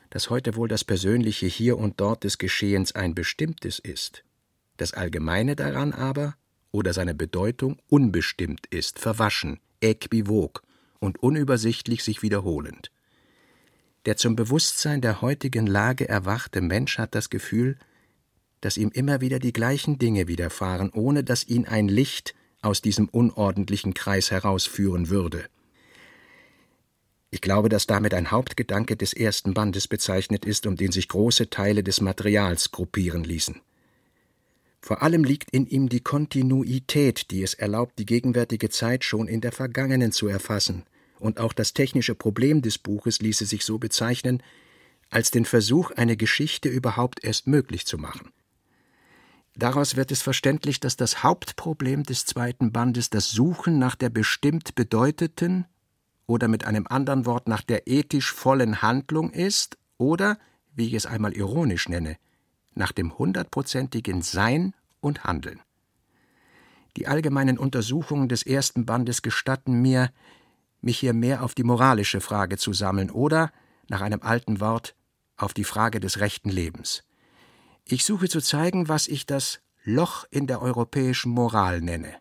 dass 0.10 0.30
heute 0.30 0.55
wohl 0.55 0.68
das 0.68 0.84
persönliche 0.84 1.45
Hier 1.45 1.78
und 1.78 1.99
Dort 1.99 2.24
des 2.24 2.38
Geschehens 2.38 2.93
ein 2.93 3.14
bestimmtes 3.14 3.78
ist, 3.78 4.24
das 4.78 4.93
Allgemeine 4.93 5.55
daran 5.55 5.93
aber 5.93 6.36
oder 6.72 6.93
seine 6.93 7.14
Bedeutung 7.14 7.80
unbestimmt 7.89 8.66
ist, 8.68 8.97
verwaschen, 8.97 9.60
äquivok 9.82 10.64
und 10.99 11.22
unübersichtlich 11.22 12.03
sich 12.03 12.22
wiederholend. 12.22 12.91
Der 14.10 14.18
zum 14.18 14.36
Bewusstsein 14.36 15.01
der 15.01 15.22
heutigen 15.22 15.68
Lage 15.68 16.10
erwachte 16.10 16.62
Mensch 16.62 16.97
hat 16.97 17.14
das 17.14 17.30
Gefühl, 17.30 17.78
dass 18.60 18.76
ihm 18.76 18.89
immer 18.89 19.22
wieder 19.22 19.38
die 19.38 19.53
gleichen 19.53 19.99
Dinge 19.99 20.28
widerfahren, 20.28 20.89
ohne 20.89 21.24
dass 21.24 21.45
ihn 21.45 21.68
ein 21.68 21.88
Licht 21.88 22.34
aus 22.64 22.82
diesem 22.82 23.07
unordentlichen 23.07 23.93
Kreis 23.93 24.32
herausführen 24.32 25.10
würde. 25.10 25.45
Ich 27.30 27.39
glaube, 27.39 27.70
dass 27.70 27.86
damit 27.86 28.16
ein 28.16 28.32
Hauptgedanke 28.32 28.97
des 28.97 29.14
ersten 29.14 29.53
Bandes 29.53 29.88
bezeichnet 29.88 30.43
ist, 30.43 30.66
um 30.66 30.76
den 30.76 30.91
sich 30.91 31.07
große 31.07 31.51
Teile 31.51 31.84
des 31.84 32.01
Materials 32.01 32.72
gruppieren 32.72 33.24
ließen. 33.24 33.62
Vor 34.82 35.03
allem 35.03 35.24
liegt 35.24 35.51
in 35.51 35.68
ihm 35.68 35.88
die 35.88 36.01
Kontinuität, 36.01 37.30
die 37.30 37.43
es 37.43 37.53
erlaubt, 37.53 37.99
die 37.99 38.07
gegenwärtige 38.07 38.70
Zeit 38.70 39.03
schon 39.03 39.28
in 39.28 39.41
der 39.41 39.51
vergangenen 39.51 40.12
zu 40.12 40.28
erfassen, 40.28 40.88
und 41.20 41.39
auch 41.39 41.53
das 41.53 41.74
technische 41.74 42.15
Problem 42.15 42.61
des 42.61 42.78
Buches 42.78 43.20
ließe 43.20 43.45
sich 43.45 43.65
so 43.65 43.78
bezeichnen, 43.78 44.41
als 45.09 45.32
den 45.32 45.45
Versuch, 45.45 45.91
eine 45.91 46.17
Geschichte 46.17 46.70
überhaupt 46.70 47.24
erst 47.24 47.47
möglich 47.47 47.86
zu 47.86 47.97
machen. 47.97 48.32
Daraus 49.55 49.95
wird 49.95 50.11
es 50.11 50.22
verständlich, 50.22 50.80
dass 50.80 50.95
das 50.95 51.24
Hauptproblem 51.24 52.03
des 52.03 52.26
zweiten 52.26 52.72
Bandes 52.72 53.09
das 53.09 53.32
Suchen 53.32 53.78
nach 53.78 53.95
der 53.95 54.09
bestimmt 54.09 54.76
bedeuteten 54.76 55.65
oder 56.28 56.47
mit 56.47 56.63
einem 56.63 56.88
anderen 56.88 57.26
Wort 57.26 57.47
nach 57.47 57.63
der 57.63 57.88
ethisch 57.88 58.32
vollen 58.32 58.82
Handlung 58.82 59.32
ist 59.32 59.78
oder, 59.97 60.38
wie 60.74 60.88
ich 60.88 60.93
es 60.93 61.05
einmal 61.05 61.34
ironisch 61.34 61.89
nenne, 61.89 62.17
nach 62.74 62.91
dem 62.91 63.17
hundertprozentigen 63.17 64.22
Sein 64.22 64.74
und 65.01 65.24
Handeln. 65.24 65.59
Die 66.95 67.07
allgemeinen 67.07 67.57
Untersuchungen 67.57 68.30
des 68.30 68.43
ersten 68.43 68.86
Bandes 68.86 69.22
gestatten 69.22 69.82
mir, 69.82 70.11
mich 70.82 70.99
hier 70.99 71.13
mehr 71.13 71.43
auf 71.43 71.55
die 71.55 71.63
moralische 71.63 72.21
Frage 72.21 72.57
zu 72.57 72.73
sammeln 72.73 73.09
oder, 73.09 73.51
nach 73.88 74.01
einem 74.01 74.21
alten 74.21 74.59
Wort, 74.59 74.95
auf 75.36 75.53
die 75.53 75.63
Frage 75.63 75.99
des 75.99 76.19
rechten 76.19 76.49
Lebens. 76.49 77.03
Ich 77.86 78.05
suche 78.05 78.30
zu 78.30 78.41
zeigen, 78.41 78.88
was 78.88 79.07
ich 79.07 79.25
das 79.25 79.61
Loch 79.84 80.25
in 80.30 80.47
der 80.47 80.61
europäischen 80.61 81.32
Moral 81.32 81.82
nenne 81.82 82.15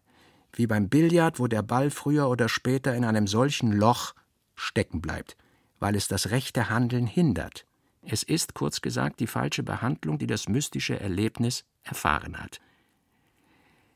wie 0.58 0.66
beim 0.66 0.88
Billard, 0.88 1.38
wo 1.38 1.46
der 1.46 1.62
Ball 1.62 1.90
früher 1.90 2.28
oder 2.28 2.48
später 2.48 2.94
in 2.94 3.04
einem 3.04 3.26
solchen 3.26 3.72
Loch 3.72 4.14
stecken 4.56 5.00
bleibt, 5.00 5.36
weil 5.78 5.94
es 5.94 6.08
das 6.08 6.30
rechte 6.30 6.68
Handeln 6.68 7.06
hindert. 7.06 7.64
Es 8.02 8.22
ist, 8.22 8.54
kurz 8.54 8.80
gesagt, 8.80 9.20
die 9.20 9.26
falsche 9.26 9.62
Behandlung, 9.62 10.18
die 10.18 10.26
das 10.26 10.48
mystische 10.48 10.98
Erlebnis 10.98 11.64
erfahren 11.84 12.38
hat. 12.38 12.60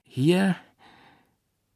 Hier 0.04 0.56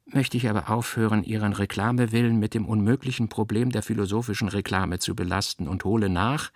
möchte 0.06 0.36
ich 0.36 0.48
aber 0.48 0.70
aufhören, 0.70 1.24
Ihren 1.24 1.52
Reklamewillen 1.52 2.38
mit 2.38 2.54
dem 2.54 2.66
unmöglichen 2.66 3.28
Problem 3.28 3.70
der 3.70 3.82
philosophischen 3.82 4.48
Reklame 4.48 4.98
zu 4.98 5.14
belasten 5.14 5.68
und 5.68 5.84
hole 5.84 6.08
nach, 6.08 6.50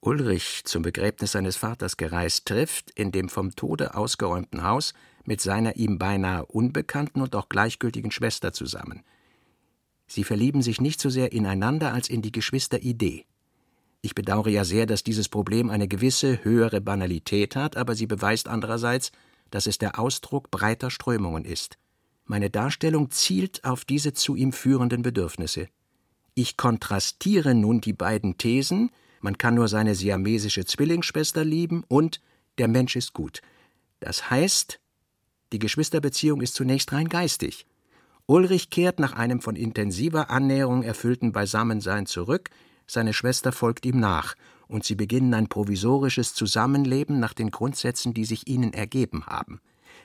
Ulrich, 0.00 0.62
zum 0.64 0.82
Begräbnis 0.82 1.32
seines 1.32 1.56
Vaters 1.56 1.96
gereist, 1.96 2.44
trifft 2.44 2.90
in 2.90 3.10
dem 3.10 3.30
vom 3.30 3.56
Tode 3.56 3.94
ausgeräumten 3.94 4.62
Haus 4.62 4.92
mit 5.24 5.40
seiner 5.40 5.76
ihm 5.76 5.98
beinahe 5.98 6.44
unbekannten 6.44 7.22
und 7.22 7.34
auch 7.34 7.48
gleichgültigen 7.48 8.10
Schwester 8.10 8.52
zusammen. 8.52 9.02
Sie 10.06 10.22
verlieben 10.22 10.60
sich 10.60 10.78
nicht 10.78 11.00
so 11.00 11.08
sehr 11.08 11.32
ineinander 11.32 11.94
als 11.94 12.10
in 12.10 12.20
die 12.20 12.32
Geschwisteridee. 12.32 13.24
Ich 14.02 14.14
bedauere 14.14 14.50
ja 14.50 14.64
sehr, 14.64 14.84
dass 14.84 15.02
dieses 15.02 15.30
Problem 15.30 15.70
eine 15.70 15.88
gewisse 15.88 16.44
höhere 16.44 16.82
Banalität 16.82 17.56
hat, 17.56 17.78
aber 17.78 17.94
sie 17.94 18.06
beweist 18.06 18.46
andererseits, 18.46 19.10
dass 19.50 19.66
es 19.66 19.78
der 19.78 19.98
Ausdruck 19.98 20.50
breiter 20.50 20.90
Strömungen 20.90 21.46
ist. 21.46 21.78
Meine 22.24 22.50
Darstellung 22.50 23.10
zielt 23.10 23.64
auf 23.64 23.84
diese 23.84 24.12
zu 24.12 24.34
ihm 24.34 24.52
führenden 24.52 25.02
Bedürfnisse. 25.02 25.68
Ich 26.34 26.56
kontrastiere 26.56 27.54
nun 27.54 27.80
die 27.80 27.92
beiden 27.92 28.38
Thesen, 28.38 28.90
man 29.20 29.38
kann 29.38 29.54
nur 29.54 29.68
seine 29.68 29.94
siamesische 29.94 30.64
Zwillingsschwester 30.64 31.44
lieben 31.44 31.84
und 31.88 32.20
der 32.58 32.68
Mensch 32.68 32.96
ist 32.96 33.12
gut. 33.12 33.40
Das 34.00 34.30
heißt, 34.30 34.80
die 35.52 35.58
Geschwisterbeziehung 35.58 36.40
ist 36.40 36.54
zunächst 36.54 36.92
rein 36.92 37.08
geistig. 37.08 37.66
Ulrich 38.26 38.70
kehrt 38.70 38.98
nach 38.98 39.12
einem 39.12 39.40
von 39.40 39.54
intensiver 39.54 40.30
Annäherung 40.30 40.82
erfüllten 40.82 41.32
Beisammensein 41.32 42.06
zurück, 42.06 42.50
seine 42.86 43.14
Schwester 43.14 43.52
folgt 43.52 43.86
ihm 43.86 43.98
nach, 43.98 44.34
und 44.66 44.84
sie 44.84 44.94
beginnen 44.94 45.34
ein 45.34 45.48
provisorisches 45.48 46.34
Zusammenleben 46.34 47.20
nach 47.20 47.34
den 47.34 47.50
Grundsätzen, 47.50 48.14
die 48.14 48.24
sich 48.24 48.48
ihnen 48.48 48.72
ergeben 48.72 49.26
haben, 49.26 49.60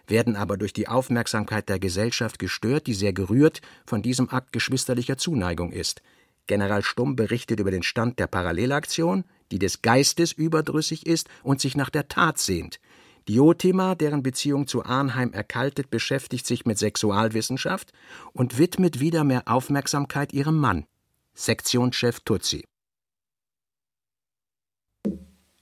werden 0.09 0.35
aber 0.35 0.57
durch 0.57 0.73
die 0.73 0.87
Aufmerksamkeit 0.87 1.69
der 1.69 1.79
Gesellschaft 1.79 2.39
gestört, 2.39 2.87
die 2.87 2.93
sehr 2.93 3.13
gerührt 3.13 3.61
von 3.85 4.01
diesem 4.01 4.29
Akt 4.29 4.51
geschwisterlicher 4.53 5.17
Zuneigung 5.17 5.71
ist. 5.71 6.01
General 6.47 6.83
Stumm 6.83 7.15
berichtet 7.15 7.59
über 7.59 7.71
den 7.71 7.83
Stand 7.83 8.17
der 8.17 8.27
Parallelaktion, 8.27 9.23
die 9.51 9.59
des 9.59 9.81
Geistes 9.81 10.31
überdrüssig 10.31 11.05
ist 11.05 11.29
und 11.43 11.61
sich 11.61 11.77
nach 11.77 11.89
der 11.89 12.07
Tat 12.07 12.39
sehnt. 12.39 12.79
Diotima, 13.27 13.93
deren 13.93 14.23
Beziehung 14.23 14.65
zu 14.65 14.83
Arnheim 14.83 15.31
erkaltet, 15.33 15.91
beschäftigt 15.91 16.47
sich 16.47 16.65
mit 16.65 16.79
Sexualwissenschaft 16.79 17.91
und 18.33 18.57
widmet 18.57 18.99
wieder 18.99 19.23
mehr 19.23 19.43
Aufmerksamkeit 19.45 20.33
ihrem 20.33 20.57
Mann, 20.57 20.87
Sektionschef 21.35 22.21
Tutsi. 22.21 22.65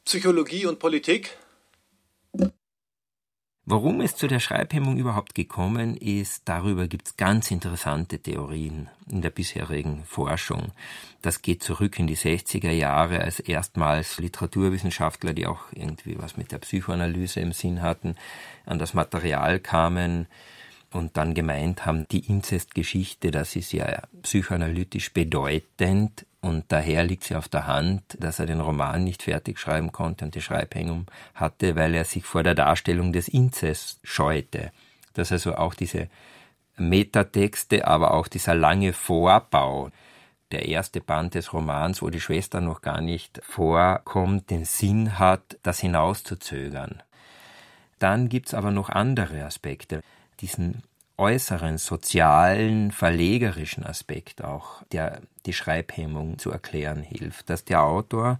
Psychologie 0.05 0.65
und 0.65 0.79
Politik 0.79 1.37
Warum 3.69 3.99
es 3.99 4.15
zu 4.15 4.27
der 4.27 4.39
Schreibhemmung 4.39 4.95
überhaupt 4.95 5.35
gekommen 5.35 5.97
ist, 5.97 6.43
darüber 6.45 6.87
gibt 6.87 7.09
es 7.09 7.17
ganz 7.17 7.51
interessante 7.51 8.17
Theorien 8.17 8.87
in 9.11 9.21
der 9.21 9.29
bisherigen 9.29 10.05
Forschung. 10.05 10.71
Das 11.21 11.41
geht 11.41 11.63
zurück 11.63 11.99
in 11.99 12.07
die 12.07 12.15
60er 12.15 12.71
Jahre, 12.71 13.19
als 13.19 13.41
erstmals 13.41 14.19
Literaturwissenschaftler, 14.19 15.33
die 15.33 15.47
auch 15.47 15.65
irgendwie 15.73 16.17
was 16.17 16.37
mit 16.37 16.53
der 16.53 16.59
Psychoanalyse 16.59 17.41
im 17.41 17.51
Sinn 17.51 17.81
hatten, 17.81 18.15
an 18.65 18.79
das 18.79 18.93
Material 18.93 19.59
kamen 19.59 20.27
und 20.91 21.17
dann 21.17 21.33
gemeint 21.33 21.85
haben, 21.85 22.07
die 22.09 22.25
Inzestgeschichte, 22.27 23.31
das 23.31 23.55
ist 23.55 23.73
ja 23.73 24.03
psychoanalytisch 24.21 25.13
bedeutend 25.13 26.25
und 26.41 26.65
daher 26.69 27.03
liegt 27.03 27.25
sie 27.25 27.35
auf 27.35 27.49
der 27.49 27.67
Hand, 27.67 28.03
dass 28.19 28.39
er 28.39 28.45
den 28.45 28.61
Roman 28.61 29.03
nicht 29.03 29.23
fertig 29.23 29.59
schreiben 29.59 29.91
konnte 29.91 30.25
und 30.25 30.35
die 30.35 30.41
Schreibhängung 30.41 31.05
hatte, 31.35 31.75
weil 31.75 31.93
er 31.93 32.05
sich 32.05 32.23
vor 32.23 32.43
der 32.43 32.55
Darstellung 32.55 33.11
des 33.11 33.27
Inzest 33.27 33.99
scheute. 34.03 34.71
Dass 35.13 35.31
also 35.31 35.55
auch 35.55 35.73
diese 35.73 36.07
Metatexte, 36.77 37.87
aber 37.87 38.13
auch 38.13 38.27
dieser 38.27 38.55
lange 38.55 38.93
Vorbau, 38.93 39.89
der 40.51 40.67
erste 40.67 41.01
Band 41.01 41.35
des 41.35 41.51
Romans, 41.51 42.01
wo 42.01 42.09
die 42.09 42.21
Schwester 42.21 42.61
noch 42.61 42.81
gar 42.81 43.01
nicht 43.01 43.41
vorkommt, 43.43 44.49
den 44.49 44.63
Sinn 44.63 45.19
hat, 45.19 45.57
das 45.63 45.79
hinauszuzögern. 45.79 47.03
Dann 47.99 48.29
gibt's 48.29 48.53
aber 48.53 48.71
noch 48.71 48.89
andere 48.89 49.43
Aspekte. 49.43 50.01
Diesen 50.39 50.83
äußeren, 51.17 51.77
sozialen, 51.77 52.91
verlegerischen 52.91 53.85
Aspekt 53.85 54.43
auch, 54.43 54.83
der 54.91 55.21
die 55.45 55.53
Schreibhemmung 55.53 56.37
zu 56.37 56.51
erklären 56.51 57.01
hilft, 57.01 57.49
dass 57.49 57.65
der 57.65 57.83
Autor 57.83 58.39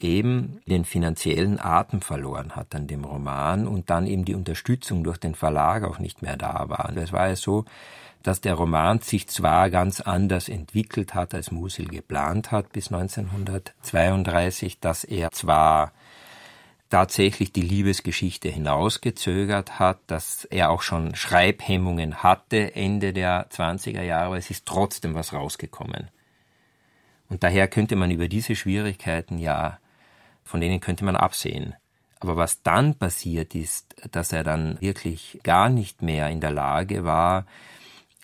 eben 0.00 0.60
den 0.66 0.84
finanziellen 0.84 1.60
Atem 1.60 2.00
verloren 2.02 2.56
hat 2.56 2.74
an 2.74 2.88
dem 2.88 3.04
Roman 3.04 3.68
und 3.68 3.90
dann 3.90 4.06
eben 4.06 4.24
die 4.24 4.34
Unterstützung 4.34 5.04
durch 5.04 5.18
den 5.18 5.36
Verlag 5.36 5.84
auch 5.84 5.98
nicht 5.98 6.20
mehr 6.20 6.36
da 6.36 6.68
war. 6.68 6.94
Es 6.96 7.12
war 7.12 7.28
ja 7.28 7.36
so, 7.36 7.64
dass 8.22 8.40
der 8.40 8.54
Roman 8.54 8.98
sich 9.00 9.28
zwar 9.28 9.70
ganz 9.70 10.00
anders 10.00 10.48
entwickelt 10.48 11.14
hat, 11.14 11.34
als 11.34 11.52
Musil 11.52 11.88
geplant 11.88 12.50
hat 12.50 12.72
bis 12.72 12.90
1932, 12.90 14.80
dass 14.80 15.04
er 15.04 15.30
zwar 15.30 15.92
tatsächlich 16.94 17.50
die 17.50 17.60
Liebesgeschichte 17.60 18.48
hinausgezögert 18.48 19.80
hat, 19.80 19.98
dass 20.06 20.44
er 20.44 20.70
auch 20.70 20.82
schon 20.82 21.16
Schreibhemmungen 21.16 22.22
hatte 22.22 22.76
Ende 22.76 23.12
der 23.12 23.50
20er 23.50 24.02
Jahre, 24.02 24.26
aber 24.26 24.38
es 24.38 24.48
ist 24.48 24.64
trotzdem 24.64 25.16
was 25.16 25.32
rausgekommen. 25.32 26.08
Und 27.28 27.42
daher 27.42 27.66
könnte 27.66 27.96
man 27.96 28.12
über 28.12 28.28
diese 28.28 28.54
Schwierigkeiten 28.54 29.38
ja, 29.38 29.80
von 30.44 30.60
denen 30.60 30.78
könnte 30.78 31.04
man 31.04 31.16
absehen. 31.16 31.74
Aber 32.20 32.36
was 32.36 32.62
dann 32.62 32.94
passiert 32.94 33.56
ist, 33.56 33.96
dass 34.12 34.32
er 34.32 34.44
dann 34.44 34.80
wirklich 34.80 35.40
gar 35.42 35.70
nicht 35.70 36.00
mehr 36.00 36.30
in 36.30 36.40
der 36.40 36.52
Lage 36.52 37.02
war, 37.02 37.44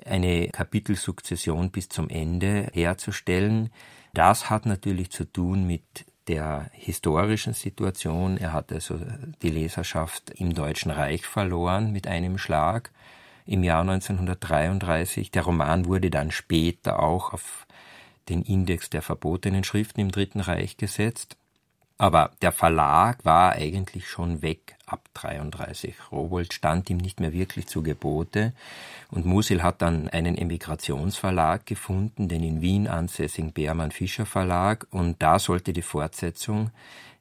eine 0.07 0.47
Kapitelsukzession 0.51 1.73
bis 1.73 1.89
zum 1.89 2.09
Ende 2.09 2.69
herzustellen, 2.73 3.71
das 4.15 4.49
hat 4.49 4.65
natürlich 4.65 5.11
zu 5.11 5.25
tun 5.25 5.67
mit 5.67 6.05
der 6.29 6.71
historischen 6.73 7.55
Situation. 7.55 8.37
Er 8.37 8.53
hat 8.53 8.73
also 8.73 9.01
die 9.43 9.51
Leserschaft 9.51 10.31
im 10.31 10.55
Deutschen 10.55 10.91
Reich 10.91 11.27
verloren 11.27 11.93
mit 11.93 12.07
einem 12.07 12.39
Schlag 12.39 12.91
im 13.47 13.65
Jahr 13.65 13.83
1933. 13.83 15.31
Der 15.31 15.43
Roman 15.43 15.87
wurde 15.87 16.11
dann 16.11 16.31
später 16.31 17.01
auch 17.03 17.33
auf 17.33 17.67
den 18.29 18.43
Index 18.43 18.91
der 18.91 19.03
verbotenen 19.03 19.65
Schriften 19.65 20.01
im 20.01 20.11
Dritten 20.11 20.41
Reich 20.41 20.77
gesetzt. 20.77 21.37
Aber 22.01 22.31
der 22.41 22.51
Verlag 22.51 23.27
war 23.27 23.53
eigentlich 23.53 24.09
schon 24.09 24.41
weg 24.41 24.77
ab 24.87 25.11
33. 25.13 26.11
Rowold 26.11 26.55
stand 26.55 26.89
ihm 26.89 26.97
nicht 26.97 27.21
mehr 27.21 27.35
wirklich 27.35 27.67
zu 27.67 27.83
Gebote. 27.83 28.55
Und 29.11 29.27
Musil 29.27 29.63
hat 29.63 29.83
dann 29.83 30.09
einen 30.09 30.39
Emigrationsverlag 30.39 31.67
gefunden, 31.67 32.27
den 32.27 32.43
in 32.43 32.63
Wien 32.63 32.89
ansässigen 32.89 33.53
Beermann 33.53 33.91
Fischer 33.91 34.25
Verlag. 34.25 34.87
Und 34.91 35.21
da 35.21 35.39
sollte 35.39 35.75
die 35.75 35.83
Fortsetzung 35.83 36.71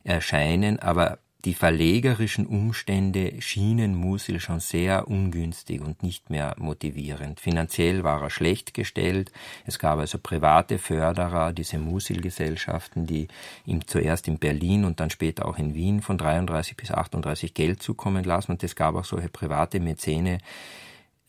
erscheinen, 0.05 0.79
aber 0.79 1.19
die 1.45 1.53
verlegerischen 1.53 2.45
Umstände 2.45 3.41
schienen 3.41 3.95
Musil 3.95 4.41
schon 4.41 4.59
sehr 4.59 5.07
ungünstig 5.07 5.79
und 5.79 6.03
nicht 6.03 6.29
mehr 6.29 6.53
motivierend. 6.57 7.39
Finanziell 7.39 8.03
war 8.03 8.21
er 8.21 8.29
schlecht 8.29 8.73
gestellt. 8.73 9.31
Es 9.65 9.79
gab 9.79 9.99
also 9.99 10.17
private 10.17 10.77
Förderer, 10.77 11.53
diese 11.53 11.77
Musil-Gesellschaften, 11.77 13.05
die 13.05 13.29
ihm 13.65 13.87
zuerst 13.87 14.27
in 14.27 14.37
Berlin 14.37 14.83
und 14.83 14.99
dann 14.99 15.09
später 15.09 15.45
auch 15.45 15.57
in 15.57 15.75
Wien 15.75 16.01
von 16.01 16.17
33 16.17 16.75
bis 16.75 16.91
38 16.91 17.53
Geld 17.53 17.81
zukommen 17.81 18.25
lassen. 18.25 18.51
Und 18.51 18.63
es 18.63 18.75
gab 18.75 18.95
auch 18.95 19.05
solche 19.05 19.29
private 19.29 19.79
Mäzene 19.79 20.39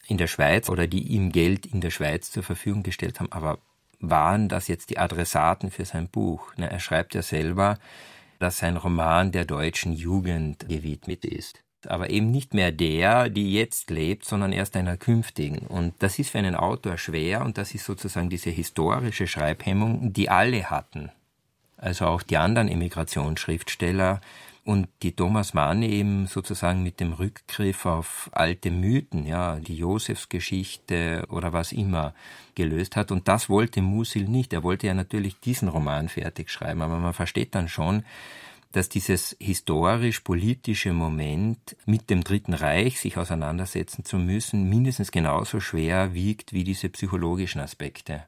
in 0.09 0.19
der 0.19 0.27
Schweiz 0.27 0.69
oder 0.69 0.89
die 0.89 1.07
ihm 1.07 1.31
Geld 1.31 1.67
in 1.67 1.81
der 1.81 1.91
Schweiz 1.91 2.33
zur 2.33 2.43
Verfügung 2.43 2.83
gestellt 2.83 3.21
haben. 3.21 3.31
Aber 3.31 3.59
waren 4.01 4.49
das 4.49 4.67
jetzt 4.67 4.91
die 4.91 4.99
Adressaten 4.99 5.71
für 5.71 5.85
sein 5.85 6.09
Buch? 6.09 6.53
Na, 6.57 6.67
er 6.67 6.81
schreibt 6.81 7.15
ja 7.15 7.23
selber, 7.23 7.79
dass 8.41 8.59
sein 8.59 8.77
Roman 8.77 9.31
der 9.31 9.45
deutschen 9.45 9.93
Jugend 9.93 10.69
gewidmet 10.69 11.25
ist. 11.25 11.63
Aber 11.87 12.11
eben 12.11 12.31
nicht 12.31 12.53
mehr 12.53 12.73
der, 12.73 13.29
die 13.31 13.55
jetzt 13.55 13.91
lebt, 13.91 14.25
sondern 14.25 14.53
erst 14.53 14.77
einer 14.77 14.97
künftigen. 14.97 15.59
Und 15.59 15.95
das 16.01 16.19
ist 16.19 16.31
für 16.31 16.39
einen 16.39 16.57
Autor 16.57 16.99
schwer 16.99 17.43
und 17.45 17.57
das 17.57 17.75
ist 17.75 17.85
sozusagen 17.85 18.29
diese 18.29 18.51
historische 18.51 19.27
Schreibhemmung, 19.27 20.13
die 20.13 20.29
alle 20.29 20.69
hatten. 20.69 21.11
Also 21.77 22.07
auch 22.07 22.23
die 22.23 22.37
anderen 22.37 22.69
Emigrationsschriftsteller 22.69 24.21
und 24.65 24.89
die 25.03 25.13
Thomas 25.13 25.55
Mann 25.55 25.83
eben 25.83 26.27
sozusagen 26.27 26.83
mit 26.83 27.01
dem 27.01 27.13
Rückgriff 27.13 27.87
auf 27.87 28.29
alte 28.33 28.71
Mythen, 28.71 29.27
ja, 29.27 29.57
die 29.57 29.77
Josefsgeschichte 29.77 31.27
oder 31.29 31.53
was 31.53 31.73
immer 31.73 32.15
gelöst 32.55 32.97
hat. 32.97 33.11
Und 33.11 33.29
das 33.29 33.49
wollte 33.49 33.83
Musil 33.83 34.29
nicht. 34.29 34.53
Er 34.53 34.63
wollte 34.63 34.87
ja 34.87 34.95
natürlich 34.95 35.41
diesen 35.41 35.69
Roman 35.69 36.09
fertig 36.09 36.51
schreiben, 36.51 36.83
aber 36.83 36.99
man 36.99 37.15
versteht 37.15 37.55
dann 37.55 37.69
schon, 37.69 38.05
dass 38.73 38.89
dieses 38.89 39.37
historisch-politische 39.41 40.93
Moment 40.93 41.77
mit 41.87 42.09
dem 42.09 42.23
Dritten 42.23 42.55
Reich 42.55 43.01
sich 43.01 43.17
auseinandersetzen 43.17 44.05
zu 44.05 44.17
müssen, 44.19 44.69
mindestens 44.69 45.11
genauso 45.11 45.61
schwer 45.61 46.15
wiegt 46.15 46.53
wie 46.53 46.65
diese 46.65 46.89
psychologischen 46.89 47.61
Aspekte. 47.61 48.25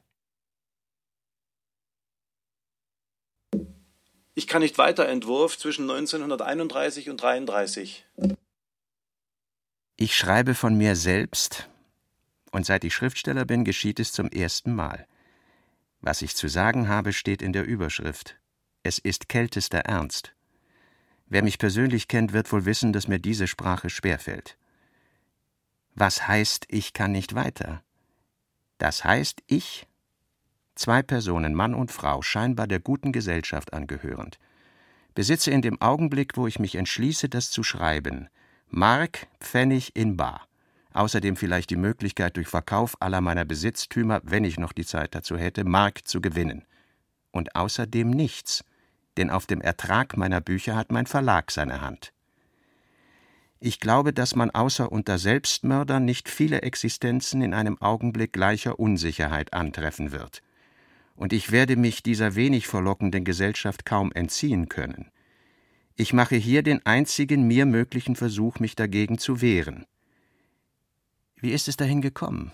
Ich 4.35 4.47
kann 4.47 4.61
nicht 4.61 4.77
weiter 4.77 5.07
Entwurf 5.07 5.57
zwischen 5.57 5.83
1931 5.89 7.09
und 7.09 7.21
33. 7.21 8.05
Ich 9.95 10.15
schreibe 10.15 10.55
von 10.55 10.75
mir 10.75 10.95
selbst 10.95 11.69
Und 12.51 12.65
seit 12.65 12.83
ich 12.83 12.93
Schriftsteller 12.93 13.45
bin, 13.45 13.63
geschieht 13.63 13.99
es 13.99 14.11
zum 14.11 14.29
ersten 14.29 14.75
Mal. 14.75 15.07
Was 16.01 16.21
ich 16.21 16.35
zu 16.35 16.47
sagen 16.47 16.87
habe, 16.87 17.13
steht 17.13 17.41
in 17.41 17.53
der 17.53 17.65
Überschrift. 17.65 18.37
Es 18.83 18.99
ist 18.99 19.29
kältester 19.29 19.79
Ernst. 19.79 20.35
Wer 21.27 21.43
mich 21.43 21.57
persönlich 21.57 22.07
kennt, 22.07 22.33
wird 22.33 22.51
wohl 22.51 22.65
wissen, 22.65 22.91
dass 22.93 23.07
mir 23.07 23.19
diese 23.19 23.47
Sprache 23.47 23.89
schwerfällt. 23.89 24.57
Was 25.95 26.27
heißt, 26.27 26.65
ich 26.69 26.93
kann 26.93 27.11
nicht 27.11 27.33
weiter? 27.33 27.83
Das 28.77 29.03
heißt, 29.03 29.41
ich, 29.47 29.87
zwei 30.75 31.01
Personen, 31.01 31.53
Mann 31.53 31.73
und 31.73 31.91
Frau, 31.91 32.21
scheinbar 32.21 32.67
der 32.67 32.79
guten 32.79 33.11
Gesellschaft 33.11 33.73
angehörend, 33.73 34.39
besitze 35.15 35.51
in 35.51 35.61
dem 35.61 35.81
Augenblick, 35.81 36.37
wo 36.37 36.47
ich 36.47 36.59
mich 36.59 36.75
entschließe, 36.75 37.29
das 37.29 37.51
zu 37.51 37.63
schreiben, 37.63 38.29
Mark, 38.69 39.27
Pfennig 39.39 39.95
in 39.95 40.17
Bar. 40.17 40.47
Außerdem 40.93 41.35
vielleicht 41.35 41.69
die 41.69 41.75
Möglichkeit, 41.75 42.37
durch 42.37 42.47
Verkauf 42.47 42.95
aller 42.99 43.21
meiner 43.21 43.45
Besitztümer, 43.45 44.21
wenn 44.23 44.43
ich 44.43 44.59
noch 44.59 44.73
die 44.73 44.85
Zeit 44.85 45.15
dazu 45.15 45.37
hätte, 45.37 45.63
Mark 45.63 46.07
zu 46.07 46.21
gewinnen. 46.21 46.65
Und 47.31 47.55
außerdem 47.55 48.09
nichts, 48.09 48.63
denn 49.17 49.29
auf 49.29 49.45
dem 49.45 49.61
Ertrag 49.61 50.17
meiner 50.17 50.41
Bücher 50.41 50.75
hat 50.75 50.91
mein 50.91 51.07
Verlag 51.07 51.51
seine 51.51 51.81
Hand. 51.81 52.13
Ich 53.59 53.79
glaube, 53.79 54.11
dass 54.11 54.35
man 54.35 54.51
außer 54.51 54.91
unter 54.91 55.17
Selbstmördern 55.17 56.03
nicht 56.03 56.27
viele 56.27 56.63
Existenzen 56.63 57.41
in 57.41 57.53
einem 57.53 57.81
Augenblick 57.81 58.33
gleicher 58.33 58.77
Unsicherheit 58.77 59.53
antreffen 59.53 60.11
wird. 60.11 60.41
Und 61.15 61.33
ich 61.33 61.51
werde 61.51 61.75
mich 61.75 62.03
dieser 62.03 62.35
wenig 62.35 62.67
verlockenden 62.67 63.23
Gesellschaft 63.23 63.85
kaum 63.85 64.11
entziehen 64.11 64.69
können. 64.69 65.11
Ich 65.95 66.13
mache 66.13 66.35
hier 66.35 66.63
den 66.63 66.83
einzigen 66.85 67.47
mir 67.47 67.65
möglichen 67.65 68.15
Versuch, 68.15 68.59
mich 68.59 68.75
dagegen 68.75 69.19
zu 69.19 69.41
wehren. 69.41 69.85
Wie 71.35 71.51
ist 71.51 71.67
es 71.67 71.77
dahin 71.77 72.01
gekommen? 72.01 72.51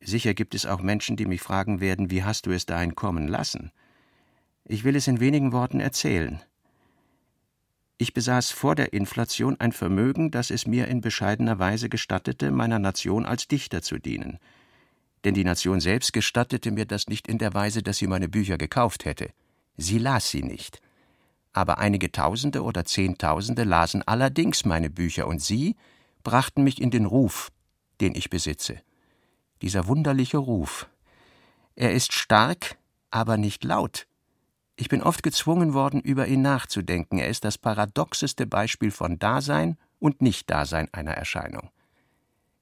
Sicher 0.00 0.32
gibt 0.32 0.54
es 0.54 0.64
auch 0.64 0.80
Menschen, 0.80 1.16
die 1.16 1.26
mich 1.26 1.42
fragen 1.42 1.80
werden, 1.80 2.10
wie 2.10 2.24
hast 2.24 2.46
du 2.46 2.52
es 2.52 2.64
dahin 2.64 2.94
kommen 2.94 3.28
lassen? 3.28 3.70
Ich 4.64 4.84
will 4.84 4.96
es 4.96 5.08
in 5.08 5.20
wenigen 5.20 5.52
Worten 5.52 5.80
erzählen. 5.80 6.40
Ich 7.98 8.14
besaß 8.14 8.50
vor 8.50 8.76
der 8.76 8.94
Inflation 8.94 9.60
ein 9.60 9.72
Vermögen, 9.72 10.30
das 10.30 10.50
es 10.50 10.66
mir 10.66 10.88
in 10.88 11.02
bescheidener 11.02 11.58
Weise 11.58 11.90
gestattete, 11.90 12.50
meiner 12.50 12.78
Nation 12.78 13.26
als 13.26 13.46
Dichter 13.46 13.82
zu 13.82 13.98
dienen. 13.98 14.38
Denn 15.24 15.34
die 15.34 15.44
Nation 15.44 15.80
selbst 15.80 16.12
gestattete 16.12 16.70
mir 16.70 16.86
das 16.86 17.08
nicht 17.08 17.28
in 17.28 17.38
der 17.38 17.54
Weise, 17.54 17.82
dass 17.82 17.98
sie 17.98 18.06
meine 18.06 18.28
Bücher 18.28 18.58
gekauft 18.58 19.04
hätte. 19.04 19.30
Sie 19.76 19.98
las 19.98 20.30
sie 20.30 20.42
nicht. 20.42 20.80
Aber 21.52 21.78
einige 21.78 22.12
Tausende 22.12 22.62
oder 22.62 22.84
Zehntausende 22.84 23.64
lasen 23.64 24.06
allerdings 24.06 24.64
meine 24.64 24.88
Bücher, 24.90 25.26
und 25.26 25.42
sie 25.42 25.76
brachten 26.22 26.62
mich 26.62 26.80
in 26.80 26.90
den 26.90 27.06
Ruf, 27.06 27.50
den 28.00 28.14
ich 28.14 28.30
besitze. 28.30 28.80
Dieser 29.62 29.86
wunderliche 29.86 30.38
Ruf. 30.38 30.88
Er 31.74 31.92
ist 31.92 32.12
stark, 32.12 32.76
aber 33.10 33.36
nicht 33.36 33.64
laut. 33.64 34.06
Ich 34.76 34.88
bin 34.88 35.02
oft 35.02 35.22
gezwungen 35.22 35.74
worden, 35.74 36.00
über 36.00 36.26
ihn 36.26 36.40
nachzudenken. 36.40 37.18
Er 37.18 37.28
ist 37.28 37.44
das 37.44 37.58
paradoxeste 37.58 38.46
Beispiel 38.46 38.90
von 38.90 39.18
Dasein 39.18 39.76
und 39.98 40.22
Nichtdasein 40.22 40.88
einer 40.92 41.12
Erscheinung. 41.12 41.70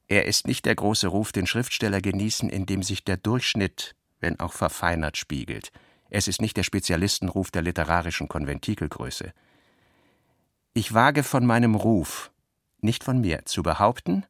Er 0.09 0.25
ist 0.25 0.47
nicht 0.47 0.65
der 0.65 0.75
große 0.75 1.07
Ruf, 1.07 1.33
den 1.33 1.47
Schriftsteller 1.47 2.01
genießen, 2.01 2.49
in 2.49 2.65
dem 2.65 2.83
sich 2.83 3.05
der 3.05 3.19
Durchschnitt, 3.19 3.95
wenn 4.21 4.41
auch 4.41 4.55
verfeinert, 4.55 5.19
spiegelt. 5.19 5.71
Es 6.11 6.29
ist 6.29 6.41
nicht 6.41 6.57
der 6.57 6.63
Spezialistenruf 6.63 7.51
der 7.51 7.63
literarischen 7.63 8.29
Konventikelgröße. 8.29 9.33
Ich 10.73 10.95
wage 10.95 11.23
von 11.23 11.45
meinem 11.45 11.75
Ruf, 11.75 12.31
nicht 12.81 13.05
von 13.05 13.21
mir, 13.21 13.45
zu 13.45 13.63
behaupten, 13.63 14.25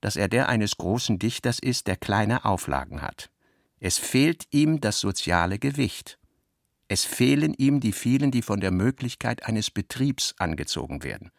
dass 0.00 0.16
er 0.16 0.28
der 0.28 0.48
eines 0.48 0.76
großen 0.76 1.18
Dichters 1.18 1.58
ist, 1.58 1.88
der 1.88 1.96
kleine 1.96 2.44
Auflagen 2.44 3.02
hat. 3.02 3.30
Es 3.80 3.98
fehlt 3.98 4.46
ihm 4.50 4.80
das 4.80 5.00
soziale 5.00 5.58
Gewicht. 5.58 6.18
Es 6.86 7.04
fehlen 7.04 7.54
ihm 7.54 7.80
die 7.80 7.92
vielen, 7.92 8.30
die 8.30 8.42
von 8.42 8.60
der 8.60 8.70
Möglichkeit 8.70 9.46
eines 9.46 9.70
Betriebs 9.70 10.34
angezogen 10.38 11.02
werden. 11.02 11.30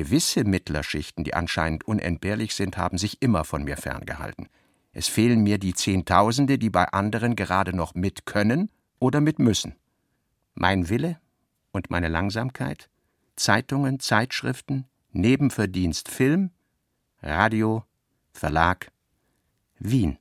Gewisse 0.00 0.44
Mittlerschichten, 0.44 1.24
die 1.24 1.34
anscheinend 1.34 1.86
unentbehrlich 1.86 2.54
sind, 2.54 2.78
haben 2.78 2.96
sich 2.96 3.20
immer 3.20 3.44
von 3.44 3.64
mir 3.64 3.76
ferngehalten. 3.76 4.48
Es 4.94 5.08
fehlen 5.08 5.42
mir 5.42 5.58
die 5.58 5.74
Zehntausende, 5.74 6.56
die 6.56 6.70
bei 6.70 6.86
anderen 6.86 7.36
gerade 7.36 7.76
noch 7.76 7.94
mit 7.94 8.24
können 8.24 8.70
oder 8.98 9.20
mit 9.20 9.38
müssen. 9.38 9.76
Mein 10.54 10.88
Wille 10.88 11.20
und 11.70 11.90
meine 11.90 12.08
Langsamkeit, 12.08 12.88
Zeitungen, 13.36 14.00
Zeitschriften, 14.00 14.86
Nebenverdienst 15.12 16.08
Film, 16.08 16.48
Radio, 17.20 17.84
Verlag, 18.32 18.90
Wien. 19.78 20.16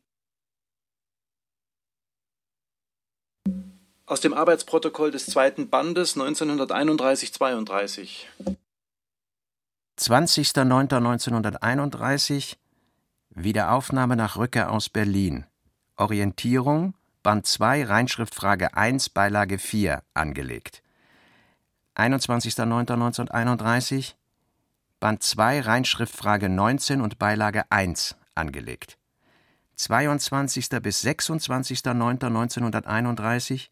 Aus 4.06 4.20
dem 4.20 4.34
Arbeitsprotokoll 4.34 5.12
des 5.12 5.28
zweiten 5.28 5.70
Bandes 5.70 6.18
1931-32. 6.18 8.26
20.09.1931 10.00 12.56
Wiederaufnahme 13.32 14.16
nach 14.16 14.38
Rückkehr 14.38 14.72
aus 14.72 14.88
Berlin. 14.88 15.44
Orientierung, 15.98 16.94
Band 17.22 17.46
2, 17.46 17.84
Reinschriftfrage 17.84 18.78
1, 18.78 19.10
Beilage 19.10 19.60
4 19.60 20.02
angelegt. 20.14 20.82
21.09.1931 21.96 24.14
Band 25.02 25.22
2, 25.22 25.60
Reinschriftfrage 25.60 26.48
19 26.48 27.02
und 27.02 27.20
Beilage 27.20 27.70
1 27.70 28.16
angelegt. 28.36 28.98
22. 29.76 30.70
bis 30.82 31.04
26.09.1931 31.04 33.68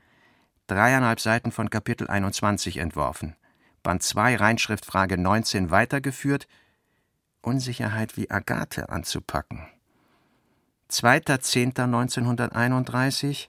dreieinhalb 0.67 1.21
Seiten 1.21 1.53
von 1.53 1.69
Kapitel 1.69 2.09
21 2.09 2.75
entworfen. 2.77 3.37
Band 3.83 4.01
2 4.03 4.37
Reinschriftfrage 4.37 5.17
19 5.17 5.71
weitergeführt, 5.71 6.47
Unsicherheit 7.41 8.15
wie 8.17 8.29
Agathe 8.29 8.89
anzupacken. 8.89 9.65
2.10.1931 10.89 13.47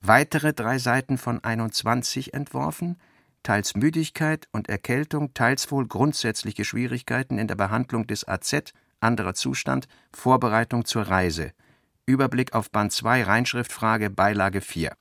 weitere 0.00 0.52
drei 0.52 0.78
Seiten 0.78 1.18
von 1.18 1.44
21 1.44 2.34
entworfen, 2.34 2.98
teils 3.42 3.74
Müdigkeit 3.74 4.46
und 4.52 4.68
Erkältung, 4.68 5.34
teils 5.34 5.68
wohl 5.70 5.86
grundsätzliche 5.86 6.64
Schwierigkeiten 6.64 7.38
in 7.38 7.46
der 7.48 7.56
Behandlung 7.56 8.06
des 8.06 8.28
AZ, 8.28 8.72
anderer 9.00 9.34
Zustand, 9.34 9.88
Vorbereitung 10.12 10.84
zur 10.84 11.02
Reise. 11.02 11.52
Überblick 12.06 12.54
auf 12.54 12.70
Band 12.70 12.92
2 12.92 13.24
Reinschriftfrage 13.24 14.10
Beilage 14.10 14.60
4. 14.60 14.92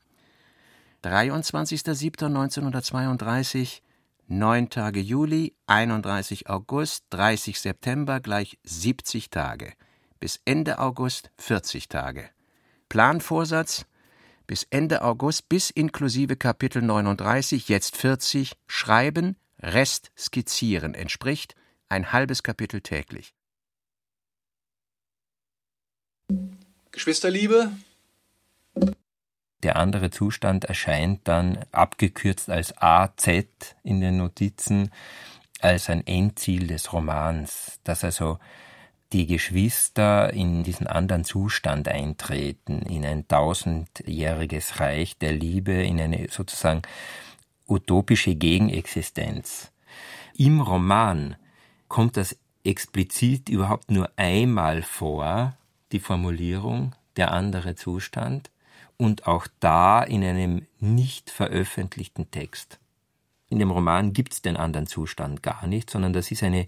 23.07.1932, 1.04 3.82
9 4.32 4.69
Tage 4.69 4.99
Juli, 4.99 5.55
31 5.65 6.49
August, 6.49 7.05
30 7.09 7.59
September 7.59 8.19
gleich 8.19 8.59
70 8.63 9.32
Tage. 9.32 9.73
Bis 10.19 10.39
Ende 10.45 10.77
August 10.77 11.32
40 11.39 11.89
Tage. 11.89 12.30
Planvorsatz 12.89 13.88
bis 14.45 14.67
Ende 14.69 15.01
August 15.01 15.49
bis 15.49 15.71
inklusive 15.71 16.36
Kapitel 16.36 16.84
39, 16.84 17.69
jetzt 17.69 17.97
40, 17.97 18.53
schreiben, 18.67 19.36
Rest 19.59 20.11
skizzieren 20.15 20.93
entspricht 20.93 21.55
ein 21.88 22.11
halbes 22.11 22.43
Kapitel 22.43 22.82
täglich. 22.82 23.34
Geschwisterliebe, 26.91 27.71
der 29.64 29.76
andere 29.76 30.10
Zustand 30.10 30.66
erscheint 30.66 31.28
dann 31.28 31.60
abgekürzt 31.72 32.49
als 32.49 32.78
AZ 32.78 33.28
in 33.84 34.01
den 34.01 34.18
Notizen, 34.18 34.91
als 35.60 35.89
ein 35.89 36.05
Endziel 36.07 36.68
des 36.68 36.93
Romans, 36.93 37.80
dass 37.84 38.03
also 38.03 38.39
die 39.12 39.26
Geschwister 39.26 40.32
in 40.34 40.64
diesen 40.64 40.88
anderen 40.88 41.24
Zustand 41.24 41.88
eintreten, 41.88 42.84
in 42.84 43.05
ein 43.05 43.28
tausendjähriges 43.28 44.80
Reich 44.80 45.18
der 45.18 45.34
Liebe, 45.34 45.74
in 45.74 45.99
eine 45.99 46.28
sozusagen 46.30 46.84
utopische 47.68 48.36
Gegenexistenz. 48.36 49.72
Im 50.36 50.62
Roman 50.62 51.36
kommt 51.88 52.18
das 52.18 52.38
explizit 52.64 53.49
überhaupt 53.49 53.89
nur 53.89 54.12
einmal 54.16 54.84
vor, 54.84 55.57
die 55.91 55.99
Formulierung 55.99 56.93
der 57.18 57.32
andere 57.32 57.76
Zustand, 57.76 58.51
und 59.00 59.28
auch 59.28 59.47
da 59.62 60.04
in 60.04 60.24
einem 60.24 60.68
nicht 60.80 61.32
veröffentlichten 61.32 62.30
Text. 62.32 62.80
In 63.50 63.58
dem 63.58 63.72
Roman 63.72 64.14
gibt's 64.14 64.41
den 64.41 64.58
anderen 64.58 64.88
Zustand 64.88 65.41
gar 65.41 65.66
nicht, 65.66 65.89
sondern 65.89 66.14
das 66.14 66.30
ist 66.30 66.43
eine 66.43 66.68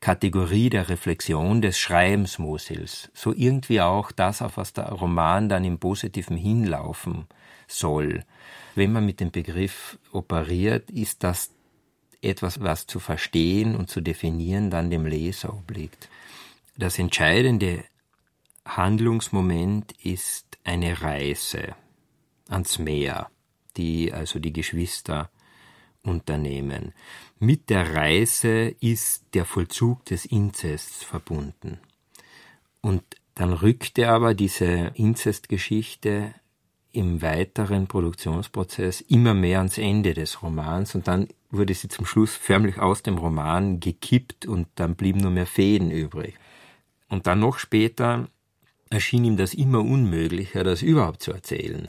Kategorie 0.00 0.70
der 0.70 0.88
Reflexion 0.88 1.60
des 1.60 1.78
Schreibens 1.78 2.38
Mosils. 2.38 3.10
So 3.12 3.34
irgendwie 3.34 3.80
auch 3.80 4.12
das, 4.12 4.40
auf 4.40 4.56
was 4.56 4.72
der 4.72 4.88
Roman 4.88 5.48
dann 5.48 5.64
im 5.64 5.78
Positiven 5.78 6.36
hinlaufen 6.36 7.26
soll. 7.66 8.24
Wenn 8.76 8.92
man 8.92 9.04
mit 9.04 9.18
dem 9.18 9.32
Begriff 9.32 9.98
operiert, 10.12 10.90
ist 10.90 11.24
das 11.24 11.50
etwas, 12.22 12.60
was 12.60 12.86
zu 12.86 13.00
verstehen 13.00 13.74
und 13.74 13.90
zu 13.90 14.00
definieren 14.00 14.70
dann 14.70 14.90
dem 14.90 15.06
Leser 15.06 15.52
obliegt. 15.52 16.08
Das 16.76 16.98
Entscheidende 16.98 17.84
Handlungsmoment 18.64 19.92
ist 20.02 20.58
eine 20.64 21.02
Reise 21.02 21.74
ans 22.48 22.78
Meer, 22.78 23.30
die 23.76 24.12
also 24.12 24.38
die 24.38 24.52
Geschwister 24.52 25.30
unternehmen. 26.02 26.92
Mit 27.38 27.70
der 27.70 27.94
Reise 27.94 28.74
ist 28.80 29.24
der 29.34 29.44
Vollzug 29.44 30.04
des 30.04 30.24
Inzests 30.24 31.02
verbunden. 31.02 31.78
Und 32.80 33.02
dann 33.34 33.52
rückte 33.52 34.08
aber 34.08 34.34
diese 34.34 34.92
Inzestgeschichte 34.94 36.34
im 36.92 37.22
weiteren 37.22 37.88
Produktionsprozess 37.88 39.00
immer 39.00 39.34
mehr 39.34 39.58
ans 39.58 39.78
Ende 39.78 40.14
des 40.14 40.42
Romans 40.42 40.94
und 40.94 41.08
dann 41.08 41.28
wurde 41.50 41.74
sie 41.74 41.88
zum 41.88 42.06
Schluss 42.06 42.36
förmlich 42.36 42.78
aus 42.78 43.02
dem 43.02 43.18
Roman 43.18 43.80
gekippt 43.80 44.46
und 44.46 44.68
dann 44.76 44.94
blieben 44.94 45.20
nur 45.20 45.32
mehr 45.32 45.46
Fäden 45.46 45.90
übrig. 45.90 46.34
Und 47.08 47.26
dann 47.26 47.40
noch 47.40 47.58
später 47.58 48.28
erschien 48.94 49.24
ihm 49.24 49.36
das 49.36 49.54
immer 49.54 49.80
unmöglicher, 49.80 50.64
das 50.64 50.82
überhaupt 50.82 51.22
zu 51.22 51.32
erzählen. 51.32 51.88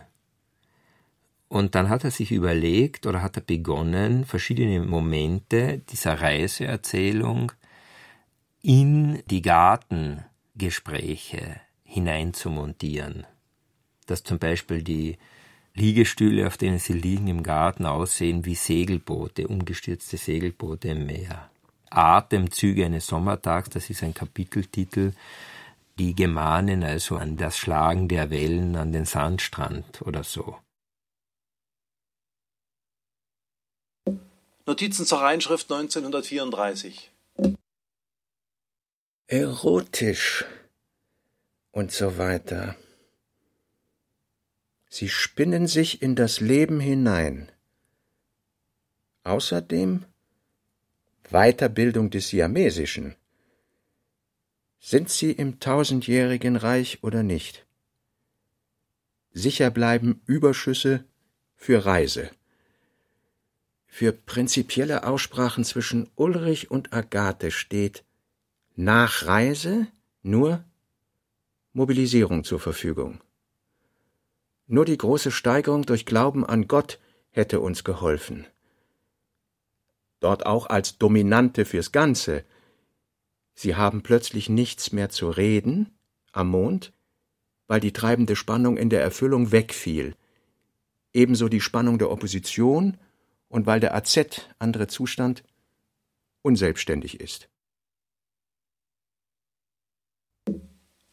Und 1.47 1.75
dann 1.75 1.89
hat 1.89 2.03
er 2.03 2.09
sich 2.11 2.31
überlegt 2.31 3.05
oder 3.05 3.21
hat 3.21 3.37
er 3.37 3.43
begonnen, 3.43 4.25
verschiedene 4.25 4.83
Momente 4.83 5.83
dieser 5.89 6.19
Reiseerzählung 6.19 7.51
in 8.61 9.21
die 9.29 9.43
Gartengespräche 9.43 11.61
hineinzumontieren. 11.83 13.27
Dass 14.07 14.23
zum 14.23 14.39
Beispiel 14.39 14.81
die 14.81 15.17
Liegestühle, 15.75 16.47
auf 16.47 16.57
denen 16.57 16.79
sie 16.79 16.93
liegen 16.93 17.27
im 17.27 17.43
Garten, 17.43 17.85
aussehen 17.85 18.45
wie 18.45 18.55
Segelboote, 18.55 19.47
umgestürzte 19.47 20.17
Segelboote 20.17 20.87
im 20.89 21.05
Meer. 21.05 21.51
Atemzüge 21.91 22.85
eines 22.85 23.07
Sommertags, 23.07 23.69
das 23.69 23.89
ist 23.89 24.01
ein 24.01 24.13
Kapiteltitel, 24.13 25.11
die 25.97 26.13
gemahnen 26.13 26.83
also 26.83 27.15
an 27.17 27.37
das 27.37 27.57
Schlagen 27.57 28.07
der 28.07 28.29
Wellen 28.29 28.75
an 28.75 28.91
den 28.91 29.05
Sandstrand 29.05 30.01
oder 30.01 30.23
so. 30.23 30.59
Notizen 34.65 35.05
zur 35.05 35.21
Reinschrift 35.21 35.71
1934. 35.71 37.11
Erotisch 39.27 40.45
und 41.71 41.91
so 41.91 42.17
weiter. 42.17 42.75
Sie 44.89 45.09
spinnen 45.09 45.67
sich 45.67 46.01
in 46.01 46.15
das 46.15 46.39
Leben 46.39 46.79
hinein. 46.79 47.51
Außerdem 49.23 50.05
Weiterbildung 51.29 52.09
des 52.09 52.29
Siamesischen. 52.29 53.15
Sind 54.87 55.09
sie 55.09 55.31
im 55.31 55.59
tausendjährigen 55.59 56.55
Reich 56.55 56.99
oder 57.01 57.23
nicht? 57.23 57.65
Sicher 59.31 59.71
bleiben 59.71 60.21
Überschüsse 60.25 61.05
für 61.55 61.85
Reise 61.85 62.29
für 63.95 64.11
prinzipielle 64.11 65.07
Aussprachen 65.07 65.63
zwischen 65.63 66.11
Ulrich 66.15 66.69
und 66.69 66.91
Agathe 66.91 67.49
steht 67.49 68.03
nach 68.75 69.25
Reise 69.25 69.87
nur 70.21 70.65
Mobilisierung 71.71 72.43
zur 72.43 72.59
Verfügung. 72.59 73.21
Nur 74.67 74.83
die 74.83 74.97
große 74.97 75.31
Steigerung 75.31 75.85
durch 75.85 76.05
Glauben 76.05 76.45
an 76.45 76.67
Gott 76.67 76.99
hätte 77.31 77.61
uns 77.61 77.85
geholfen. 77.85 78.47
Dort 80.19 80.45
auch 80.45 80.65
als 80.65 80.97
Dominante 80.97 81.63
fürs 81.63 81.93
Ganze. 81.93 82.43
Sie 83.55 83.75
haben 83.75 84.03
plötzlich 84.03 84.49
nichts 84.49 84.91
mehr 84.91 85.09
zu 85.09 85.29
reden 85.29 85.97
am 86.33 86.49
Mond, 86.49 86.91
weil 87.67 87.79
die 87.79 87.93
treibende 87.93 88.35
Spannung 88.35 88.77
in 88.77 88.89
der 88.89 89.01
Erfüllung 89.01 89.51
wegfiel. 89.51 90.15
Ebenso 91.13 91.47
die 91.47 91.61
Spannung 91.61 91.97
der 91.97 92.11
Opposition 92.11 92.97
und 93.47 93.65
weil 93.65 93.79
der 93.79 93.95
AZ, 93.95 94.47
andere 94.59 94.87
Zustand, 94.87 95.43
unselbstständig 96.41 97.21
ist. 97.21 97.47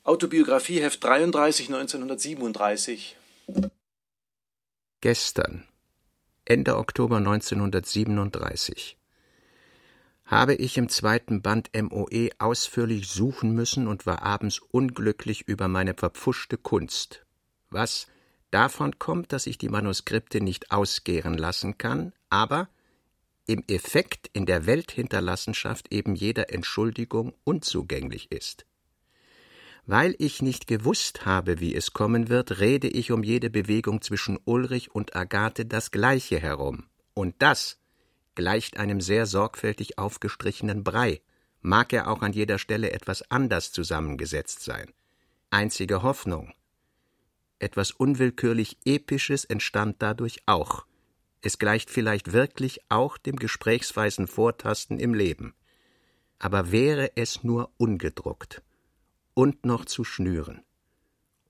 Autobiografie 0.02 0.82
Heft 0.82 1.02
33 1.04 1.68
1937 1.68 3.16
Gestern, 5.00 5.64
Ende 6.44 6.76
Oktober 6.76 7.18
1937, 7.18 8.96
habe 10.24 10.54
ich 10.54 10.78
im 10.78 10.88
zweiten 10.88 11.42
Band 11.42 11.70
MOE 11.74 12.30
ausführlich 12.38 13.08
suchen 13.08 13.52
müssen 13.52 13.86
und 13.86 14.06
war 14.06 14.22
abends 14.22 14.58
unglücklich 14.58 15.42
über 15.48 15.68
meine 15.68 15.94
verpfuschte 15.94 16.56
Kunst, 16.56 17.26
was 17.70 18.06
davon 18.50 18.98
kommt, 18.98 19.32
dass 19.32 19.46
ich 19.46 19.58
die 19.58 19.68
Manuskripte 19.68 20.40
nicht 20.40 20.70
ausgären 20.70 21.36
lassen 21.36 21.78
kann, 21.78 22.12
aber 22.30 22.68
im 23.46 23.64
Effekt 23.66 24.30
in 24.32 24.46
der 24.46 24.66
Welthinterlassenschaft 24.66 25.92
eben 25.92 26.14
jeder 26.14 26.52
Entschuldigung 26.52 27.34
unzugänglich 27.44 28.30
ist. 28.30 28.66
Weil 29.84 30.14
ich 30.18 30.42
nicht 30.42 30.68
gewusst 30.68 31.26
habe, 31.26 31.58
wie 31.58 31.74
es 31.74 31.92
kommen 31.92 32.28
wird, 32.28 32.60
rede 32.60 32.86
ich 32.86 33.10
um 33.10 33.24
jede 33.24 33.50
Bewegung 33.50 34.00
zwischen 34.00 34.38
Ulrich 34.44 34.94
und 34.94 35.16
Agathe 35.16 35.66
das 35.66 35.90
Gleiche 35.90 36.38
herum. 36.38 36.84
Und 37.14 37.34
das 37.40 37.81
gleicht 38.34 38.76
einem 38.76 39.00
sehr 39.00 39.26
sorgfältig 39.26 39.98
aufgestrichenen 39.98 40.84
Brei, 40.84 41.20
mag 41.60 41.92
er 41.92 42.08
auch 42.08 42.22
an 42.22 42.32
jeder 42.32 42.58
Stelle 42.58 42.92
etwas 42.92 43.30
anders 43.30 43.72
zusammengesetzt 43.72 44.62
sein. 44.62 44.92
Einzige 45.50 46.02
Hoffnung, 46.02 46.52
etwas 47.62 47.92
unwillkürlich 47.92 48.76
Episches 48.84 49.44
entstand 49.44 50.02
dadurch 50.02 50.42
auch. 50.46 50.84
Es 51.42 51.58
gleicht 51.58 51.90
vielleicht 51.90 52.32
wirklich 52.32 52.80
auch 52.88 53.16
dem 53.18 53.36
gesprächsweisen 53.36 54.26
Vortasten 54.26 54.98
im 54.98 55.14
Leben. 55.14 55.54
Aber 56.40 56.72
wäre 56.72 57.12
es 57.16 57.44
nur 57.44 57.70
ungedruckt 57.76 58.62
und 59.34 59.64
noch 59.64 59.84
zu 59.84 60.02
schnüren 60.02 60.64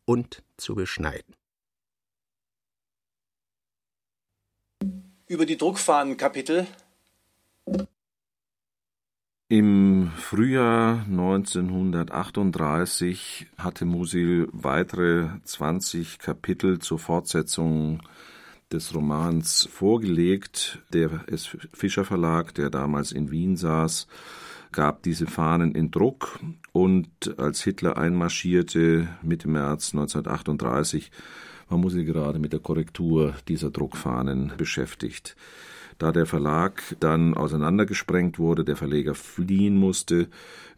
und 0.05 0.43
zu 0.59 0.75
beschneiden. 0.75 1.35
Über 5.33 5.47
die 5.47 5.57
Druckfahnenkapitel 5.57 6.67
im 9.49 10.11
Frühjahr 10.15 11.07
1938 11.09 13.47
hatte 13.57 13.87
Musil 13.87 14.51
weitere 14.53 15.31
20 15.45 16.19
Kapitel 16.19 16.81
zur 16.81 16.99
Fortsetzung 16.99 18.03
des 18.71 18.95
Romans 18.95 19.67
vorgelegt. 19.73 20.83
Der. 20.93 21.25
Fischer 21.73 22.05
Verlag, 22.05 22.55
der 22.55 22.69
damals 22.69 23.11
in 23.11 23.31
Wien 23.31 23.57
saß, 23.57 24.09
gab 24.71 25.03
diese 25.03 25.27
Fahnen 25.27 25.75
in 25.75 25.91
Druck 25.91 26.41
und 26.73 27.39
als 27.39 27.63
Hitler 27.63 27.97
einmarschierte 27.97 29.09
Mitte 29.23 29.49
März 29.49 29.95
1938, 29.95 31.11
war 31.73 31.79
Musil 31.79 32.05
gerade 32.05 32.39
mit 32.39 32.53
der 32.53 32.61
Korrektur 32.61 33.35
dieser 33.49 33.71
Druckfahnen 33.71 34.53
beschäftigt. 34.59 35.37
Da 35.99 36.13
der 36.13 36.27
Verlag 36.27 36.83
dann 37.01 37.35
auseinandergesprengt 37.35 38.39
wurde, 38.39 38.65
der 38.65 38.77
Verleger 38.77 39.15
fliehen 39.15 39.77
musste, 39.77 40.29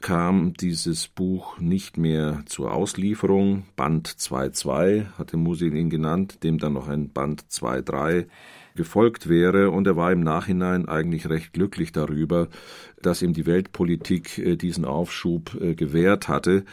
kam 0.00 0.54
dieses 0.54 1.08
Buch 1.08 1.58
nicht 1.58 1.96
mehr 1.96 2.42
zur 2.46 2.72
Auslieferung. 2.72 3.64
Band 3.74 4.08
2.2 4.08 5.06
hatte 5.18 5.36
Musil 5.36 5.74
ihn 5.74 5.90
genannt, 5.90 6.44
dem 6.44 6.58
dann 6.58 6.74
noch 6.74 6.88
ein 6.88 7.08
Band 7.08 7.42
2.3 7.50 8.26
gefolgt 8.76 9.28
wäre, 9.28 9.70
und 9.70 9.86
er 9.86 9.96
war 9.96 10.12
im 10.12 10.20
Nachhinein 10.20 10.88
eigentlich 10.88 11.28
recht 11.28 11.52
glücklich 11.52 11.92
darüber, 11.92 12.48
dass 13.02 13.22
ihm 13.22 13.32
die 13.32 13.46
Weltpolitik 13.46 14.38
äh, 14.38 14.56
diesen 14.56 14.84
Aufschub 14.84 15.56
äh, 15.60 15.74
gewährt 15.74 16.28
hatte, 16.28 16.64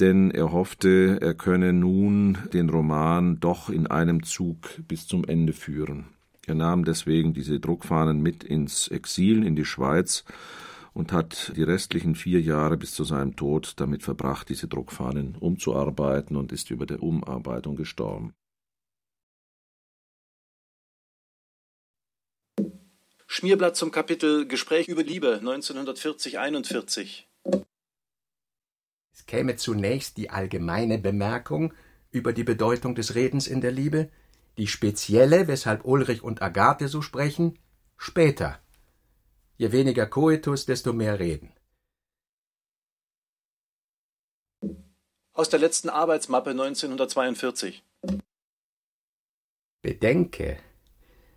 denn 0.00 0.30
er 0.30 0.52
hoffte, 0.52 1.18
er 1.20 1.34
könne 1.34 1.72
nun 1.72 2.38
den 2.52 2.68
Roman 2.68 3.38
doch 3.40 3.68
in 3.70 3.86
einem 3.86 4.22
Zug 4.22 4.80
bis 4.88 5.06
zum 5.06 5.24
Ende 5.24 5.52
führen. 5.52 6.06
Er 6.46 6.54
nahm 6.54 6.84
deswegen 6.84 7.32
diese 7.32 7.60
Druckfahnen 7.60 8.20
mit 8.20 8.44
ins 8.44 8.88
Exil 8.88 9.46
in 9.46 9.56
die 9.56 9.64
Schweiz 9.64 10.24
und 10.92 11.12
hat 11.12 11.52
die 11.56 11.62
restlichen 11.62 12.14
vier 12.14 12.40
Jahre 12.40 12.76
bis 12.76 12.94
zu 12.94 13.04
seinem 13.04 13.36
Tod 13.36 13.74
damit 13.76 14.02
verbracht, 14.02 14.48
diese 14.48 14.68
Druckfahnen 14.68 15.36
umzuarbeiten 15.36 16.36
und 16.36 16.52
ist 16.52 16.70
über 16.70 16.86
der 16.86 17.02
Umarbeitung 17.02 17.76
gestorben. 17.76 18.34
Schmierblatt 23.26 23.74
zum 23.74 23.90
Kapitel 23.90 24.46
Gespräch 24.46 24.86
über 24.86 25.02
Liebe 25.02 25.40
1940-41. 25.42 27.24
Es 29.14 29.26
käme 29.26 29.54
zunächst 29.54 30.16
die 30.16 30.30
allgemeine 30.30 30.98
Bemerkung 30.98 31.72
über 32.10 32.32
die 32.32 32.42
Bedeutung 32.42 32.96
des 32.96 33.14
Redens 33.14 33.46
in 33.46 33.60
der 33.60 33.70
Liebe, 33.70 34.10
die 34.58 34.66
spezielle, 34.66 35.46
weshalb 35.46 35.84
Ulrich 35.84 36.22
und 36.22 36.42
Agathe 36.42 36.88
so 36.88 37.00
sprechen, 37.00 37.58
später. 37.96 38.58
Je 39.56 39.70
weniger 39.70 40.06
Koitus, 40.06 40.66
desto 40.66 40.92
mehr 40.92 41.20
Reden. 41.20 41.52
Aus 45.32 45.48
der 45.48 45.60
letzten 45.60 45.90
Arbeitsmappe 45.90 46.50
1942. 46.50 47.84
Bedenke, 49.80 50.58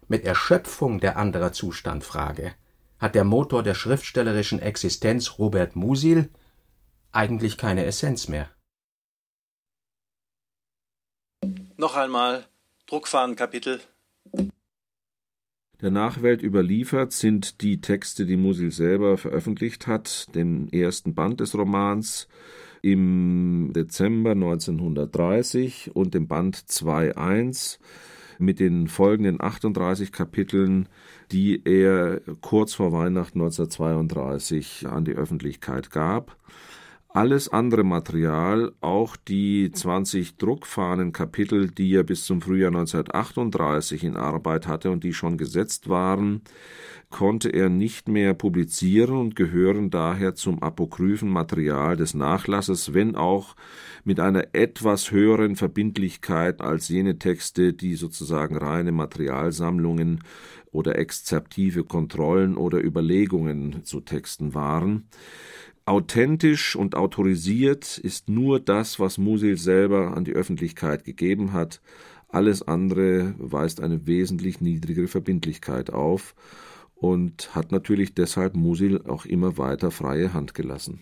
mit 0.08 0.24
Erschöpfung 0.24 1.00
der 1.00 1.18
anderer 1.18 1.52
Zustandfrage 1.54 2.56
hat 2.98 3.14
der 3.14 3.24
Motor 3.24 3.62
der 3.62 3.76
schriftstellerischen 3.76 4.60
Existenz 4.60 5.38
Robert 5.38 5.76
Musil 5.76 6.30
eigentlich 7.18 7.58
keine 7.58 7.84
Essenz 7.84 8.28
mehr. 8.28 8.48
Noch 11.76 11.96
einmal 11.96 12.46
Druckfahnenkapitel. 12.86 13.82
Der 15.82 15.92
Nachwelt 15.92 16.44
überliefert 16.44 17.12
sind 17.12 17.62
die 17.62 17.82
Texte, 17.82 18.28
die 18.28 18.38
Musil 18.38 18.72
selber 18.72 19.18
veröffentlicht 19.18 19.88
hat, 19.88 20.34
den 20.36 20.72
ersten 20.72 21.16
Band 21.16 21.40
des 21.40 21.56
Romans 21.56 22.28
im 22.84 23.72
Dezember 23.74 24.32
1930 24.32 25.96
und 25.96 26.14
dem 26.14 26.28
Band 26.28 26.56
2.1 26.56 27.80
mit 28.38 28.60
den 28.60 28.88
folgenden 28.88 29.42
38 29.42 30.12
Kapiteln, 30.12 30.88
die 31.32 31.64
er 31.66 32.22
kurz 32.42 32.76
vor 32.76 32.92
Weihnachten 32.92 33.42
1932 33.42 34.88
an 34.88 35.04
die 35.04 35.14
Öffentlichkeit 35.14 35.90
gab. 35.90 36.38
Alles 37.10 37.50
andere 37.50 37.84
Material, 37.84 38.74
auch 38.82 39.16
die 39.16 39.72
20 39.72 40.38
Druckfahnenkapitel, 40.38 41.72
die 41.72 41.96
er 41.96 42.04
bis 42.04 42.26
zum 42.26 42.42
Frühjahr 42.42 42.68
1938 42.68 44.04
in 44.04 44.18
Arbeit 44.18 44.68
hatte 44.68 44.92
und 44.92 45.04
die 45.04 45.14
schon 45.14 45.38
gesetzt 45.38 45.90
waren, 45.90 46.42
konnte 47.10 47.50
er 47.50 47.70
nicht 47.70 48.10
mehr 48.10 48.34
publizieren 48.34 49.18
und 49.18 49.36
gehören 49.36 49.90
daher 49.90 50.36
zum 50.36 50.62
apokryphen 50.62 51.30
Material 51.30 51.96
des 51.96 52.14
Nachlasses, 52.14 52.94
wenn 52.94 53.16
auch 53.16 53.56
mit 54.04 54.20
einer 54.20 54.48
etwas 54.54 55.12
höheren 55.12 55.56
Verbindlichkeit 55.56 56.62
als 56.62 56.90
jene 56.90 57.18
Texte, 57.18 57.74
die 57.74 57.96
sozusagen 57.96 58.58
reine 58.58 58.92
Materialsammlungen 58.92 60.24
oder 60.72 60.98
exzeptive 60.98 61.86
Kontrollen 61.86 62.58
oder 62.58 62.84
Überlegungen 62.84 63.86
zu 63.86 64.02
Texten 64.02 64.54
waren. 64.54 65.08
Authentisch 65.88 66.76
und 66.76 66.96
autorisiert 66.96 67.98
ist 67.98 68.28
nur 68.28 68.60
das, 68.60 69.00
was 69.00 69.18
Musil 69.18 69.58
selber 69.58 70.18
an 70.18 70.26
die 70.26 70.34
Öffentlichkeit 70.34 71.06
gegeben 71.06 71.54
hat. 71.54 71.80
Alles 72.28 72.62
andere 72.62 73.36
weist 73.38 73.80
eine 73.80 74.06
wesentlich 74.06 74.60
niedrigere 74.60 75.08
Verbindlichkeit 75.08 75.90
auf 75.90 76.36
und 76.94 77.56
hat 77.56 77.72
natürlich 77.72 78.14
deshalb 78.14 78.58
Musil 78.58 79.02
auch 79.08 79.24
immer 79.24 79.58
weiter 79.58 79.90
freie 79.90 80.34
Hand 80.34 80.54
gelassen. 80.54 81.02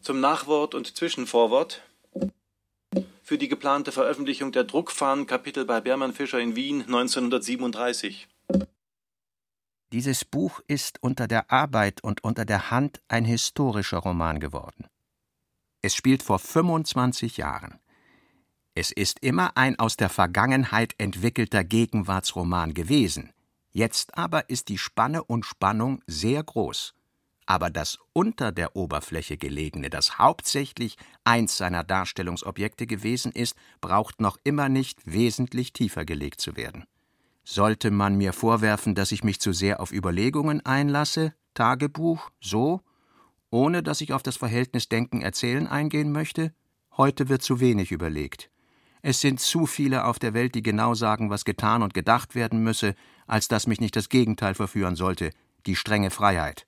Zum 0.00 0.18
Nachwort 0.18 0.74
und 0.74 0.96
Zwischenvorwort 0.96 1.80
für 3.22 3.38
die 3.38 3.48
geplante 3.48 3.92
Veröffentlichung 3.92 4.50
der 4.50 4.64
Druckfahnenkapitel 4.64 5.64
bei 5.64 5.80
Bermann 5.80 6.12
Fischer 6.12 6.40
in 6.40 6.56
Wien 6.56 6.82
1937. 6.82 8.26
Dieses 9.92 10.26
Buch 10.26 10.60
ist 10.66 11.02
unter 11.02 11.26
der 11.26 11.50
Arbeit 11.50 12.02
und 12.04 12.22
unter 12.22 12.44
der 12.44 12.70
Hand 12.70 13.00
ein 13.08 13.24
historischer 13.24 13.98
Roman 13.98 14.38
geworden. 14.38 14.86
Es 15.80 15.94
spielt 15.94 16.22
vor 16.22 16.38
25 16.38 17.38
Jahren. 17.38 17.78
Es 18.74 18.92
ist 18.92 19.20
immer 19.20 19.56
ein 19.56 19.78
aus 19.78 19.96
der 19.96 20.10
Vergangenheit 20.10 20.94
entwickelter 20.98 21.64
Gegenwartsroman 21.64 22.74
gewesen. 22.74 23.32
Jetzt 23.70 24.16
aber 24.18 24.50
ist 24.50 24.68
die 24.68 24.78
Spanne 24.78 25.24
und 25.24 25.46
Spannung 25.46 26.02
sehr 26.06 26.42
groß. 26.42 26.94
Aber 27.46 27.70
das 27.70 27.98
unter 28.12 28.52
der 28.52 28.76
Oberfläche 28.76 29.38
gelegene, 29.38 29.88
das 29.88 30.18
hauptsächlich 30.18 30.98
eins 31.24 31.56
seiner 31.56 31.82
Darstellungsobjekte 31.82 32.86
gewesen 32.86 33.32
ist, 33.32 33.56
braucht 33.80 34.20
noch 34.20 34.36
immer 34.44 34.68
nicht 34.68 35.00
wesentlich 35.10 35.72
tiefer 35.72 36.04
gelegt 36.04 36.42
zu 36.42 36.56
werden. 36.56 36.84
Sollte 37.50 37.90
man 37.90 38.16
mir 38.16 38.34
vorwerfen, 38.34 38.94
dass 38.94 39.10
ich 39.10 39.24
mich 39.24 39.40
zu 39.40 39.54
sehr 39.54 39.80
auf 39.80 39.90
Überlegungen 39.90 40.60
einlasse, 40.66 41.32
Tagebuch, 41.54 42.28
so, 42.42 42.82
ohne 43.48 43.82
dass 43.82 44.02
ich 44.02 44.12
auf 44.12 44.22
das 44.22 44.36
Verhältnis 44.36 44.90
Denken 44.90 45.22
Erzählen 45.22 45.66
eingehen 45.66 46.12
möchte? 46.12 46.52
Heute 46.98 47.30
wird 47.30 47.40
zu 47.40 47.58
wenig 47.58 47.90
überlegt. 47.90 48.50
Es 49.00 49.22
sind 49.22 49.40
zu 49.40 49.64
viele 49.64 50.04
auf 50.04 50.18
der 50.18 50.34
Welt, 50.34 50.54
die 50.56 50.62
genau 50.62 50.92
sagen, 50.92 51.30
was 51.30 51.46
getan 51.46 51.82
und 51.82 51.94
gedacht 51.94 52.34
werden 52.34 52.62
müsse, 52.62 52.94
als 53.26 53.48
dass 53.48 53.66
mich 53.66 53.80
nicht 53.80 53.96
das 53.96 54.10
Gegenteil 54.10 54.54
verführen 54.54 54.94
sollte, 54.94 55.30
die 55.64 55.74
strenge 55.74 56.10
Freiheit. 56.10 56.66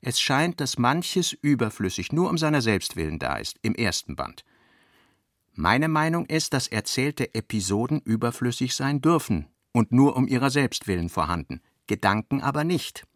Es 0.00 0.20
scheint, 0.20 0.60
dass 0.60 0.78
manches 0.78 1.32
überflüssig 1.32 2.12
nur 2.12 2.30
um 2.30 2.38
seiner 2.38 2.62
selbst 2.62 2.94
willen 2.94 3.18
da 3.18 3.38
ist, 3.38 3.58
im 3.62 3.74
ersten 3.74 4.14
Band. 4.14 4.44
Meine 5.54 5.88
Meinung 5.88 6.24
ist, 6.26 6.52
dass 6.52 6.68
erzählte 6.68 7.34
Episoden 7.34 8.00
überflüssig 8.00 8.72
sein 8.76 9.00
dürfen, 9.00 9.48
und 9.76 9.92
nur 9.92 10.16
um 10.16 10.26
ihrer 10.26 10.48
selbst 10.48 10.86
willen 10.86 11.10
vorhanden, 11.10 11.60
Gedanken 11.86 12.40
aber 12.40 12.64
nicht. 12.64 13.06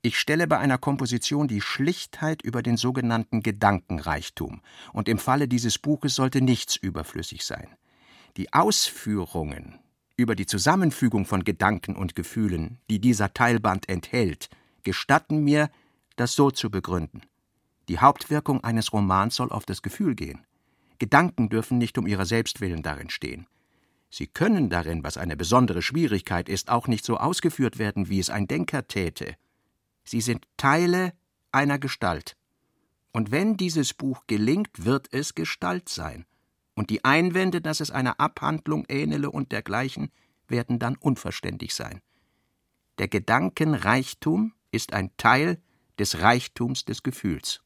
Ich 0.00 0.18
stelle 0.18 0.46
bei 0.46 0.56
einer 0.56 0.78
Komposition 0.78 1.46
die 1.46 1.60
Schlichtheit 1.60 2.40
über 2.40 2.62
den 2.62 2.78
sogenannten 2.78 3.42
Gedankenreichtum, 3.42 4.62
und 4.94 5.10
im 5.10 5.18
Falle 5.18 5.46
dieses 5.46 5.76
Buches 5.78 6.14
sollte 6.14 6.40
nichts 6.40 6.74
überflüssig 6.74 7.44
sein. 7.44 7.68
Die 8.38 8.50
Ausführungen 8.54 9.78
über 10.16 10.34
die 10.34 10.46
Zusammenfügung 10.46 11.26
von 11.26 11.44
Gedanken 11.44 11.96
und 11.96 12.14
Gefühlen, 12.14 12.78
die 12.88 12.98
dieser 12.98 13.34
Teilband 13.34 13.86
enthält, 13.90 14.48
gestatten 14.84 15.44
mir, 15.44 15.68
das 16.16 16.32
so 16.32 16.50
zu 16.50 16.70
begründen. 16.70 17.20
Die 17.90 17.98
Hauptwirkung 17.98 18.64
eines 18.64 18.94
Romans 18.94 19.34
soll 19.34 19.52
auf 19.52 19.66
das 19.66 19.82
Gefühl 19.82 20.14
gehen. 20.14 20.46
Gedanken 20.98 21.50
dürfen 21.50 21.76
nicht 21.76 21.98
um 21.98 22.06
ihrer 22.06 22.24
selbst 22.24 22.62
willen 22.62 22.82
darin 22.82 23.10
stehen. 23.10 23.46
Sie 24.10 24.26
können 24.26 24.68
darin, 24.70 25.04
was 25.04 25.16
eine 25.16 25.36
besondere 25.36 25.82
Schwierigkeit 25.82 26.48
ist, 26.48 26.68
auch 26.68 26.88
nicht 26.88 27.04
so 27.04 27.16
ausgeführt 27.16 27.78
werden, 27.78 28.08
wie 28.08 28.18
es 28.18 28.28
ein 28.28 28.48
Denker 28.48 28.86
täte. 28.88 29.36
Sie 30.04 30.20
sind 30.20 30.46
Teile 30.56 31.12
einer 31.52 31.78
Gestalt. 31.78 32.36
Und 33.12 33.30
wenn 33.30 33.56
dieses 33.56 33.94
Buch 33.94 34.24
gelingt, 34.26 34.84
wird 34.84 35.12
es 35.12 35.34
Gestalt 35.34 35.88
sein. 35.88 36.26
Und 36.74 36.90
die 36.90 37.04
Einwände, 37.04 37.60
dass 37.60 37.80
es 37.80 37.90
einer 37.90 38.18
Abhandlung 38.18 38.84
ähnele 38.88 39.30
und 39.30 39.52
dergleichen, 39.52 40.10
werden 40.48 40.78
dann 40.78 40.96
unverständlich 40.96 41.74
sein. 41.74 42.00
Der 42.98 43.08
Gedankenreichtum 43.08 44.52
ist 44.72 44.92
ein 44.92 45.16
Teil 45.16 45.62
des 45.98 46.20
Reichtums 46.20 46.84
des 46.84 47.02
Gefühls. 47.02 47.62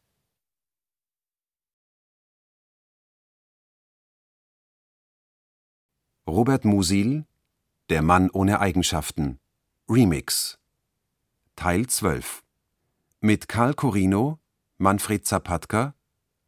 Robert 6.27 6.65
Musil 6.65 7.27
Der 7.91 8.01
Mann 8.01 8.31
ohne 8.31 8.59
Eigenschaften 8.59 9.41
Remix 9.91 10.59
Teil 11.55 11.87
12 11.87 12.43
mit 13.21 13.47
Karl 13.47 13.75
Corino, 13.75 14.39
Manfred 14.79 15.27
Zapatka, 15.27 15.95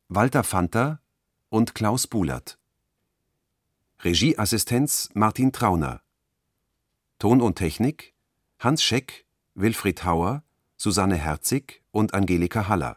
Walter 0.09 0.45
Fanta 0.45 1.03
und 1.51 1.74
Klaus 1.74 2.07
Bulert. 2.07 2.59
Regieassistenz 4.03 5.11
Martin 5.12 5.53
Trauner. 5.53 6.01
Ton 7.18 7.43
und 7.43 7.57
Technik 7.57 8.14
Hans 8.59 8.83
Scheck, 8.83 9.27
Wilfried 9.55 10.05
Hauer, 10.07 10.43
Susanne 10.79 11.16
Herzig 11.16 11.83
und 11.91 12.14
Angelika 12.14 12.66
Haller. 12.66 12.97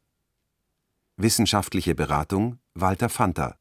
Wissenschaftliche 1.17 1.93
Beratung 1.93 2.57
Walter 2.73 3.09
Fanta. 3.09 3.57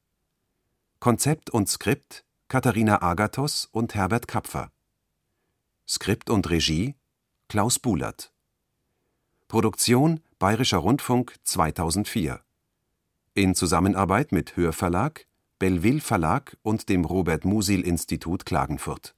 Konzept 1.01 1.51
und 1.51 1.69
Skript 1.69 2.25
Katharina 2.51 3.03
Agathos 3.03 3.69
und 3.73 3.95
Herbert 3.95 4.27
Kapfer. 4.27 4.73
Skript 5.87 6.31
und 6.31 6.49
Regie 6.49 6.95
Klaus 7.47 7.79
Bulert. 7.79 8.33
Produktion 9.49 10.21
Bayerischer 10.39 10.79
Rundfunk 10.79 11.37
2004. 11.43 12.41
In 13.35 13.55
Zusammenarbeit 13.55 14.33
mit 14.33 14.57
Hörverlag, 14.57 15.27
Belleville 15.59 16.01
Verlag 16.01 16.57
und 16.63 16.89
dem 16.89 17.05
Robert 17.05 17.45
Musil 17.45 17.83
Institut 17.83 18.47
Klagenfurt 18.47 19.15